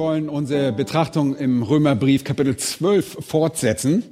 Wollen 0.00 0.30
unsere 0.30 0.72
Betrachtung 0.72 1.36
im 1.36 1.62
Römerbrief 1.62 2.24
Kapitel 2.24 2.56
12 2.56 3.18
fortsetzen. 3.20 4.02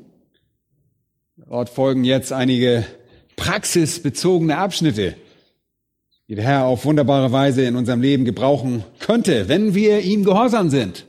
Dort 1.38 1.70
folgen 1.70 2.04
jetzt 2.04 2.30
einige 2.30 2.84
praxisbezogene 3.36 4.58
Abschnitte, 4.58 5.14
die 6.28 6.34
der 6.34 6.44
Herr 6.44 6.64
auf 6.66 6.84
wunderbare 6.84 7.32
Weise 7.32 7.62
in 7.62 7.74
unserem 7.74 8.02
Leben 8.02 8.26
gebrauchen 8.26 8.84
könnte, 8.98 9.48
wenn 9.48 9.74
wir 9.74 10.00
ihm 10.02 10.24
gehorsam 10.24 10.68
sind. 10.68 11.06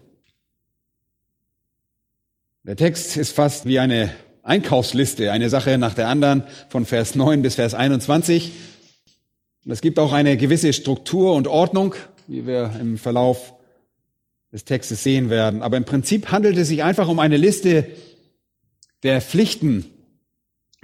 Der 2.64 2.77
Text 2.77 3.17
ist 3.17 3.34
fast 3.34 3.66
wie 3.66 3.80
eine 3.80 4.11
Einkaufsliste, 4.44 5.34
eine 5.34 5.50
Sache 5.50 5.77
nach 5.77 5.94
der 5.94 6.08
anderen, 6.08 6.44
von 6.70 6.86
Vers 6.86 7.16
9 7.16 7.41
bis 7.41 7.55
Vers 7.55 7.73
21. 7.73 8.53
es 9.66 9.81
gibt 9.81 10.00
auch 10.00 10.14
eine 10.14 10.38
gewisse 10.38 10.72
Struktur 10.72 11.34
und 11.34 11.50
Ordnung, 11.50 11.95
wie 12.27 12.48
wir 12.48 12.72
im 12.80 12.98
Verlauf 12.98 13.59
des 14.52 14.66
Textes 14.66 15.03
sehen 15.03 15.30
werden. 15.30 15.62
Aber 15.62 15.77
im 15.77 15.85
Prinzip 15.85 16.31
handelt 16.31 16.58
es 16.58 16.67
sich 16.67 16.84
einfach 16.84 17.08
um 17.08 17.20
eine 17.20 17.38
Liste 17.38 17.88
der 19.03 19.22
Pflichten 19.22 19.86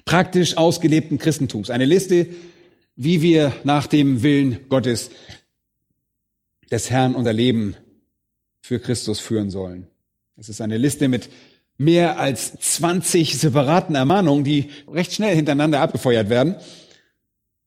praktisch 0.05 0.57
ausgelebten 0.57 1.17
Christentums. 1.17 1.69
Eine 1.69 1.85
Liste, 1.85 2.27
wie 2.95 3.21
wir 3.21 3.53
nach 3.63 3.87
dem 3.87 4.23
Willen 4.23 4.69
Gottes 4.69 5.09
des 6.71 6.89
Herrn 6.89 7.15
unser 7.15 7.33
Leben 7.33 7.75
für 8.61 8.79
Christus 8.79 9.19
führen 9.19 9.49
sollen. 9.49 9.87
Es 10.37 10.49
ist 10.49 10.61
eine 10.61 10.77
Liste 10.77 11.07
mit 11.07 11.29
mehr 11.77 12.19
als 12.19 12.55
20 12.57 13.37
separaten 13.37 13.95
Ermahnungen, 13.95 14.43
die 14.43 14.69
recht 14.87 15.13
schnell 15.13 15.35
hintereinander 15.35 15.81
abgefeuert 15.81 16.29
werden, 16.29 16.55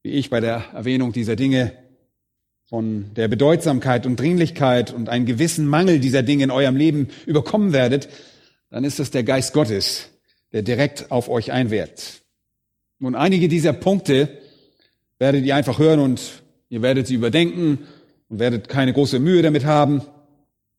wie 0.02 0.12
ich 0.12 0.30
bei 0.30 0.40
der 0.40 0.64
Erwähnung 0.72 1.12
dieser 1.12 1.36
Dinge 1.36 1.72
von 2.68 3.14
der 3.14 3.28
Bedeutsamkeit 3.28 4.04
und 4.04 4.20
Dringlichkeit 4.20 4.92
und 4.92 5.08
einen 5.08 5.24
gewissen 5.24 5.66
Mangel 5.66 6.00
dieser 6.00 6.22
Dinge 6.22 6.44
in 6.44 6.50
eurem 6.50 6.76
Leben 6.76 7.08
überkommen 7.24 7.72
werdet, 7.72 8.08
dann 8.70 8.84
ist 8.84 9.00
es 9.00 9.10
der 9.10 9.22
Geist 9.22 9.54
Gottes, 9.54 10.10
der 10.52 10.62
direkt 10.62 11.10
auf 11.10 11.30
euch 11.30 11.50
einwirkt. 11.50 12.22
Nun, 12.98 13.14
einige 13.14 13.48
dieser 13.48 13.72
Punkte 13.72 14.28
werdet 15.18 15.46
ihr 15.46 15.56
einfach 15.56 15.78
hören 15.78 16.00
und 16.00 16.42
ihr 16.68 16.82
werdet 16.82 17.06
sie 17.06 17.14
überdenken 17.14 17.78
und 18.28 18.38
werdet 18.38 18.68
keine 18.68 18.92
große 18.92 19.18
Mühe 19.18 19.40
damit 19.40 19.64
haben. 19.64 20.02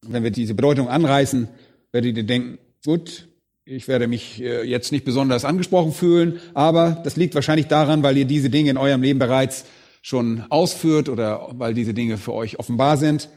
Wenn 0.05 0.23
wir 0.23 0.31
diese 0.31 0.53
Bedeutung 0.53 0.89
anreißen, 0.89 1.47
werdet 1.91 2.17
ihr 2.17 2.23
denken, 2.23 2.59
gut, 2.85 3.27
ich 3.65 3.87
werde 3.87 4.07
mich 4.07 4.41
äh, 4.41 4.63
jetzt 4.63 4.91
nicht 4.91 5.05
besonders 5.05 5.43
angesprochen 5.43 5.91
fühlen, 5.91 6.39
aber 6.53 7.01
das 7.03 7.15
liegt 7.15 7.33
wahrscheinlich 7.33 7.67
daran, 7.67 8.03
weil 8.03 8.17
ihr 8.17 8.25
diese 8.25 8.49
Dinge 8.49 8.69
in 8.69 8.77
eurem 8.77 9.01
Leben 9.01 9.19
bereits 9.19 9.65
schon 10.01 10.43
ausführt 10.49 11.09
oder 11.09 11.49
weil 11.53 11.73
diese 11.73 11.93
Dinge 11.93 12.17
für 12.17 12.33
euch 12.33 12.59
offenbar 12.59 12.97
sind. 12.97 13.29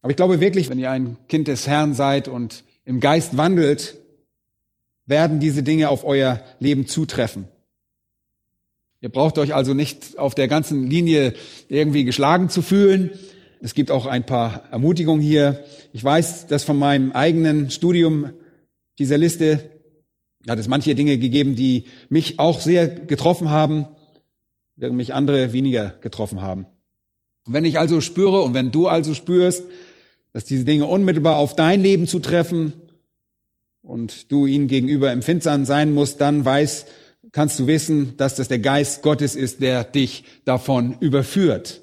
Aber 0.00 0.10
ich 0.10 0.16
glaube 0.16 0.40
wirklich, 0.40 0.68
wenn 0.68 0.78
ihr 0.78 0.90
ein 0.90 1.16
Kind 1.28 1.48
des 1.48 1.66
Herrn 1.66 1.94
seid 1.94 2.28
und 2.28 2.64
im 2.84 3.00
Geist 3.00 3.36
wandelt, 3.36 3.96
werden 5.06 5.40
diese 5.40 5.62
Dinge 5.62 5.88
auf 5.88 6.04
euer 6.04 6.42
Leben 6.58 6.86
zutreffen. 6.86 7.46
Ihr 9.00 9.08
braucht 9.08 9.38
euch 9.38 9.54
also 9.54 9.74
nicht 9.74 10.18
auf 10.18 10.34
der 10.34 10.48
ganzen 10.48 10.88
Linie 10.88 11.34
irgendwie 11.68 12.04
geschlagen 12.04 12.48
zu 12.48 12.62
fühlen. 12.62 13.10
Es 13.60 13.74
gibt 13.74 13.90
auch 13.90 14.06
ein 14.06 14.24
paar 14.24 14.64
Ermutigungen 14.70 15.20
hier. 15.20 15.64
Ich 15.92 16.02
weiß, 16.02 16.46
dass 16.46 16.64
von 16.64 16.78
meinem 16.78 17.12
eigenen 17.12 17.70
Studium 17.70 18.30
dieser 18.98 19.18
Liste 19.18 19.70
hat 20.48 20.58
es 20.58 20.68
manche 20.68 20.94
Dinge 20.94 21.18
gegeben, 21.18 21.54
die 21.54 21.84
mich 22.08 22.38
auch 22.38 22.60
sehr 22.60 22.88
getroffen 22.88 23.50
haben 23.50 23.86
mich 24.90 25.14
andere 25.14 25.52
weniger 25.52 25.94
getroffen 26.00 26.40
haben. 26.42 26.66
Und 27.46 27.54
wenn 27.54 27.64
ich 27.64 27.78
also 27.78 28.00
spüre 28.00 28.42
und 28.42 28.54
wenn 28.54 28.70
du 28.70 28.88
also 28.88 29.14
spürst, 29.14 29.64
dass 30.32 30.44
diese 30.44 30.64
Dinge 30.64 30.86
unmittelbar 30.86 31.36
auf 31.36 31.54
dein 31.54 31.82
Leben 31.82 32.06
zutreffen 32.06 32.72
und 33.82 34.30
du 34.32 34.46
ihnen 34.46 34.68
gegenüber 34.68 35.10
empfindsam 35.10 35.64
sein 35.64 35.92
musst, 35.92 36.20
dann 36.20 36.44
weiß, 36.44 36.86
kannst 37.32 37.58
du 37.58 37.66
wissen, 37.66 38.16
dass 38.16 38.36
das 38.36 38.48
der 38.48 38.58
Geist 38.58 39.02
Gottes 39.02 39.34
ist, 39.36 39.60
der 39.60 39.84
dich 39.84 40.24
davon 40.44 40.96
überführt. 41.00 41.80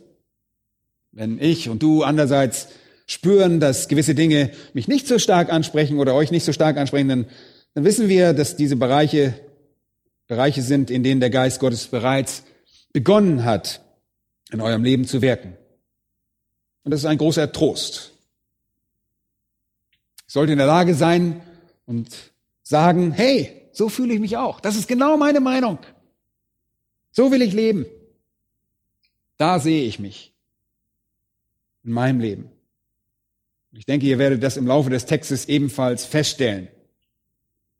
Wenn 1.11 1.39
ich 1.39 1.69
und 1.69 1.83
du 1.83 2.03
andererseits 2.03 2.69
spüren, 3.05 3.59
dass 3.59 3.87
gewisse 3.87 4.15
Dinge 4.15 4.51
mich 4.73 4.87
nicht 4.87 5.07
so 5.07 5.19
stark 5.19 5.51
ansprechen 5.51 5.99
oder 5.99 6.13
euch 6.13 6.31
nicht 6.31 6.45
so 6.45 6.53
stark 6.53 6.77
ansprechen, 6.77 7.09
dann, 7.09 7.25
dann 7.73 7.83
wissen 7.83 8.07
wir, 8.07 8.33
dass 8.33 8.55
diese 8.55 8.75
Bereiche 8.75 9.33
Bereiche 10.27 10.61
sind, 10.61 10.91
in 10.91 11.01
denen 11.01 11.19
der 11.19 11.31
Geist 11.31 11.59
Gottes 11.59 11.87
bereits 11.87 12.43
begonnen 12.93 13.45
hat, 13.45 13.81
in 14.51 14.61
eurem 14.61 14.83
Leben 14.83 15.05
zu 15.05 15.21
wirken. 15.21 15.55
Und 16.83 16.91
das 16.91 17.01
ist 17.01 17.05
ein 17.05 17.17
großer 17.17 17.51
Trost. 17.51 18.13
Ich 20.27 20.33
sollte 20.33 20.51
in 20.51 20.57
der 20.57 20.67
Lage 20.67 20.95
sein 20.95 21.41
und 21.85 22.31
sagen, 22.61 23.11
hey, 23.11 23.69
so 23.71 23.89
fühle 23.89 24.13
ich 24.13 24.19
mich 24.19 24.37
auch. 24.37 24.59
Das 24.59 24.75
ist 24.75 24.87
genau 24.87 25.17
meine 25.17 25.39
Meinung. 25.39 25.79
So 27.11 27.31
will 27.31 27.41
ich 27.41 27.53
leben. 27.53 27.85
Da 29.37 29.59
sehe 29.59 29.83
ich 29.85 29.99
mich 29.99 30.33
in 31.83 31.91
meinem 31.91 32.19
Leben. 32.19 32.51
Ich 33.71 33.85
denke, 33.85 34.05
ihr 34.05 34.17
werdet 34.19 34.43
das 34.43 34.57
im 34.57 34.67
Laufe 34.67 34.89
des 34.89 35.05
Textes 35.05 35.47
ebenfalls 35.47 36.05
feststellen. 36.05 36.67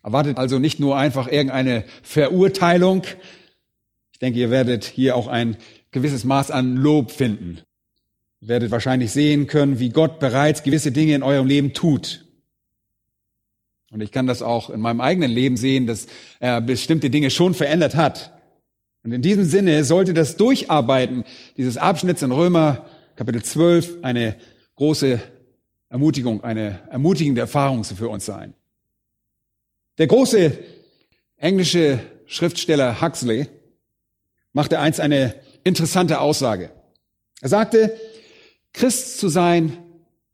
Erwartet 0.04 0.38
also 0.38 0.60
nicht 0.60 0.80
nur 0.80 0.98
einfach 0.98 1.28
irgendeine 1.28 1.84
Verurteilung, 2.04 3.04
ich 4.20 4.26
denke, 4.26 4.40
ihr 4.40 4.52
werdet 4.52 4.84
hier 4.84 5.16
auch 5.16 5.28
ein 5.28 5.56
gewisses 5.92 6.26
Maß 6.26 6.52
an 6.52 6.76
Lob 6.76 7.10
finden. 7.10 7.62
Ihr 8.42 8.50
werdet 8.50 8.70
wahrscheinlich 8.70 9.14
sehen 9.14 9.48
können, 9.48 9.80
wie 9.80 9.92
Gott 9.92 10.20
bereits 10.20 10.64
gewisse 10.64 10.92
Dinge 10.92 11.16
in 11.16 11.24
eurem 11.24 11.48
Leben 11.48 11.72
tut. 11.74 12.26
Und 13.92 14.02
ich 14.02 14.12
kann 14.12 14.28
das 14.28 14.42
auch 14.42 14.72
in 14.72 14.82
meinem 14.82 15.00
eigenen 15.00 15.32
Leben 15.32 15.56
sehen, 15.56 15.88
dass 15.88 16.08
er 16.42 16.60
bestimmte 16.60 17.10
Dinge 17.10 17.30
schon 17.30 17.54
verändert 17.54 17.96
hat. 17.96 18.38
Und 19.06 19.14
in 19.14 19.22
diesem 19.22 19.46
Sinne 19.46 19.86
sollte 19.86 20.14
das 20.14 20.36
Durcharbeiten 20.36 21.24
dieses 21.56 21.78
Abschnitts 21.78 22.22
in 22.22 22.34
Römer 22.34 22.88
Kapitel 23.16 23.42
12 23.42 24.00
eine 24.02 24.36
große 24.76 25.22
Ermutigung, 25.88 26.44
eine 26.44 26.82
ermutigende 26.92 27.40
Erfahrung 27.40 27.86
für 27.86 28.10
uns 28.10 28.26
sein. 28.26 28.54
Der 29.98 30.08
große 30.08 30.60
englische 31.38 32.02
Schriftsteller 32.26 33.00
Huxley 33.00 33.48
machte 34.54 34.80
einst 34.80 35.00
eine 35.00 35.36
interessante 35.64 36.20
Aussage. 36.20 36.72
Er 37.42 37.50
sagte, 37.50 37.98
Christ 38.74 39.20
zu 39.20 39.30
sein 39.30 39.78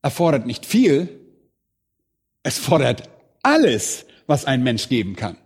erfordert 0.02 0.46
nicht 0.46 0.66
viel, 0.66 1.10
es 2.44 2.58
fordert 2.58 3.10
alles, 3.42 4.06
was 4.28 4.46
ein 4.46 4.64
Mensch 4.64 4.90
geben 4.90 5.16
kann. 5.16 5.38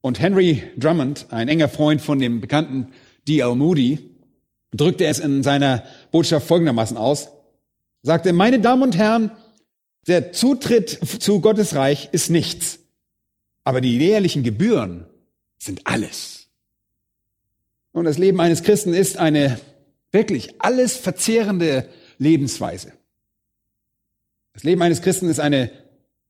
Und 0.00 0.20
Henry 0.20 0.62
Drummond, 0.76 1.26
ein 1.30 1.48
enger 1.48 1.68
Freund 1.68 2.00
von 2.00 2.18
dem 2.18 2.40
bekannten 2.40 2.92
D.L. 3.28 3.54
Moody, 3.54 3.98
drückte 4.72 5.06
es 5.06 5.18
in 5.18 5.42
seiner 5.42 5.84
Botschaft 6.10 6.46
folgendermaßen 6.46 6.96
aus, 6.96 7.28
sagte, 8.02 8.32
meine 8.32 8.60
Damen 8.60 8.82
und 8.82 8.96
Herren, 8.96 9.30
der 10.06 10.32
Zutritt 10.32 10.90
zu 11.20 11.40
Gottes 11.40 11.74
Reich 11.74 12.08
ist 12.12 12.30
nichts, 12.30 12.78
aber 13.64 13.80
die 13.80 13.98
jährlichen 13.98 14.42
Gebühren 14.42 15.06
sind 15.58 15.86
alles. 15.86 16.39
Und 17.92 18.04
das 18.04 18.18
Leben 18.18 18.40
eines 18.40 18.62
Christen 18.62 18.94
ist 18.94 19.16
eine 19.16 19.60
wirklich 20.12 20.60
alles 20.60 20.96
verzehrende 20.96 21.88
Lebensweise. 22.18 22.92
Das 24.52 24.64
Leben 24.64 24.82
eines 24.82 25.02
Christen 25.02 25.28
ist 25.28 25.40
eine 25.40 25.70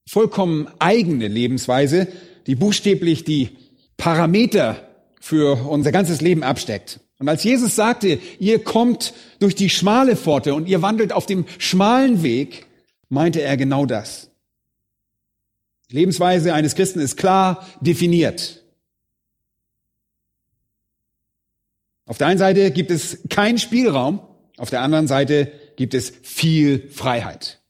vollkommen 0.07 0.69
eigene 0.79 1.29
Lebensweise, 1.29 2.09
die 2.47 2.55
buchstäblich 2.55 3.25
die 3.25 3.51
Parameter 3.97 4.89
für 5.21 5.69
unser 5.69 5.93
ganzes 5.93 6.21
Leben 6.21 6.43
absteckt. 6.43 7.01
Und 7.19 7.29
als 7.29 7.45
Jesus 7.45 7.77
sagte, 7.77 8.19
ihr 8.39 8.65
kommt 8.65 9.12
durch 9.41 9.55
die 9.55 9.69
schmale 9.69 10.17
Pforte 10.17 10.55
und 10.55 10.69
ihr 10.69 10.81
wandelt 10.81 11.12
auf 11.12 11.27
dem 11.27 11.45
schmalen 11.59 12.23
Weg, 12.23 12.67
meinte 13.11 13.43
er 13.43 13.57
genau 13.59 13.85
das. 13.85 14.31
Die 15.91 15.97
Lebensweise 15.97 16.55
eines 16.55 16.75
Christen 16.75 17.01
ist 17.01 17.17
klar 17.17 17.67
definiert. 17.81 18.60
Auf 22.11 22.19
der 22.19 22.27
einen 22.27 22.41
Seite 22.41 22.73
gibt 22.73 22.91
es 22.91 23.21
keinen 23.29 23.59
Spielraum, 23.59 24.19
auf 24.57 24.69
der 24.69 24.81
anderen 24.81 25.07
Seite 25.07 25.53
gibt 25.77 25.95
es 25.95 26.12
viel 26.25 26.89
Freiheit. 26.91 27.61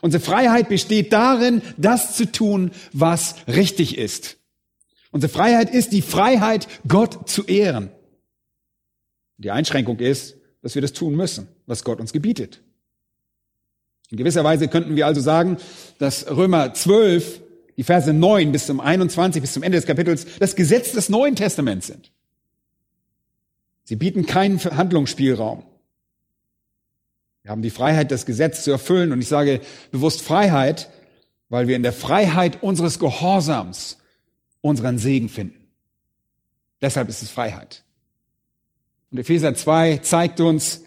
Unsere 0.00 0.20
Freiheit 0.20 0.68
besteht 0.68 1.12
darin, 1.12 1.62
das 1.76 2.16
zu 2.16 2.32
tun, 2.32 2.72
was 2.92 3.36
richtig 3.46 3.98
ist. 3.98 4.36
Unsere 5.12 5.32
Freiheit 5.32 5.72
ist 5.72 5.92
die 5.92 6.02
Freiheit, 6.02 6.66
Gott 6.88 7.30
zu 7.30 7.44
ehren. 7.44 7.92
Die 9.36 9.52
Einschränkung 9.52 10.00
ist, 10.00 10.34
dass 10.60 10.74
wir 10.74 10.82
das 10.82 10.92
tun 10.92 11.14
müssen, 11.14 11.46
was 11.66 11.84
Gott 11.84 12.00
uns 12.00 12.12
gebietet. 12.12 12.62
In 14.10 14.16
gewisser 14.16 14.42
Weise 14.42 14.66
könnten 14.66 14.96
wir 14.96 15.06
also 15.06 15.20
sagen, 15.20 15.56
dass 15.98 16.28
Römer 16.28 16.74
12, 16.74 17.40
die 17.76 17.84
Verse 17.84 18.12
9 18.12 18.50
bis 18.50 18.66
zum 18.66 18.80
21, 18.80 19.40
bis 19.40 19.52
zum 19.52 19.62
Ende 19.62 19.78
des 19.78 19.86
Kapitels, 19.86 20.26
das 20.40 20.56
Gesetz 20.56 20.90
des 20.90 21.08
Neuen 21.08 21.36
Testaments 21.36 21.86
sind. 21.86 22.11
Sie 23.84 23.96
bieten 23.96 24.26
keinen 24.26 24.58
Handlungsspielraum. 24.58 25.64
Wir 27.42 27.50
haben 27.50 27.62
die 27.62 27.70
Freiheit, 27.70 28.10
das 28.10 28.26
Gesetz 28.26 28.62
zu 28.64 28.70
erfüllen. 28.70 29.12
Und 29.12 29.20
ich 29.20 29.28
sage 29.28 29.60
bewusst 29.90 30.22
Freiheit, 30.22 30.90
weil 31.48 31.66
wir 31.66 31.76
in 31.76 31.82
der 31.82 31.92
Freiheit 31.92 32.62
unseres 32.62 32.98
Gehorsams 32.98 33.98
unseren 34.60 34.98
Segen 34.98 35.28
finden. 35.28 35.68
Deshalb 36.80 37.08
ist 37.08 37.22
es 37.22 37.30
Freiheit. 37.30 37.82
Und 39.10 39.18
Epheser 39.18 39.54
2 39.54 39.98
zeigt 39.98 40.40
uns, 40.40 40.82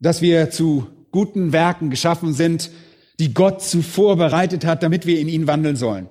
dass 0.00 0.20
wir 0.20 0.50
zu 0.50 0.88
guten 1.12 1.52
Werken 1.52 1.90
geschaffen 1.90 2.34
sind, 2.34 2.70
die 3.18 3.32
Gott 3.32 3.62
zuvor 3.62 4.16
bereitet 4.16 4.64
hat, 4.64 4.82
damit 4.82 5.06
wir 5.06 5.20
in 5.20 5.28
ihnen 5.28 5.46
wandeln 5.46 5.76
sollen. 5.76 6.08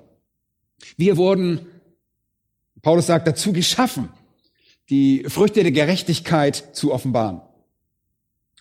Wir 0.97 1.17
wurden, 1.17 1.65
Paulus 2.81 3.07
sagt, 3.07 3.27
dazu 3.27 3.53
geschaffen, 3.53 4.09
die 4.91 5.23
Früchte 5.27 5.63
der 5.63 5.71
Gerechtigkeit 5.71 6.63
zu 6.73 6.93
offenbaren. 6.93 7.41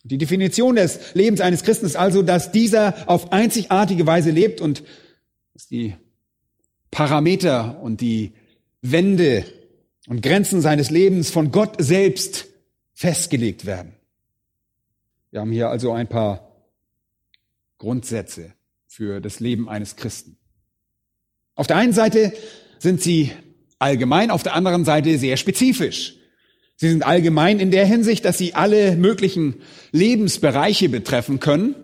Die 0.05 0.17
Definition 0.17 0.77
des 0.77 1.15
Lebens 1.15 1.41
eines 1.41 1.65
Christen 1.65 1.85
ist 1.85 1.97
also, 1.97 2.23
dass 2.23 2.53
dieser 2.53 3.11
auf 3.11 3.33
einzigartige 3.33 4.07
Weise 4.07 4.31
lebt 4.31 4.61
und 4.61 4.85
dass 5.53 5.67
die 5.67 5.95
Parameter 6.91 7.83
und 7.83 8.01
die 8.01 8.33
Wände 8.81 9.45
und 10.07 10.23
Grenzen 10.23 10.61
seines 10.63 10.91
Lebens 10.91 11.31
von 11.31 11.51
Gott 11.51 11.75
selbst 11.79 12.47
festgelegt 12.95 13.67
werden. 13.67 13.93
Wir 15.33 15.41
haben 15.41 15.53
hier 15.53 15.69
also 15.69 15.93
ein 15.93 16.09
paar 16.09 16.51
Grundsätze 17.79 18.55
für 18.87 19.21
das 19.21 19.41
Leben 19.41 19.69
eines 19.69 19.97
Christen. 19.97 20.37
Auf 21.57 21.67
der 21.67 21.77
einen 21.77 21.93
Seite 21.93 22.33
sind 22.79 23.03
sie 23.03 23.33
allgemein, 23.79 24.31
auf 24.31 24.45
der 24.45 24.55
anderen 24.55 24.85
Seite 24.85 25.19
sehr 25.19 25.37
spezifisch. 25.37 26.20
Sie 26.81 26.89
sind 26.89 27.03
allgemein 27.03 27.61
in 27.61 27.71
der 27.71 27.85
Hinsicht, 27.85 28.25
dass 28.25 28.39
sie 28.39 28.55
alle 28.55 28.97
möglichen 28.97 29.57
Lebensbereiche 29.93 30.89
betreffen 30.89 31.39
können. 31.39 31.75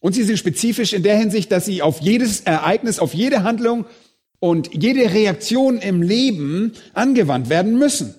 Und 0.00 0.14
sie 0.14 0.24
sind 0.24 0.40
spezifisch 0.40 0.92
in 0.92 1.04
der 1.04 1.16
Hinsicht, 1.16 1.52
dass 1.52 1.66
sie 1.66 1.82
auf 1.82 2.00
jedes 2.00 2.40
Ereignis, 2.40 2.98
auf 2.98 3.14
jede 3.14 3.44
Handlung 3.44 3.86
und 4.40 4.70
jede 4.74 5.14
Reaktion 5.14 5.78
im 5.78 6.02
Leben 6.02 6.72
angewandt 6.94 7.48
werden 7.48 7.78
müssen. 7.78 8.16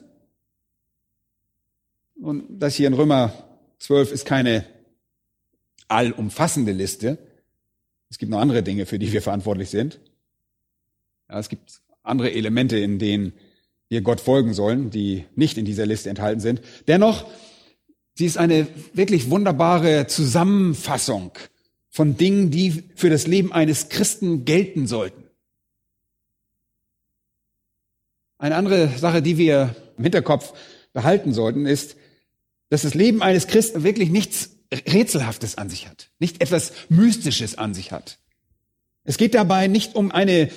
Und 2.15 2.45
das 2.49 2.75
hier 2.75 2.87
in 2.87 2.93
Römer 2.93 3.33
12 3.79 4.13
ist 4.13 4.25
keine 4.25 4.63
allumfassende 5.89 6.71
Liste. 6.71 7.17
Es 8.09 8.19
gibt 8.19 8.31
noch 8.31 8.39
andere 8.39 8.63
Dinge, 8.63 8.85
für 8.85 8.99
die 8.99 9.11
wir 9.11 9.21
verantwortlich 9.21 9.69
sind. 9.69 9.99
Ja, 11.27 11.39
es 11.39 11.49
gibt 11.49 11.81
andere 12.03 12.31
Elemente, 12.31 12.77
in 12.77 12.99
denen 12.99 13.33
wir 13.93 14.01
Gott 14.01 14.19
folgen 14.19 14.55
sollen, 14.55 14.89
die 14.89 15.25
nicht 15.35 15.55
in 15.59 15.65
dieser 15.65 15.85
Liste 15.85 16.09
enthalten 16.09 16.41
sind. 16.41 16.61
Dennoch, 16.87 17.27
sie 18.15 18.25
ist 18.25 18.39
eine 18.39 18.67
wirklich 18.93 19.29
wunderbare 19.29 20.07
Zusammenfassung 20.07 21.31
von 21.91 22.17
Dingen, 22.17 22.49
die 22.49 22.85
für 22.95 23.11
das 23.11 23.27
Leben 23.27 23.53
eines 23.53 23.89
Christen 23.89 24.45
gelten 24.45 24.87
sollten. 24.87 25.23
Eine 28.39 28.55
andere 28.55 28.87
Sache, 28.97 29.21
die 29.21 29.37
wir 29.37 29.75
im 29.95 30.05
Hinterkopf 30.05 30.53
behalten 30.93 31.31
sollten, 31.31 31.67
ist, 31.67 31.95
dass 32.69 32.81
das 32.81 32.95
Leben 32.95 33.21
eines 33.21 33.45
Christen 33.45 33.83
wirklich 33.83 34.09
nichts 34.09 34.57
Rätselhaftes 34.73 35.59
an 35.59 35.69
sich 35.69 35.87
hat, 35.87 36.09
nicht 36.17 36.41
etwas 36.41 36.73
Mystisches 36.89 37.59
an 37.59 37.75
sich 37.75 37.91
hat. 37.91 38.17
Es 39.03 39.17
geht 39.17 39.35
dabei 39.35 39.67
nicht 39.67 39.93
um 39.93 40.11
eine 40.11 40.49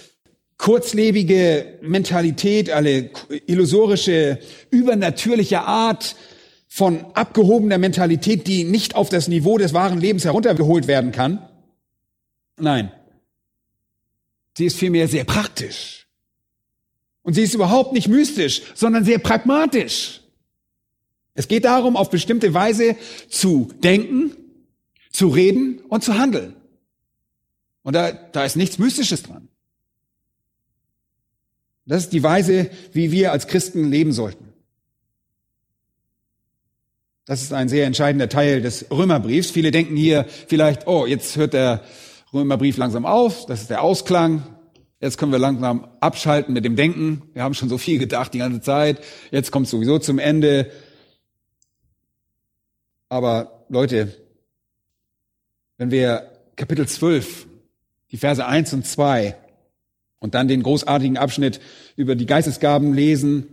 kurzlebige 0.58 1.78
Mentalität, 1.82 2.70
eine 2.70 3.10
illusorische, 3.46 4.38
übernatürliche 4.70 5.62
Art 5.62 6.16
von 6.68 7.04
abgehobener 7.14 7.78
Mentalität, 7.78 8.46
die 8.46 8.64
nicht 8.64 8.94
auf 8.94 9.08
das 9.08 9.28
Niveau 9.28 9.58
des 9.58 9.72
wahren 9.72 10.00
Lebens 10.00 10.24
heruntergeholt 10.24 10.86
werden 10.86 11.12
kann. 11.12 11.46
Nein. 12.58 12.90
Sie 14.56 14.66
ist 14.66 14.78
vielmehr 14.78 15.08
sehr 15.08 15.24
praktisch. 15.24 16.06
Und 17.22 17.34
sie 17.34 17.42
ist 17.42 17.54
überhaupt 17.54 17.92
nicht 17.92 18.08
mystisch, 18.08 18.62
sondern 18.74 19.04
sehr 19.04 19.18
pragmatisch. 19.18 20.20
Es 21.34 21.48
geht 21.48 21.66
darum, 21.66 21.96
auf 21.96 22.08
bestimmte 22.08 22.54
Weise 22.54 22.96
zu 23.28 23.70
denken, 23.82 24.32
zu 25.10 25.28
reden 25.28 25.80
und 25.88 26.02
zu 26.02 26.16
handeln. 26.18 26.56
Und 27.82 27.94
da, 27.94 28.12
da 28.12 28.44
ist 28.44 28.56
nichts 28.56 28.78
Mystisches 28.78 29.22
dran. 29.22 29.48
Das 31.86 32.02
ist 32.02 32.12
die 32.12 32.22
Weise, 32.22 32.68
wie 32.92 33.12
wir 33.12 33.32
als 33.32 33.46
Christen 33.46 33.90
leben 33.90 34.12
sollten. 34.12 34.52
Das 37.24 37.42
ist 37.42 37.52
ein 37.52 37.68
sehr 37.68 37.86
entscheidender 37.86 38.28
Teil 38.28 38.60
des 38.60 38.86
Römerbriefs. 38.90 39.50
Viele 39.50 39.70
denken 39.70 39.96
hier 39.96 40.26
vielleicht, 40.46 40.86
oh, 40.86 41.06
jetzt 41.06 41.36
hört 41.36 41.54
der 41.54 41.82
Römerbrief 42.32 42.76
langsam 42.76 43.06
auf, 43.06 43.46
das 43.46 43.62
ist 43.62 43.70
der 43.70 43.82
Ausklang. 43.82 44.44
Jetzt 45.00 45.18
können 45.18 45.32
wir 45.32 45.38
langsam 45.38 45.88
abschalten 46.00 46.54
mit 46.54 46.64
dem 46.64 46.74
Denken. 46.74 47.22
Wir 47.34 47.42
haben 47.42 47.54
schon 47.54 47.68
so 47.68 47.78
viel 47.78 47.98
gedacht 47.98 48.32
die 48.32 48.38
ganze 48.38 48.60
Zeit. 48.60 49.00
Jetzt 49.30 49.52
kommt 49.52 49.66
es 49.66 49.70
sowieso 49.70 49.98
zum 49.98 50.18
Ende. 50.18 50.70
Aber 53.08 53.66
Leute, 53.68 54.16
wenn 55.76 55.90
wir 55.90 56.30
Kapitel 56.56 56.88
12, 56.88 57.46
die 58.10 58.16
Verse 58.16 58.44
1 58.44 58.72
und 58.72 58.86
2 58.86 59.36
und 60.18 60.34
dann 60.34 60.48
den 60.48 60.62
großartigen 60.62 61.16
Abschnitt 61.16 61.60
über 61.96 62.14
die 62.14 62.26
Geistesgaben 62.26 62.94
lesen, 62.94 63.46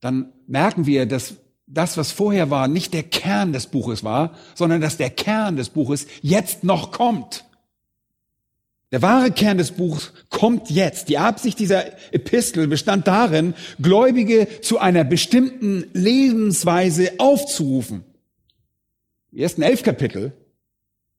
dann 0.00 0.32
merken 0.46 0.86
wir, 0.86 1.06
dass 1.06 1.34
das, 1.66 1.96
was 1.96 2.12
vorher 2.12 2.50
war, 2.50 2.68
nicht 2.68 2.92
der 2.92 3.02
Kern 3.02 3.52
des 3.52 3.66
Buches 3.66 4.04
war, 4.04 4.36
sondern 4.54 4.80
dass 4.80 4.96
der 4.96 5.10
Kern 5.10 5.56
des 5.56 5.70
Buches 5.70 6.06
jetzt 6.20 6.62
noch 6.62 6.90
kommt. 6.90 7.44
Der 8.92 9.02
wahre 9.02 9.32
Kern 9.32 9.58
des 9.58 9.72
Buchs 9.72 10.12
kommt 10.28 10.70
jetzt. 10.70 11.08
Die 11.08 11.18
Absicht 11.18 11.58
dieser 11.58 11.84
Epistel 12.12 12.68
bestand 12.68 13.08
darin, 13.08 13.54
Gläubige 13.80 14.46
zu 14.60 14.78
einer 14.78 15.02
bestimmten 15.02 15.86
Lebensweise 15.94 17.12
aufzurufen. 17.18 18.04
Die 19.32 19.40
ersten 19.42 19.62
elf 19.62 19.82
Kapitel 19.82 20.32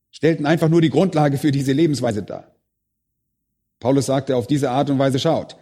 stellten 0.10 0.46
einfach 0.46 0.70
nur 0.70 0.80
die 0.80 0.90
Grundlage 0.90 1.38
für 1.38 1.52
diese 1.52 1.74
Lebensweise 1.74 2.24
dar. 2.24 2.55
Paulus 3.80 4.08
sagte, 4.08 4.36
auf 4.36 4.48
diese 4.48 4.72
Art 4.72 4.90
und 4.90 5.00
Weise 5.00 5.20
schaut. 5.20 5.58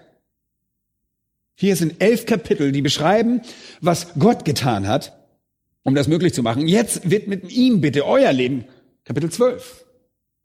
Hier 1.56 1.76
sind 1.76 2.02
elf 2.02 2.26
Kapitel, 2.26 2.72
die 2.72 2.82
beschreiben, 2.82 3.42
was 3.82 4.14
Gott 4.18 4.46
getan 4.46 4.88
hat, 4.88 5.14
um 5.84 5.96
das 5.96 6.08
möglich 6.08 6.34
zu 6.34 6.42
machen. 6.42 6.68
Jetzt 6.68 7.10
wird 7.10 7.28
mit 7.28 7.52
ihm 7.52 7.82
bitte 7.82 8.06
euer 8.06 8.32
Leben. 8.34 8.66
Kapitel 9.04 9.32
12. 9.32 9.86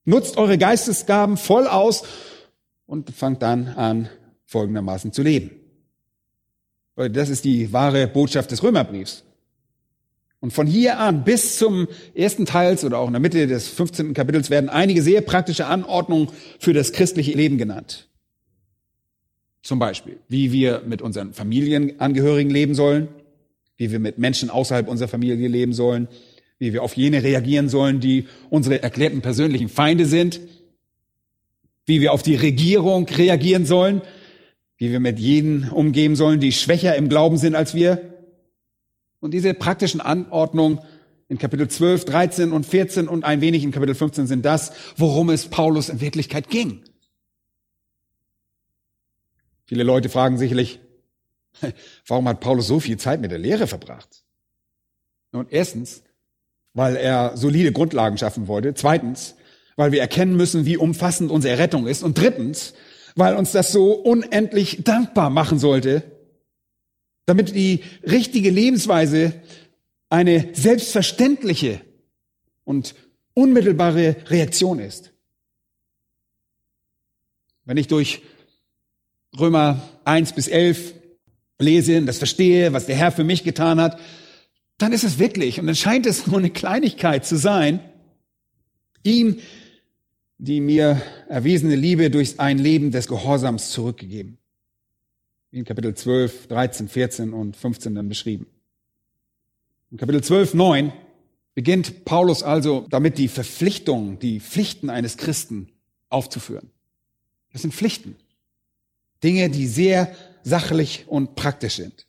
Nutzt 0.05 0.37
eure 0.37 0.59
Geistesgaben 0.59 1.37
voll 1.37 1.67
aus 1.67 2.05
und 2.87 3.11
fangt 3.11 3.43
dann 3.43 3.69
an, 3.69 4.09
folgendermaßen 4.47 5.13
zu 5.13 5.23
leben. 5.23 5.51
Das 6.97 7.29
ist 7.29 7.45
die 7.45 7.73
wahre 7.73 8.09
Botschaft 8.09 8.51
des 8.51 8.63
Römerbriefs. 8.63 9.23
Und 10.41 10.53
von 10.53 10.67
hier 10.67 11.01
an 11.01 11.25
bis 11.25 11.59
zum 11.59 11.89
ersten 12.15 12.47
Teils 12.47 12.85
oder 12.85 12.99
auch 12.99 13.09
in 13.09 13.13
der 13.13 13.21
Mitte 13.21 13.47
des 13.47 13.69
15. 13.69 14.15
Kapitels 14.15 14.51
werden 14.51 14.69
einige 14.69 15.03
sehr 15.03 15.21
praktische 15.21 15.67
Anordnungen 15.67 16.29
für 16.61 16.73
das 16.73 16.93
christliche 16.93 17.33
Leben 17.33 17.59
genannt. 17.59 18.09
Zum 19.63 19.81
Beispiel, 19.81 20.19
wie 20.29 20.53
wir 20.53 20.83
mit 20.87 21.03
unseren 21.03 21.33
Familienangehörigen 21.35 22.51
leben 22.51 22.75
sollen, 22.75 23.09
wie 23.77 23.91
wir 23.91 23.99
mit 23.99 24.19
Menschen 24.19 24.51
außerhalb 24.51 24.89
unserer 24.89 25.09
Familie 25.09 25.49
leben 25.49 25.73
sollen, 25.73 26.09
wie 26.59 26.73
wir 26.73 26.83
auf 26.83 26.97
jene 26.97 27.23
reagieren 27.23 27.69
sollen, 27.69 28.01
die 28.01 28.27
unsere 28.51 28.83
erklärten 28.83 29.21
persönlichen 29.21 29.69
Feinde 29.69 30.07
sind, 30.07 30.41
wie 31.87 32.01
wir 32.01 32.13
auf 32.13 32.23
die 32.23 32.37
Regierung 32.37 33.09
reagieren 33.09 33.67
sollen, 33.67 34.03
wie 34.77 34.91
wir 34.93 35.01
mit 35.01 35.19
jenen 35.19 35.69
umgehen 35.71 36.15
sollen, 36.15 36.39
die 36.39 36.53
schwächer 36.53 36.95
im 36.97 37.09
Glauben 37.09 37.39
sind 37.39 37.57
als 37.57 37.75
wir, 37.75 38.18
und 39.21 39.33
diese 39.33 39.55
praktischen 39.55 40.01
Anordnungen 40.01 40.81
in 41.29 41.39
Kapitel 41.39 41.69
12, 41.69 42.05
13 42.07 42.53
und 42.53 42.65
14 42.65 43.09
und 43.09 43.25
ein 43.25 43.41
wenig 43.41 43.63
in 43.63 43.71
Kapitel 43.71 43.95
15 43.95 44.27
sind 44.27 44.45
das, 44.45 44.73
worum 44.97 45.31
es 45.31 45.49
Paulus 45.49 45.89
in 45.89 46.01
Wirklichkeit 46.01 46.49
ging. 46.49 46.83
Viele 49.67 49.83
Leute 49.83 50.09
fragen 50.09 50.39
sicherlich, 50.39 50.81
warum 52.07 52.27
hat 52.29 52.41
Paulus 52.41 52.67
so 52.67 52.81
viel 52.81 52.97
Zeit 52.97 53.21
mit 53.21 53.31
der 53.31 53.39
Lehre 53.39 53.67
verbracht? 53.67 54.25
Nun, 55.33 55.47
erstens, 55.51 56.03
weil 56.73 56.97
er 56.97 57.37
solide 57.37 57.73
Grundlagen 57.73 58.17
schaffen 58.17 58.49
wollte. 58.49 58.73
Zweitens, 58.73 59.35
weil 59.77 59.93
wir 59.93 60.01
erkennen 60.01 60.37
müssen, 60.37 60.65
wie 60.65 60.79
umfassend 60.79 61.31
unsere 61.31 61.59
Rettung 61.59 61.87
ist. 61.87 62.03
Und 62.03 62.17
drittens, 62.17 62.73
weil 63.15 63.37
uns 63.37 63.53
das 63.53 63.71
so 63.73 63.93
unendlich 63.93 64.85
dankbar 64.85 65.29
machen 65.29 65.59
sollte, 65.59 66.03
damit 67.29 67.55
die 67.55 67.81
richtige 68.03 68.49
Lebensweise 68.49 69.35
eine 70.09 70.49
selbstverständliche 70.55 71.83
und 72.65 72.95
unmittelbare 73.35 74.17
Reaktion 74.29 74.79
ist. 74.79 75.13
Wenn 77.67 77.77
ich 77.77 77.87
durch 77.87 78.23
Römer 79.39 79.83
1 80.05 80.33
bis 80.33 80.49
11 80.49 80.95
lese 81.59 81.99
und 81.99 82.07
das 82.07 82.17
verstehe, 82.17 82.73
was 82.73 82.87
der 82.87 82.97
Herr 82.97 83.13
für 83.13 83.25
mich 83.25 83.45
getan 83.45 83.79
hat, 83.79 84.01
dann 84.79 84.93
ist 84.93 85.05
es 85.05 85.19
wirklich, 85.19 85.61
und 85.61 85.67
dann 85.67 85.77
scheint 85.77 86.07
es 86.07 86.27
nur 86.27 86.39
eine 86.39 86.51
Kleinigkeit 86.51 87.27
zu 87.27 87.37
sein, 87.37 87.81
ihm 89.03 89.39
die 90.39 90.61
mir 90.61 91.03
erwiesene 91.29 91.77
Liebe 91.77 92.09
durch 92.11 92.41
ein 92.41 92.57
Leben 92.57 92.91
des 92.91 93.07
Gehorsams 93.07 93.71
zurückgegeben. 93.71 94.39
In 95.51 95.65
Kapitel 95.65 95.95
12, 95.95 96.49
13, 96.49 96.89
14 96.89 97.33
und 97.33 97.57
15 97.57 97.95
dann 97.95 98.09
beschrieben. 98.09 98.47
In 99.91 99.97
Kapitel 99.97 100.23
12, 100.23 100.55
9 100.55 100.93
beginnt 101.55 102.05
Paulus 102.05 102.43
also 102.43 102.87
damit, 102.91 103.17
die 103.17 103.29
Verpflichtungen, 103.29 104.19
die 104.19 104.41
Pflichten 104.41 104.91
eines 104.91 105.17
Christen 105.17 105.73
aufzuführen. 106.11 106.71
Das 107.53 107.63
sind 107.63 107.75
Pflichten. 107.75 108.17
Dinge, 109.25 109.49
die 109.49 109.67
sehr 109.67 110.15
sachlich 110.43 111.07
und 111.09 111.35
praktisch 111.35 111.77
sind. 111.77 112.07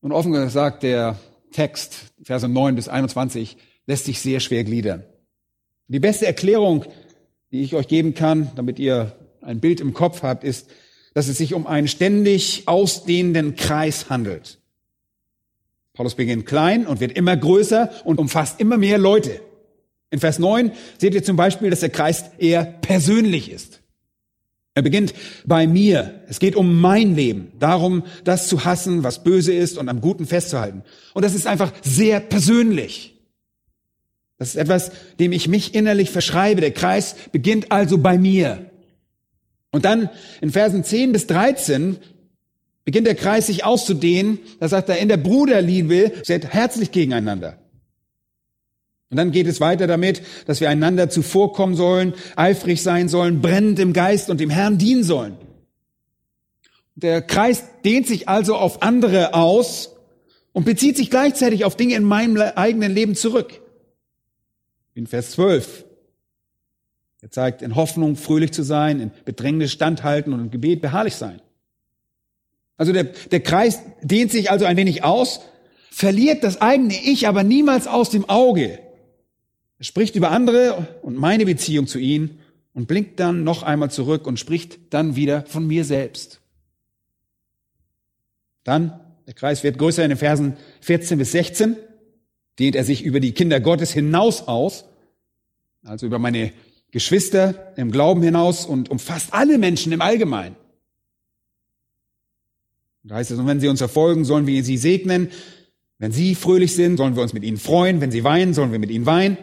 Und 0.00 0.12
offen 0.12 0.32
gesagt, 0.32 0.82
der 0.82 1.18
Text, 1.52 2.12
Verse 2.22 2.46
9 2.46 2.74
bis 2.74 2.88
21, 2.88 3.56
lässt 3.86 4.04
sich 4.04 4.20
sehr 4.20 4.40
schwer 4.40 4.64
gliedern. 4.64 5.04
Die 5.86 6.00
beste 6.00 6.26
Erklärung, 6.26 6.84
die 7.50 7.62
ich 7.62 7.74
euch 7.74 7.88
geben 7.88 8.14
kann, 8.14 8.50
damit 8.56 8.78
ihr 8.78 9.16
ein 9.40 9.60
Bild 9.60 9.80
im 9.80 9.94
Kopf 9.94 10.22
habt, 10.22 10.44
ist, 10.44 10.68
dass 11.18 11.26
es 11.26 11.36
sich 11.36 11.52
um 11.52 11.66
einen 11.66 11.88
ständig 11.88 12.62
ausdehnenden 12.66 13.56
Kreis 13.56 14.08
handelt. 14.08 14.60
Paulus 15.92 16.14
beginnt 16.14 16.46
klein 16.46 16.86
und 16.86 17.00
wird 17.00 17.10
immer 17.10 17.36
größer 17.36 17.90
und 18.04 18.20
umfasst 18.20 18.60
immer 18.60 18.76
mehr 18.76 18.98
Leute. 18.98 19.40
In 20.12 20.20
Vers 20.20 20.38
9 20.38 20.70
seht 20.96 21.14
ihr 21.14 21.24
zum 21.24 21.34
Beispiel, 21.34 21.70
dass 21.70 21.80
der 21.80 21.88
Kreis 21.88 22.26
eher 22.38 22.64
persönlich 22.64 23.50
ist. 23.50 23.80
Er 24.76 24.82
beginnt 24.82 25.12
bei 25.44 25.66
mir. 25.66 26.22
Es 26.28 26.38
geht 26.38 26.54
um 26.54 26.80
mein 26.80 27.16
Leben, 27.16 27.50
darum, 27.58 28.04
das 28.22 28.46
zu 28.46 28.64
hassen, 28.64 29.02
was 29.02 29.24
böse 29.24 29.52
ist 29.52 29.76
und 29.76 29.88
am 29.88 30.00
Guten 30.00 30.24
festzuhalten. 30.24 30.84
Und 31.14 31.24
das 31.24 31.34
ist 31.34 31.48
einfach 31.48 31.72
sehr 31.82 32.20
persönlich. 32.20 33.16
Das 34.36 34.50
ist 34.50 34.54
etwas, 34.54 34.92
dem 35.18 35.32
ich 35.32 35.48
mich 35.48 35.74
innerlich 35.74 36.10
verschreibe. 36.10 36.60
Der 36.60 36.70
Kreis 36.70 37.16
beginnt 37.32 37.72
also 37.72 37.98
bei 37.98 38.18
mir. 38.18 38.67
Und 39.70 39.84
dann 39.84 40.08
in 40.40 40.50
Versen 40.50 40.84
10 40.84 41.12
bis 41.12 41.26
13 41.26 41.98
beginnt 42.84 43.06
der 43.06 43.14
Kreis 43.14 43.48
sich 43.48 43.64
auszudehnen. 43.64 44.38
Da 44.60 44.68
sagt 44.68 44.88
er, 44.88 44.98
in 44.98 45.08
der 45.08 45.18
Bruderliebe 45.18 46.12
seid 46.22 46.52
herzlich 46.52 46.90
gegeneinander. 46.90 47.58
Und 49.10 49.16
dann 49.16 49.32
geht 49.32 49.46
es 49.46 49.60
weiter 49.60 49.86
damit, 49.86 50.22
dass 50.46 50.60
wir 50.60 50.68
einander 50.68 51.08
zuvorkommen 51.08 51.76
sollen, 51.76 52.14
eifrig 52.36 52.82
sein 52.82 53.08
sollen, 53.08 53.40
brennend 53.40 53.78
im 53.78 53.92
Geist 53.92 54.28
und 54.28 54.38
dem 54.40 54.50
Herrn 54.50 54.78
dienen 54.78 55.04
sollen. 55.04 55.38
Der 56.94 57.22
Kreis 57.22 57.64
dehnt 57.84 58.06
sich 58.06 58.28
also 58.28 58.56
auf 58.56 58.82
andere 58.82 59.32
aus 59.34 59.96
und 60.52 60.64
bezieht 60.64 60.96
sich 60.96 61.10
gleichzeitig 61.10 61.64
auf 61.64 61.76
Dinge 61.76 61.94
in 61.94 62.04
meinem 62.04 62.36
eigenen 62.36 62.92
Leben 62.92 63.14
zurück. 63.14 63.60
In 64.94 65.06
Vers 65.06 65.30
12. 65.32 65.84
Er 67.20 67.30
zeigt 67.30 67.62
in 67.62 67.74
Hoffnung 67.74 68.16
fröhlich 68.16 68.52
zu 68.52 68.62
sein, 68.62 69.00
in 69.00 69.10
Bedrängnis 69.24 69.72
standhalten 69.72 70.32
und 70.32 70.40
im 70.40 70.50
Gebet 70.50 70.80
beharrlich 70.80 71.16
sein. 71.16 71.40
Also 72.76 72.92
der, 72.92 73.04
der 73.04 73.40
Kreis 73.40 73.80
dehnt 74.02 74.30
sich 74.30 74.50
also 74.50 74.64
ein 74.64 74.76
wenig 74.76 75.02
aus, 75.02 75.40
verliert 75.90 76.44
das 76.44 76.60
eigene 76.60 76.94
Ich 76.94 77.26
aber 77.26 77.42
niemals 77.42 77.88
aus 77.88 78.10
dem 78.10 78.28
Auge. 78.28 78.78
Er 79.78 79.84
spricht 79.84 80.14
über 80.14 80.30
andere 80.30 80.86
und 81.02 81.16
meine 81.16 81.44
Beziehung 81.44 81.88
zu 81.88 81.98
ihnen 81.98 82.38
und 82.72 82.86
blinkt 82.86 83.18
dann 83.18 83.42
noch 83.42 83.64
einmal 83.64 83.90
zurück 83.90 84.26
und 84.28 84.38
spricht 84.38 84.78
dann 84.90 85.16
wieder 85.16 85.44
von 85.46 85.66
mir 85.66 85.84
selbst. 85.84 86.40
Dann, 88.62 89.00
der 89.26 89.34
Kreis 89.34 89.64
wird 89.64 89.78
größer 89.78 90.04
in 90.04 90.10
den 90.10 90.18
Versen 90.18 90.56
14 90.82 91.18
bis 91.18 91.32
16, 91.32 91.76
dehnt 92.60 92.76
er 92.76 92.84
sich 92.84 93.02
über 93.02 93.18
die 93.18 93.32
Kinder 93.32 93.58
Gottes 93.58 93.92
hinaus 93.92 94.46
aus, 94.46 94.84
also 95.82 96.06
über 96.06 96.20
meine 96.20 96.52
Geschwister 96.90 97.72
im 97.76 97.90
Glauben 97.90 98.22
hinaus 98.22 98.64
und 98.66 98.90
umfasst 98.90 99.32
alle 99.32 99.58
Menschen 99.58 99.92
im 99.92 100.00
Allgemeinen. 100.00 100.56
Da 103.04 103.16
heißt 103.16 103.30
es, 103.30 103.38
und 103.38 103.46
wenn 103.46 103.60
sie 103.60 103.68
uns 103.68 103.78
verfolgen, 103.78 104.24
sollen 104.24 104.46
wir 104.46 104.62
sie 104.64 104.76
segnen. 104.76 105.30
Wenn 105.98 106.12
sie 106.12 106.34
fröhlich 106.34 106.74
sind, 106.74 106.96
sollen 106.96 107.16
wir 107.16 107.22
uns 107.22 107.32
mit 107.32 107.42
ihnen 107.42 107.56
freuen. 107.56 108.00
Wenn 108.00 108.10
sie 108.10 108.24
weinen, 108.24 108.54
sollen 108.54 108.72
wir 108.72 108.78
mit 108.78 108.90
ihnen 108.90 109.06
weinen. 109.06 109.36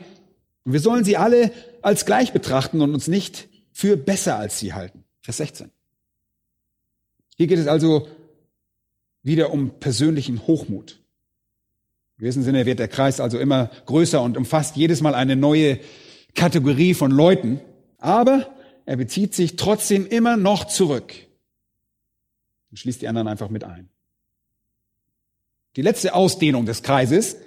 Und 0.63 0.73
wir 0.73 0.79
sollen 0.79 1.03
sie 1.03 1.17
alle 1.17 1.51
als 1.81 2.05
gleich 2.05 2.33
betrachten 2.33 2.81
und 2.81 2.93
uns 2.93 3.07
nicht 3.07 3.47
für 3.71 3.97
besser 3.97 4.37
als 4.37 4.59
sie 4.59 4.73
halten. 4.73 5.03
Vers 5.21 5.37
16. 5.37 5.71
Hier 7.37 7.47
geht 7.47 7.59
es 7.59 7.67
also 7.67 8.07
wieder 9.21 9.51
um 9.51 9.71
persönlichen 9.79 10.47
Hochmut. 10.47 10.99
In 12.17 12.21
gewissem 12.21 12.43
Sinne 12.43 12.65
wird 12.65 12.79
der 12.79 12.87
Kreis 12.87 13.19
also 13.19 13.37
immer 13.37 13.69
größer 13.85 14.21
und 14.21 14.37
umfasst 14.37 14.75
jedes 14.75 15.01
Mal 15.01 15.15
eine 15.15 15.35
neue 15.35 15.79
Kategorie 16.35 16.93
von 16.93 17.11
Leuten. 17.11 17.59
Aber 17.97 18.55
er 18.85 18.97
bezieht 18.97 19.33
sich 19.33 19.55
trotzdem 19.55 20.05
immer 20.05 20.37
noch 20.37 20.65
zurück 20.65 21.13
und 22.69 22.77
schließt 22.77 23.01
die 23.01 23.07
anderen 23.07 23.27
einfach 23.27 23.49
mit 23.49 23.63
ein. 23.63 23.89
Die 25.75 25.81
letzte 25.81 26.13
Ausdehnung 26.13 26.65
des 26.65 26.83
Kreises 26.83 27.37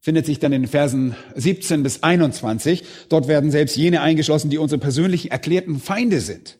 findet 0.00 0.26
sich 0.26 0.40
dann 0.40 0.52
in 0.52 0.62
den 0.62 0.68
Versen 0.68 1.14
17 1.36 1.82
bis 1.82 2.02
21. 2.02 2.84
Dort 3.08 3.28
werden 3.28 3.50
selbst 3.50 3.76
jene 3.76 4.00
eingeschlossen, 4.00 4.50
die 4.50 4.58
unsere 4.58 4.80
persönlichen 4.80 5.30
erklärten 5.30 5.78
Feinde 5.78 6.20
sind, 6.20 6.58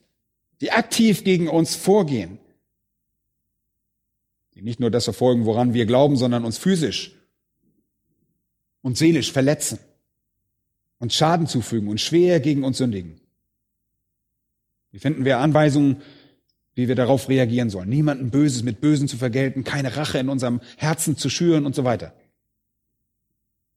die 0.60 0.70
aktiv 0.70 1.24
gegen 1.24 1.48
uns 1.48 1.74
vorgehen, 1.74 2.38
die 4.54 4.62
nicht 4.62 4.78
nur 4.78 4.90
das 4.90 5.04
verfolgen, 5.04 5.44
woran 5.44 5.74
wir 5.74 5.86
glauben, 5.86 6.16
sondern 6.16 6.44
uns 6.44 6.56
physisch 6.56 7.16
und 8.80 8.96
seelisch 8.96 9.32
verletzen 9.32 9.78
und 11.02 11.12
Schaden 11.12 11.48
zufügen 11.48 11.88
und 11.88 12.00
schwer 12.00 12.38
gegen 12.38 12.62
uns 12.62 12.78
sündigen. 12.78 13.20
Hier 14.92 15.00
finden 15.00 15.24
wir 15.24 15.38
Anweisungen, 15.38 16.00
wie 16.76 16.86
wir 16.86 16.94
darauf 16.94 17.28
reagieren 17.28 17.70
sollen. 17.70 17.88
Niemanden 17.88 18.30
Böses 18.30 18.62
mit 18.62 18.80
Bösen 18.80 19.08
zu 19.08 19.16
vergelten, 19.16 19.64
keine 19.64 19.96
Rache 19.96 20.18
in 20.18 20.28
unserem 20.28 20.60
Herzen 20.76 21.16
zu 21.16 21.28
schüren 21.28 21.66
und 21.66 21.74
so 21.74 21.82
weiter. 21.82 22.14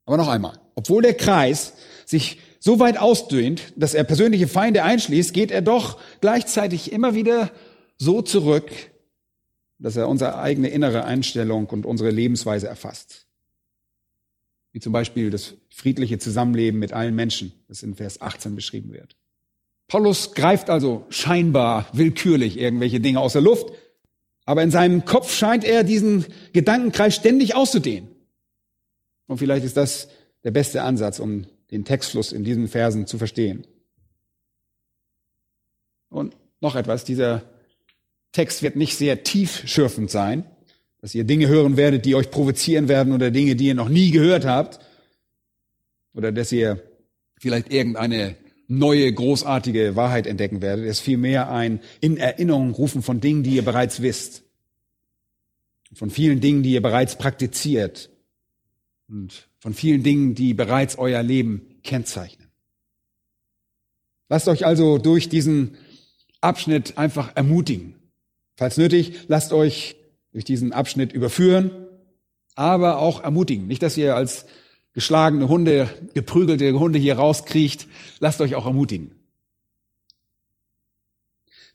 Aber 0.06 0.18
noch 0.18 0.28
einmal, 0.28 0.60
obwohl 0.76 1.02
der 1.02 1.16
Kreis 1.16 1.74
sich 2.06 2.40
so 2.60 2.78
weit 2.78 3.00
ausdehnt, 3.00 3.74
dass 3.76 3.96
er 3.96 4.04
persönliche 4.04 4.48
Feinde 4.48 4.84
einschließt, 4.84 5.34
geht 5.34 5.50
er 5.50 5.64
doch 5.64 6.00
gleichzeitig 6.22 6.92
immer 6.92 7.16
wieder 7.16 7.50
so 7.98 8.22
zurück, 8.22 8.70
dass 9.80 9.96
er 9.96 10.08
unsere 10.08 10.38
eigene 10.38 10.68
innere 10.68 11.06
Einstellung 11.06 11.66
und 11.66 11.88
unsere 11.88 12.12
Lebensweise 12.12 12.68
erfasst. 12.68 13.25
Wie 14.76 14.82
zum 14.82 14.92
Beispiel 14.92 15.30
das 15.30 15.54
friedliche 15.70 16.20
Zusammenleben 16.20 16.82
mit 16.82 16.92
allen 16.92 17.16
Menschen, 17.16 17.54
das 17.70 17.82
in 17.82 17.96
Vers 17.96 18.20
18 18.20 18.56
beschrieben 18.56 18.92
wird. 18.92 19.16
Paulus 19.88 20.34
greift 20.34 20.70
also 20.70 21.06
scheinbar 21.08 21.88
willkürlich 21.94 22.60
irgendwelche 22.60 23.00
Dinge 23.00 23.22
aus 23.22 23.32
der 23.32 23.42
Luft, 23.42 23.72
aber 24.44 24.64
in 24.64 24.72
seinem 24.72 25.06
Kopf 25.06 25.34
scheint 25.34 25.64
er 25.64 25.86
diesen 25.86 26.26
Gedankenkreis 26.52 27.16
ständig 27.16 27.56
auszudehnen. 27.56 28.10
Und 29.28 29.38
vielleicht 29.38 29.64
ist 29.64 29.78
das 29.78 30.10
der 30.44 30.52
beste 30.52 30.84
Ansatz, 30.84 31.20
um 31.20 31.48
den 31.72 31.86
Textfluss 31.86 32.34
in 32.34 32.44
diesen 32.44 32.68
Versen 32.68 33.08
zu 33.08 33.18
verstehen. 33.18 33.66
Und 36.10 36.36
noch 36.60 36.76
etwas, 36.76 37.06
dieser 37.06 37.44
Text 38.34 38.62
wird 38.62 38.76
nicht 38.76 38.98
sehr 38.98 39.24
tiefschürfend 39.24 40.12
sein, 40.12 40.44
dass 41.06 41.14
ihr 41.14 41.24
Dinge 41.24 41.48
hören 41.48 41.78
werdet, 41.78 42.04
die 42.04 42.16
euch 42.16 42.32
provozieren 42.32 42.88
werden 42.88 43.14
oder 43.14 43.30
Dinge, 43.30 43.56
die 43.56 43.68
ihr 43.68 43.76
noch 43.76 43.90
nie 43.90 44.10
gehört 44.10 44.44
habt 44.44 44.80
oder 46.16 46.32
dass 46.32 46.52
ihr 46.52 46.82
vielleicht 47.38 47.72
irgendeine 47.72 48.36
neue, 48.68 49.14
großartige 49.14 49.96
Wahrheit 49.96 50.26
entdecken 50.26 50.64
werdet. 50.64 50.84
Es 50.86 50.98
ist 50.98 51.02
vielmehr 51.02 51.52
ein 51.52 51.80
in 52.02 52.18
Erinnerung 52.18 52.72
rufen 52.72 53.04
von 53.04 53.22
Dingen, 53.22 53.44
die 53.44 53.52
ihr 53.52 53.64
bereits 53.64 54.02
wisst. 54.02 54.46
Von 55.94 56.10
vielen 56.10 56.42
Dingen, 56.42 56.64
die 56.64 56.72
ihr 56.72 56.82
bereits 56.82 57.20
praktiziert 57.20 58.10
und 59.08 59.48
von 59.60 59.76
vielen 59.76 60.02
Dingen, 60.02 60.34
die 60.34 60.56
bereits 60.56 60.98
euer 60.98 61.22
Leben 61.22 61.68
kennzeichnen. 61.84 62.48
Lasst 64.28 64.48
euch 64.48 64.66
also 64.66 64.98
durch 64.98 65.30
diesen 65.30 65.78
Abschnitt 66.42 66.98
einfach 66.98 67.36
ermutigen. 67.36 67.94
Falls 68.56 68.78
nötig, 68.78 69.26
lasst 69.28 69.54
euch 69.54 69.98
durch 70.36 70.44
diesen 70.44 70.74
Abschnitt 70.74 71.14
überführen, 71.14 71.72
aber 72.56 73.00
auch 73.00 73.24
ermutigen. 73.24 73.68
Nicht, 73.68 73.82
dass 73.82 73.96
ihr 73.96 74.18
als 74.18 74.46
geschlagene 74.92 75.48
Hunde, 75.48 75.88
geprügelte 76.14 76.78
Hunde 76.78 77.00
hier 77.00 77.16
rauskriecht, 77.16 77.88
lasst 78.20 78.42
euch 78.42 78.54
auch 78.56 78.66
ermutigen. 78.66 79.12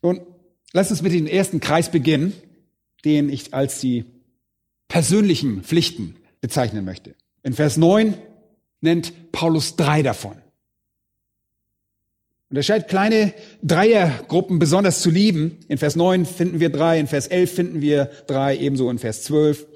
Nun, 0.03 0.21
lasst 0.75 0.91
uns 0.91 1.01
mit 1.01 1.13
dem 1.13 1.27
ersten 1.27 1.61
Kreis 1.61 1.91
beginnen, 1.91 2.35
den 3.07 3.31
ich 3.31 3.55
als 3.55 3.81
die 3.81 4.05
persönlichen 4.89 5.63
Pflichten 5.63 6.17
bezeichnen 6.43 6.85
möchte. 6.85 7.15
In 7.43 7.55
Vers 7.55 7.79
9 7.79 8.13
nennt 8.83 9.33
Paulus 9.33 9.77
drei 9.77 10.03
davon. 10.03 10.37
Und 12.51 12.57
er 12.57 12.65
scheint 12.65 12.89
kleine 12.89 13.33
Dreiergruppen 13.63 14.59
besonders 14.59 15.01
zu 15.01 15.11
lieben. 15.11 15.59
In 15.69 15.79
Vers 15.79 15.95
9 15.95 16.27
finden 16.27 16.59
wir 16.59 16.71
drei, 16.71 16.99
in 16.99 17.07
Vers 17.07 17.29
11 17.29 17.55
finden 17.55 17.81
wir 17.81 18.11
drei, 18.27 18.57
ebenso 18.57 18.91
in 18.91 18.99
Vers 18.99 19.23
12. 19.23 19.67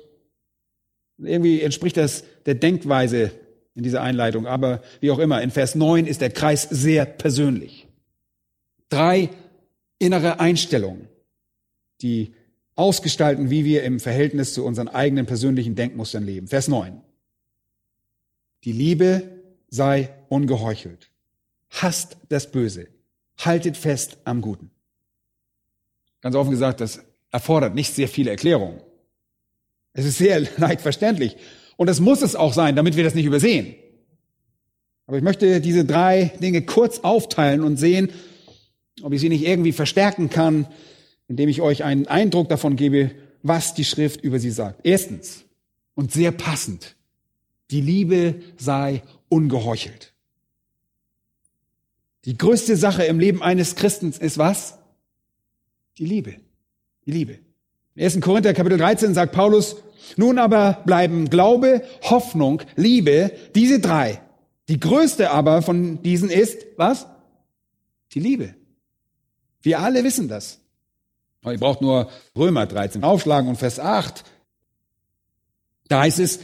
Irgendwie 1.18 1.62
entspricht 1.62 1.96
das 1.96 2.24
der 2.46 2.56
Denkweise 2.56 3.30
in 3.76 3.84
dieser 3.84 4.02
Einleitung, 4.02 4.46
aber 4.46 4.82
wie 5.00 5.12
auch 5.12 5.20
immer, 5.20 5.40
in 5.40 5.52
Vers 5.52 5.76
9 5.76 6.06
ist 6.06 6.20
der 6.20 6.30
Kreis 6.30 6.62
sehr 6.68 7.04
persönlich. 7.04 7.86
Drei 8.88 9.30
innere 10.00 10.40
Einstellungen, 10.40 11.08
die 12.02 12.34
ausgestalten, 12.74 13.50
wie 13.50 13.64
wir 13.64 13.84
im 13.84 14.00
Verhältnis 14.00 14.52
zu 14.52 14.64
unseren 14.64 14.88
eigenen 14.88 15.26
persönlichen 15.26 15.76
Denkmustern 15.76 16.24
leben. 16.24 16.48
Vers 16.48 16.66
9. 16.66 17.00
Die 18.64 18.72
Liebe 18.72 19.22
sei 19.68 20.10
ungeheuchelt. 20.28 21.10
Hasst 21.82 22.16
das 22.28 22.50
Böse. 22.50 22.88
Haltet 23.38 23.76
fest 23.76 24.18
am 24.24 24.40
Guten. 24.40 24.70
Ganz 26.20 26.36
offen 26.36 26.50
gesagt, 26.50 26.80
das 26.80 27.00
erfordert 27.30 27.74
nicht 27.74 27.94
sehr 27.94 28.08
viele 28.08 28.30
Erklärungen. 28.30 28.80
Es 29.92 30.04
ist 30.04 30.18
sehr 30.18 30.40
leicht 30.56 30.80
verständlich. 30.80 31.36
Und 31.76 31.88
es 31.88 32.00
muss 32.00 32.22
es 32.22 32.36
auch 32.36 32.52
sein, 32.52 32.76
damit 32.76 32.96
wir 32.96 33.04
das 33.04 33.14
nicht 33.14 33.26
übersehen. 33.26 33.74
Aber 35.06 35.18
ich 35.18 35.22
möchte 35.22 35.60
diese 35.60 35.84
drei 35.84 36.32
Dinge 36.40 36.62
kurz 36.62 37.00
aufteilen 37.00 37.62
und 37.62 37.76
sehen, 37.76 38.10
ob 39.02 39.12
ich 39.12 39.20
sie 39.20 39.28
nicht 39.28 39.44
irgendwie 39.44 39.72
verstärken 39.72 40.30
kann, 40.30 40.66
indem 41.28 41.48
ich 41.48 41.60
euch 41.60 41.84
einen 41.84 42.06
Eindruck 42.06 42.48
davon 42.48 42.76
gebe, 42.76 43.10
was 43.42 43.74
die 43.74 43.84
Schrift 43.84 44.22
über 44.22 44.38
sie 44.38 44.50
sagt. 44.50 44.80
Erstens, 44.84 45.44
und 45.94 46.12
sehr 46.12 46.32
passend, 46.32 46.96
die 47.70 47.80
Liebe 47.80 48.36
sei 48.56 49.02
ungeheuchelt. 49.28 50.13
Die 52.24 52.38
größte 52.38 52.76
Sache 52.76 53.04
im 53.04 53.18
Leben 53.18 53.42
eines 53.42 53.76
Christens 53.76 54.18
ist 54.18 54.38
was? 54.38 54.78
Die 55.98 56.06
Liebe. 56.06 56.36
Die 57.06 57.10
Liebe. 57.10 57.38
Im 57.94 58.04
1. 58.04 58.20
Korinther 58.20 58.54
Kapitel 58.54 58.78
13 58.78 59.14
sagt 59.14 59.32
Paulus, 59.32 59.76
nun 60.16 60.38
aber 60.38 60.82
bleiben 60.84 61.30
Glaube, 61.30 61.82
Hoffnung, 62.02 62.62
Liebe, 62.76 63.32
diese 63.54 63.80
drei. 63.80 64.20
Die 64.68 64.80
größte 64.80 65.30
aber 65.30 65.62
von 65.62 66.02
diesen 66.02 66.30
ist, 66.30 66.66
was? 66.76 67.06
Die 68.12 68.20
Liebe. 68.20 68.54
Wir 69.62 69.80
alle 69.80 70.04
wissen 70.04 70.28
das. 70.28 70.60
Ihr 71.44 71.58
braucht 71.58 71.82
nur 71.82 72.10
Römer 72.36 72.66
13 72.66 73.04
aufschlagen 73.04 73.48
und 73.50 73.56
Vers 73.56 73.78
8. 73.78 74.24
Da 75.88 76.00
heißt 76.00 76.18
es, 76.18 76.40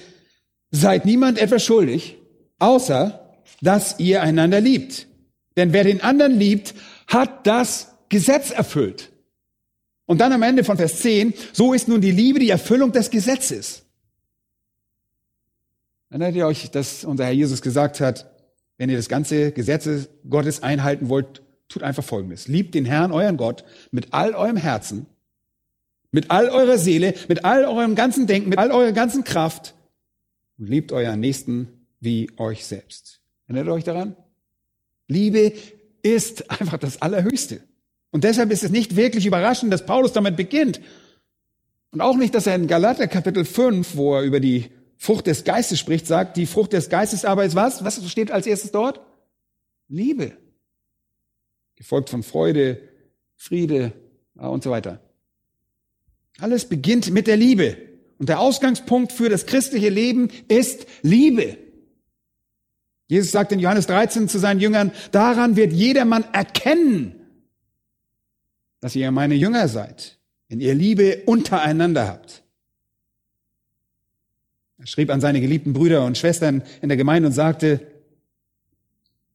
seid 0.70 1.06
niemand 1.06 1.38
etwas 1.38 1.64
schuldig, 1.64 2.16
außer 2.58 3.38
dass 3.62 3.98
ihr 3.98 4.22
einander 4.22 4.60
liebt. 4.60 5.06
Denn 5.56 5.72
wer 5.72 5.84
den 5.84 6.00
anderen 6.00 6.38
liebt, 6.38 6.74
hat 7.06 7.46
das 7.46 7.94
Gesetz 8.08 8.50
erfüllt. 8.50 9.10
Und 10.06 10.20
dann 10.20 10.32
am 10.32 10.42
Ende 10.42 10.64
von 10.64 10.76
Vers 10.76 11.00
10, 11.00 11.34
so 11.52 11.72
ist 11.72 11.88
nun 11.88 12.00
die 12.00 12.10
Liebe 12.10 12.38
die 12.38 12.50
Erfüllung 12.50 12.92
des 12.92 13.10
Gesetzes. 13.10 13.82
Erinnert 16.08 16.34
ihr 16.34 16.46
euch, 16.46 16.70
dass 16.70 17.04
unser 17.04 17.24
Herr 17.24 17.32
Jesus 17.32 17.62
gesagt 17.62 18.00
hat, 18.00 18.28
wenn 18.76 18.90
ihr 18.90 18.96
das 18.96 19.08
ganze 19.08 19.52
Gesetz 19.52 20.08
Gottes 20.28 20.62
einhalten 20.62 21.08
wollt, 21.08 21.42
tut 21.68 21.84
einfach 21.84 22.02
Folgendes. 22.02 22.48
Liebt 22.48 22.74
den 22.74 22.84
Herrn, 22.84 23.12
euren 23.12 23.36
Gott, 23.36 23.64
mit 23.92 24.12
all 24.12 24.34
eurem 24.34 24.56
Herzen, 24.56 25.06
mit 26.10 26.30
all 26.30 26.48
eurer 26.48 26.78
Seele, 26.78 27.14
mit 27.28 27.44
all 27.44 27.64
eurem 27.64 27.94
ganzen 27.94 28.26
Denken, 28.26 28.48
mit 28.48 28.58
all 28.58 28.72
eurer 28.72 28.92
ganzen 28.92 29.22
Kraft 29.22 29.74
und 30.58 30.68
liebt 30.68 30.90
euren 30.90 31.20
Nächsten 31.20 31.86
wie 32.00 32.30
euch 32.36 32.66
selbst. 32.66 33.20
Erinnert 33.46 33.66
ihr 33.66 33.72
euch 33.74 33.84
daran? 33.84 34.16
Liebe 35.10 35.52
ist 36.02 36.50
einfach 36.50 36.78
das 36.78 37.02
Allerhöchste. 37.02 37.60
Und 38.10 38.24
deshalb 38.24 38.50
ist 38.50 38.62
es 38.62 38.70
nicht 38.70 38.96
wirklich 38.96 39.26
überraschend, 39.26 39.72
dass 39.72 39.84
Paulus 39.84 40.12
damit 40.12 40.36
beginnt. 40.36 40.80
Und 41.90 42.00
auch 42.00 42.16
nicht, 42.16 42.34
dass 42.34 42.46
er 42.46 42.54
in 42.54 42.68
Galater 42.68 43.08
Kapitel 43.08 43.44
5, 43.44 43.96
wo 43.96 44.16
er 44.16 44.22
über 44.22 44.40
die 44.40 44.70
Frucht 44.96 45.26
des 45.26 45.44
Geistes 45.44 45.78
spricht, 45.78 46.06
sagt, 46.06 46.36
die 46.36 46.46
Frucht 46.46 46.72
des 46.72 46.88
Geistes 46.88 47.24
aber 47.24 47.44
ist 47.44 47.54
was? 47.54 47.84
Was 47.84 48.08
steht 48.10 48.30
als 48.30 48.46
erstes 48.46 48.70
dort? 48.70 49.00
Liebe. 49.88 50.32
Gefolgt 51.74 52.10
von 52.10 52.22
Freude, 52.22 52.80
Friede 53.36 53.92
und 54.34 54.62
so 54.62 54.70
weiter. 54.70 55.00
Alles 56.38 56.66
beginnt 56.66 57.10
mit 57.10 57.26
der 57.26 57.36
Liebe. 57.36 57.76
Und 58.18 58.28
der 58.28 58.40
Ausgangspunkt 58.40 59.12
für 59.12 59.28
das 59.28 59.46
christliche 59.46 59.88
Leben 59.88 60.28
ist 60.48 60.86
Liebe. 61.02 61.56
Jesus 63.10 63.32
sagt 63.32 63.50
in 63.50 63.58
Johannes 63.58 63.88
13 63.88 64.28
zu 64.28 64.38
seinen 64.38 64.60
Jüngern, 64.60 64.92
daran 65.10 65.56
wird 65.56 65.72
jedermann 65.72 66.22
erkennen, 66.32 67.16
dass 68.78 68.94
ihr 68.94 69.10
meine 69.10 69.34
Jünger 69.34 69.66
seid, 69.66 70.20
wenn 70.48 70.60
ihr 70.60 70.74
Liebe 70.74 71.24
untereinander 71.26 72.06
habt. 72.06 72.44
Er 74.78 74.86
schrieb 74.86 75.10
an 75.10 75.20
seine 75.20 75.40
geliebten 75.40 75.72
Brüder 75.72 76.04
und 76.04 76.18
Schwestern 76.18 76.62
in 76.82 76.88
der 76.88 76.96
Gemeinde 76.96 77.26
und 77.26 77.32
sagte, 77.32 77.84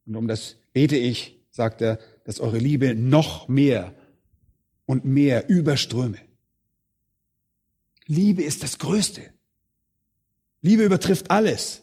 und 0.05 0.15
um 0.15 0.29
das 0.29 0.55
bete 0.71 0.95
ich, 0.95 1.37
sagt 1.51 1.81
er, 1.81 1.99
dass 2.23 2.39
eure 2.39 2.59
Liebe 2.59 2.95
noch 2.95 3.49
mehr 3.49 3.93
und 4.85 5.03
mehr 5.03 5.49
überströme. 5.49 6.19
Liebe 8.05 8.41
ist 8.41 8.63
das 8.63 8.79
Größte. 8.79 9.21
Liebe 10.61 10.85
übertrifft 10.85 11.29
alles. 11.29 11.81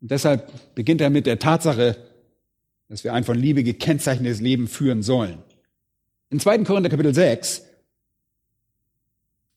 Und 0.00 0.10
deshalb 0.10 0.74
beginnt 0.74 1.00
er 1.00 1.10
mit 1.10 1.26
der 1.26 1.38
Tatsache, 1.38 1.96
dass 2.88 3.04
wir 3.04 3.12
ein 3.12 3.24
von 3.24 3.38
Liebe 3.38 3.62
gekennzeichnetes 3.62 4.40
Leben 4.40 4.68
führen 4.68 5.02
sollen. 5.02 5.38
In 6.30 6.40
2. 6.40 6.58
Korinther 6.58 6.90
Kapitel 6.90 7.14
6, 7.14 7.64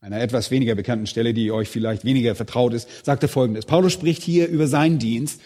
einer 0.02 0.20
etwas 0.20 0.50
weniger 0.52 0.76
bekannten 0.76 1.06
Stelle, 1.06 1.34
die 1.34 1.52
euch 1.52 1.70
vielleicht 1.70 2.04
weniger 2.06 2.34
vertraut 2.34 2.74
ist, 2.74 3.06
sagt 3.06 3.24
er 3.24 3.30
folgendes. 3.30 3.66
Paulus 3.66 3.94
spricht 3.94 4.24
hier 4.24 4.48
über 4.48 4.68
seinen 4.68 4.98
Dienst 4.98 5.42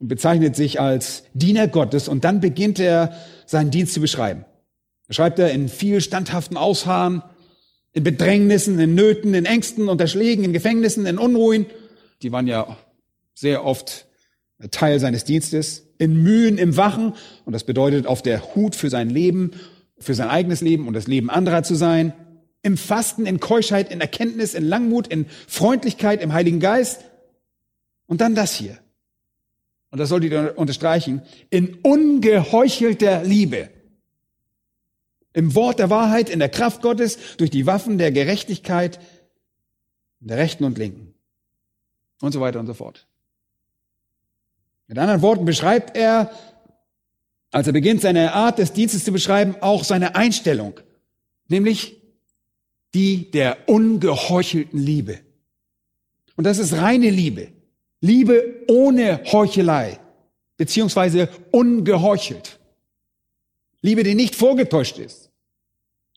und 0.00 0.08
bezeichnet 0.08 0.56
sich 0.56 0.80
als 0.80 1.22
Diener 1.32 1.68
Gottes 1.68 2.08
und 2.08 2.24
dann 2.24 2.40
beginnt 2.40 2.80
er 2.80 3.14
seinen 3.46 3.70
Dienst 3.70 3.94
zu 3.94 4.00
beschreiben. 4.00 4.44
Er 5.06 5.14
schreibt 5.14 5.38
er 5.38 5.52
in 5.52 5.68
viel 5.68 6.00
standhaften 6.00 6.56
Ausharren, 6.56 7.22
in 7.92 8.04
Bedrängnissen, 8.04 8.78
in 8.78 8.94
Nöten, 8.94 9.34
in 9.34 9.44
Ängsten, 9.44 9.88
unter 9.88 10.06
Schlägen, 10.06 10.44
in 10.44 10.52
Gefängnissen, 10.52 11.06
in 11.06 11.18
Unruhen. 11.18 11.66
Die 12.22 12.32
waren 12.32 12.46
ja 12.46 12.76
sehr 13.34 13.64
oft 13.64 14.06
Teil 14.70 15.00
seines 15.00 15.24
Dienstes, 15.24 15.86
in 15.98 16.22
Mühen 16.22 16.58
im 16.58 16.76
Wachen, 16.76 17.14
und 17.44 17.52
das 17.52 17.64
bedeutet 17.64 18.06
auf 18.06 18.22
der 18.22 18.54
Hut 18.54 18.76
für 18.76 18.90
sein 18.90 19.08
Leben, 19.08 19.52
für 19.98 20.14
sein 20.14 20.28
eigenes 20.28 20.60
Leben 20.60 20.86
und 20.86 20.94
das 20.94 21.06
Leben 21.06 21.30
anderer 21.30 21.62
zu 21.62 21.74
sein, 21.74 22.12
im 22.62 22.76
Fasten, 22.76 23.26
in 23.26 23.40
Keuschheit, 23.40 23.90
in 23.90 24.00
Erkenntnis, 24.00 24.54
in 24.54 24.64
Langmut, 24.64 25.06
in 25.06 25.26
Freundlichkeit, 25.48 26.22
im 26.22 26.32
Heiligen 26.32 26.60
Geist. 26.60 27.04
Und 28.06 28.20
dann 28.20 28.34
das 28.34 28.54
hier. 28.54 28.78
Und 29.90 29.98
das 29.98 30.08
solltet 30.08 30.32
ihr 30.32 30.54
unterstreichen, 30.56 31.22
in 31.48 31.78
ungeheuchelter 31.82 33.24
Liebe. 33.24 33.70
Im 35.32 35.54
Wort 35.54 35.78
der 35.78 35.90
Wahrheit, 35.90 36.28
in 36.28 36.38
der 36.38 36.48
Kraft 36.48 36.82
Gottes, 36.82 37.36
durch 37.36 37.50
die 37.50 37.66
Waffen 37.66 37.98
der 37.98 38.12
Gerechtigkeit, 38.12 39.00
der 40.20 40.36
Rechten 40.36 40.64
und 40.64 40.76
Linken. 40.76 41.14
Und 42.20 42.32
so 42.32 42.40
weiter 42.40 42.60
und 42.60 42.66
so 42.66 42.74
fort. 42.74 43.06
Mit 44.90 44.98
anderen 44.98 45.22
Worten 45.22 45.44
beschreibt 45.44 45.96
er, 45.96 46.32
als 47.52 47.68
er 47.68 47.72
beginnt, 47.72 48.00
seine 48.00 48.32
Art 48.32 48.58
des 48.58 48.72
Dienstes 48.72 49.04
zu 49.04 49.12
beschreiben, 49.12 49.54
auch 49.60 49.84
seine 49.84 50.16
Einstellung, 50.16 50.80
nämlich 51.46 51.96
die 52.92 53.30
der 53.30 53.68
ungeheuchelten 53.68 54.80
Liebe. 54.80 55.20
Und 56.34 56.42
das 56.42 56.58
ist 56.58 56.72
reine 56.72 57.08
Liebe. 57.08 57.52
Liebe 58.00 58.64
ohne 58.66 59.22
Heuchelei, 59.30 60.00
beziehungsweise 60.56 61.28
ungeheuchelt. 61.52 62.58
Liebe, 63.82 64.02
die 64.02 64.16
nicht 64.16 64.34
vorgetäuscht 64.34 64.98
ist. 64.98 65.30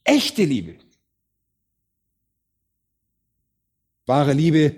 Echte 0.04 0.46
Liebe. 0.46 0.78
Wahre 4.08 4.34
Liebe, 4.34 4.76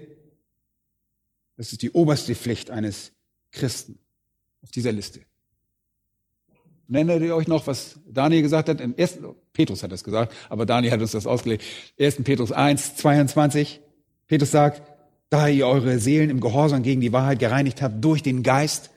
das 1.56 1.72
ist 1.72 1.82
die 1.82 1.92
oberste 1.92 2.36
Pflicht 2.36 2.70
eines 2.70 3.15
Christen 3.56 3.98
auf 4.62 4.72
dieser 4.72 4.92
Liste. 4.92 5.22
Nennt 6.88 7.10
ihr 7.10 7.36
euch 7.36 7.48
noch, 7.48 7.66
was 7.66 8.00
Daniel 8.08 8.44
gesagt 8.44 8.70
hat? 8.70 8.80
Im 8.80 8.96
ersten, 8.96 9.26
Petrus 9.54 9.82
hat 9.82 9.92
das 9.92 10.04
gesagt, 10.04 10.34
aber 10.50 10.66
Daniel 10.66 10.92
hat 10.92 11.02
uns 11.02 11.12
das 11.12 11.26
ausgelegt. 11.26 11.64
1. 12.00 12.24
Petrus 12.24 12.52
1, 12.52 12.98
22. 12.98 13.82
Petrus 14.28 14.52
sagt, 14.52 14.84
da 15.30 15.48
ihr 15.48 15.68
eure 15.68 15.98
Seelen 15.98 16.30
im 16.30 16.40
Gehorsam 16.40 16.84
gegen 16.84 17.02
die 17.02 17.12
Wahrheit 17.12 17.40
gereinigt 17.40 17.82
habt 17.82 18.04
durch 18.04 18.22
den 18.22 18.44
Geist. 18.44 18.92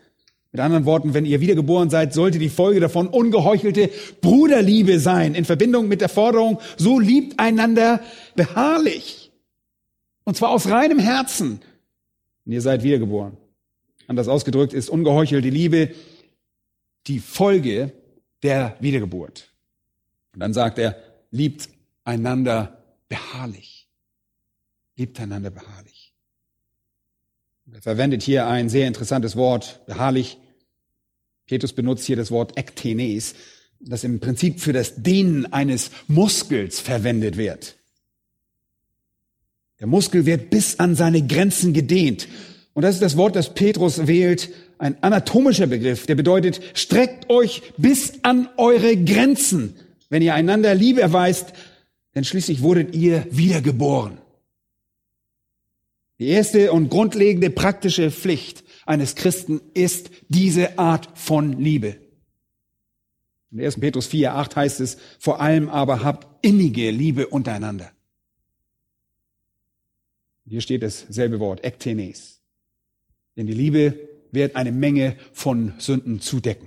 Mit 0.53 0.61
anderen 0.61 0.85
Worten, 0.85 1.15
wenn 1.15 1.27
ihr 1.27 1.41
wiedergeboren 1.41 1.91
seid, 1.91 2.15
sollte 2.15 2.39
die 2.39 2.49
Folge 2.49 2.81
davon 2.81 3.09
ungeheuchelte 3.09 3.91
Bruderliebe 4.21 4.99
sein, 4.99 5.35
in 5.35 5.45
Verbindung 5.45 5.89
mit 5.89 6.01
der 6.01 6.09
Forderung, 6.09 6.59
so 6.77 6.99
liebt 6.99 7.39
einander 7.39 8.01
beharrlich. 8.35 9.31
Und 10.25 10.37
zwar 10.37 10.51
aus 10.51 10.69
reinem 10.69 10.99
Herzen. 10.99 11.61
Und 12.45 12.53
ihr 12.53 12.63
seid 12.63 12.83
wiedergeboren. 12.83 13.37
Anders 14.09 14.27
ausgedrückt 14.27 14.73
ist 14.73 14.89
ungeheuchelte 14.89 15.51
Liebe 15.51 15.95
die 17.07 17.21
Folge 17.21 17.93
der 18.43 18.77
Wiedergeburt. 18.81 19.53
Und 20.33 20.41
dann 20.41 20.55
sagt 20.55 20.79
er, 20.79 20.97
liebt 21.31 21.69
einander 22.05 22.83
beharrlich. 23.09 23.87
Liebt 24.97 25.21
einander 25.21 25.51
beharrlich. 25.51 26.15
Er 27.71 27.83
verwendet 27.83 28.23
hier 28.23 28.47
ein 28.47 28.71
sehr 28.71 28.89
interessantes 28.89 29.37
Wort, 29.37 29.85
beharrlich. 29.85 30.39
Petrus 31.47 31.75
benutzt 31.75 32.07
hier 32.07 32.17
das 32.17 32.31
Wort 32.31 32.57
ektenes, 32.57 33.35
das 33.79 34.05
im 34.05 34.21
Prinzip 34.21 34.61
für 34.61 34.73
das 34.73 35.03
Dehnen 35.03 35.53
eines 35.53 35.91
Muskels 36.07 36.81
verwendet 36.81 37.37
wird. 37.37 37.77
Der 39.81 39.87
Muskel 39.87 40.25
wird 40.25 40.49
bis 40.49 40.79
an 40.79 40.95
seine 40.95 41.27
Grenzen 41.27 41.75
gedehnt. 41.75 42.27
Und 42.79 42.83
das 42.83 42.95
ist 42.95 43.03
das 43.03 43.17
Wort, 43.17 43.35
das 43.35 43.55
Petrus 43.55 44.07
wählt, 44.07 44.55
ein 44.79 45.03
anatomischer 45.03 45.67
Begriff, 45.67 46.07
der 46.07 46.15
bedeutet, 46.15 46.61
streckt 46.75 47.29
euch 47.29 47.73
bis 47.77 48.23
an 48.23 48.49
eure 48.57 48.97
Grenzen, 48.97 49.75
wenn 50.11 50.23
ihr 50.23 50.33
einander 50.33 50.77
Liebe 50.77 51.01
erweist, 51.01 51.55
denn 52.15 52.23
schließlich 52.23 52.63
wurdet 52.63 52.95
ihr 52.95 53.27
wiedergeboren. 53.33 54.19
Die 56.21 56.29
erste 56.29 56.71
und 56.71 56.89
grundlegende 56.89 57.51
praktische 57.51 58.13
Pflicht 58.13 58.63
eines 58.87 59.17
Christen 59.17 59.61
ist 59.75 60.11
diese 60.29 60.79
Art 60.79 61.09
von 61.19 61.59
Liebe. 61.59 61.97
In 63.51 63.61
1. 63.61 63.81
Petrus 63.81 64.07
4, 64.07 64.37
8 64.37 64.55
heißt 64.55 64.79
es, 64.79 64.99
vor 65.19 65.41
allem 65.41 65.69
aber 65.69 66.05
habt 66.05 66.47
innige 66.47 66.93
Liebe 66.93 67.27
untereinander. 67.27 67.91
Hier 70.47 70.61
steht 70.61 70.85
dasselbe 70.85 71.41
Wort, 71.41 71.65
ektenes. 71.65 72.38
Denn 73.39 73.47
die 73.47 73.55
Liebe 73.55 74.09
wird 74.33 74.57
eine 74.57 74.73
Menge 74.73 75.17
von 75.33 75.73
Sünden 75.79 76.21
zudecken. 76.21 76.67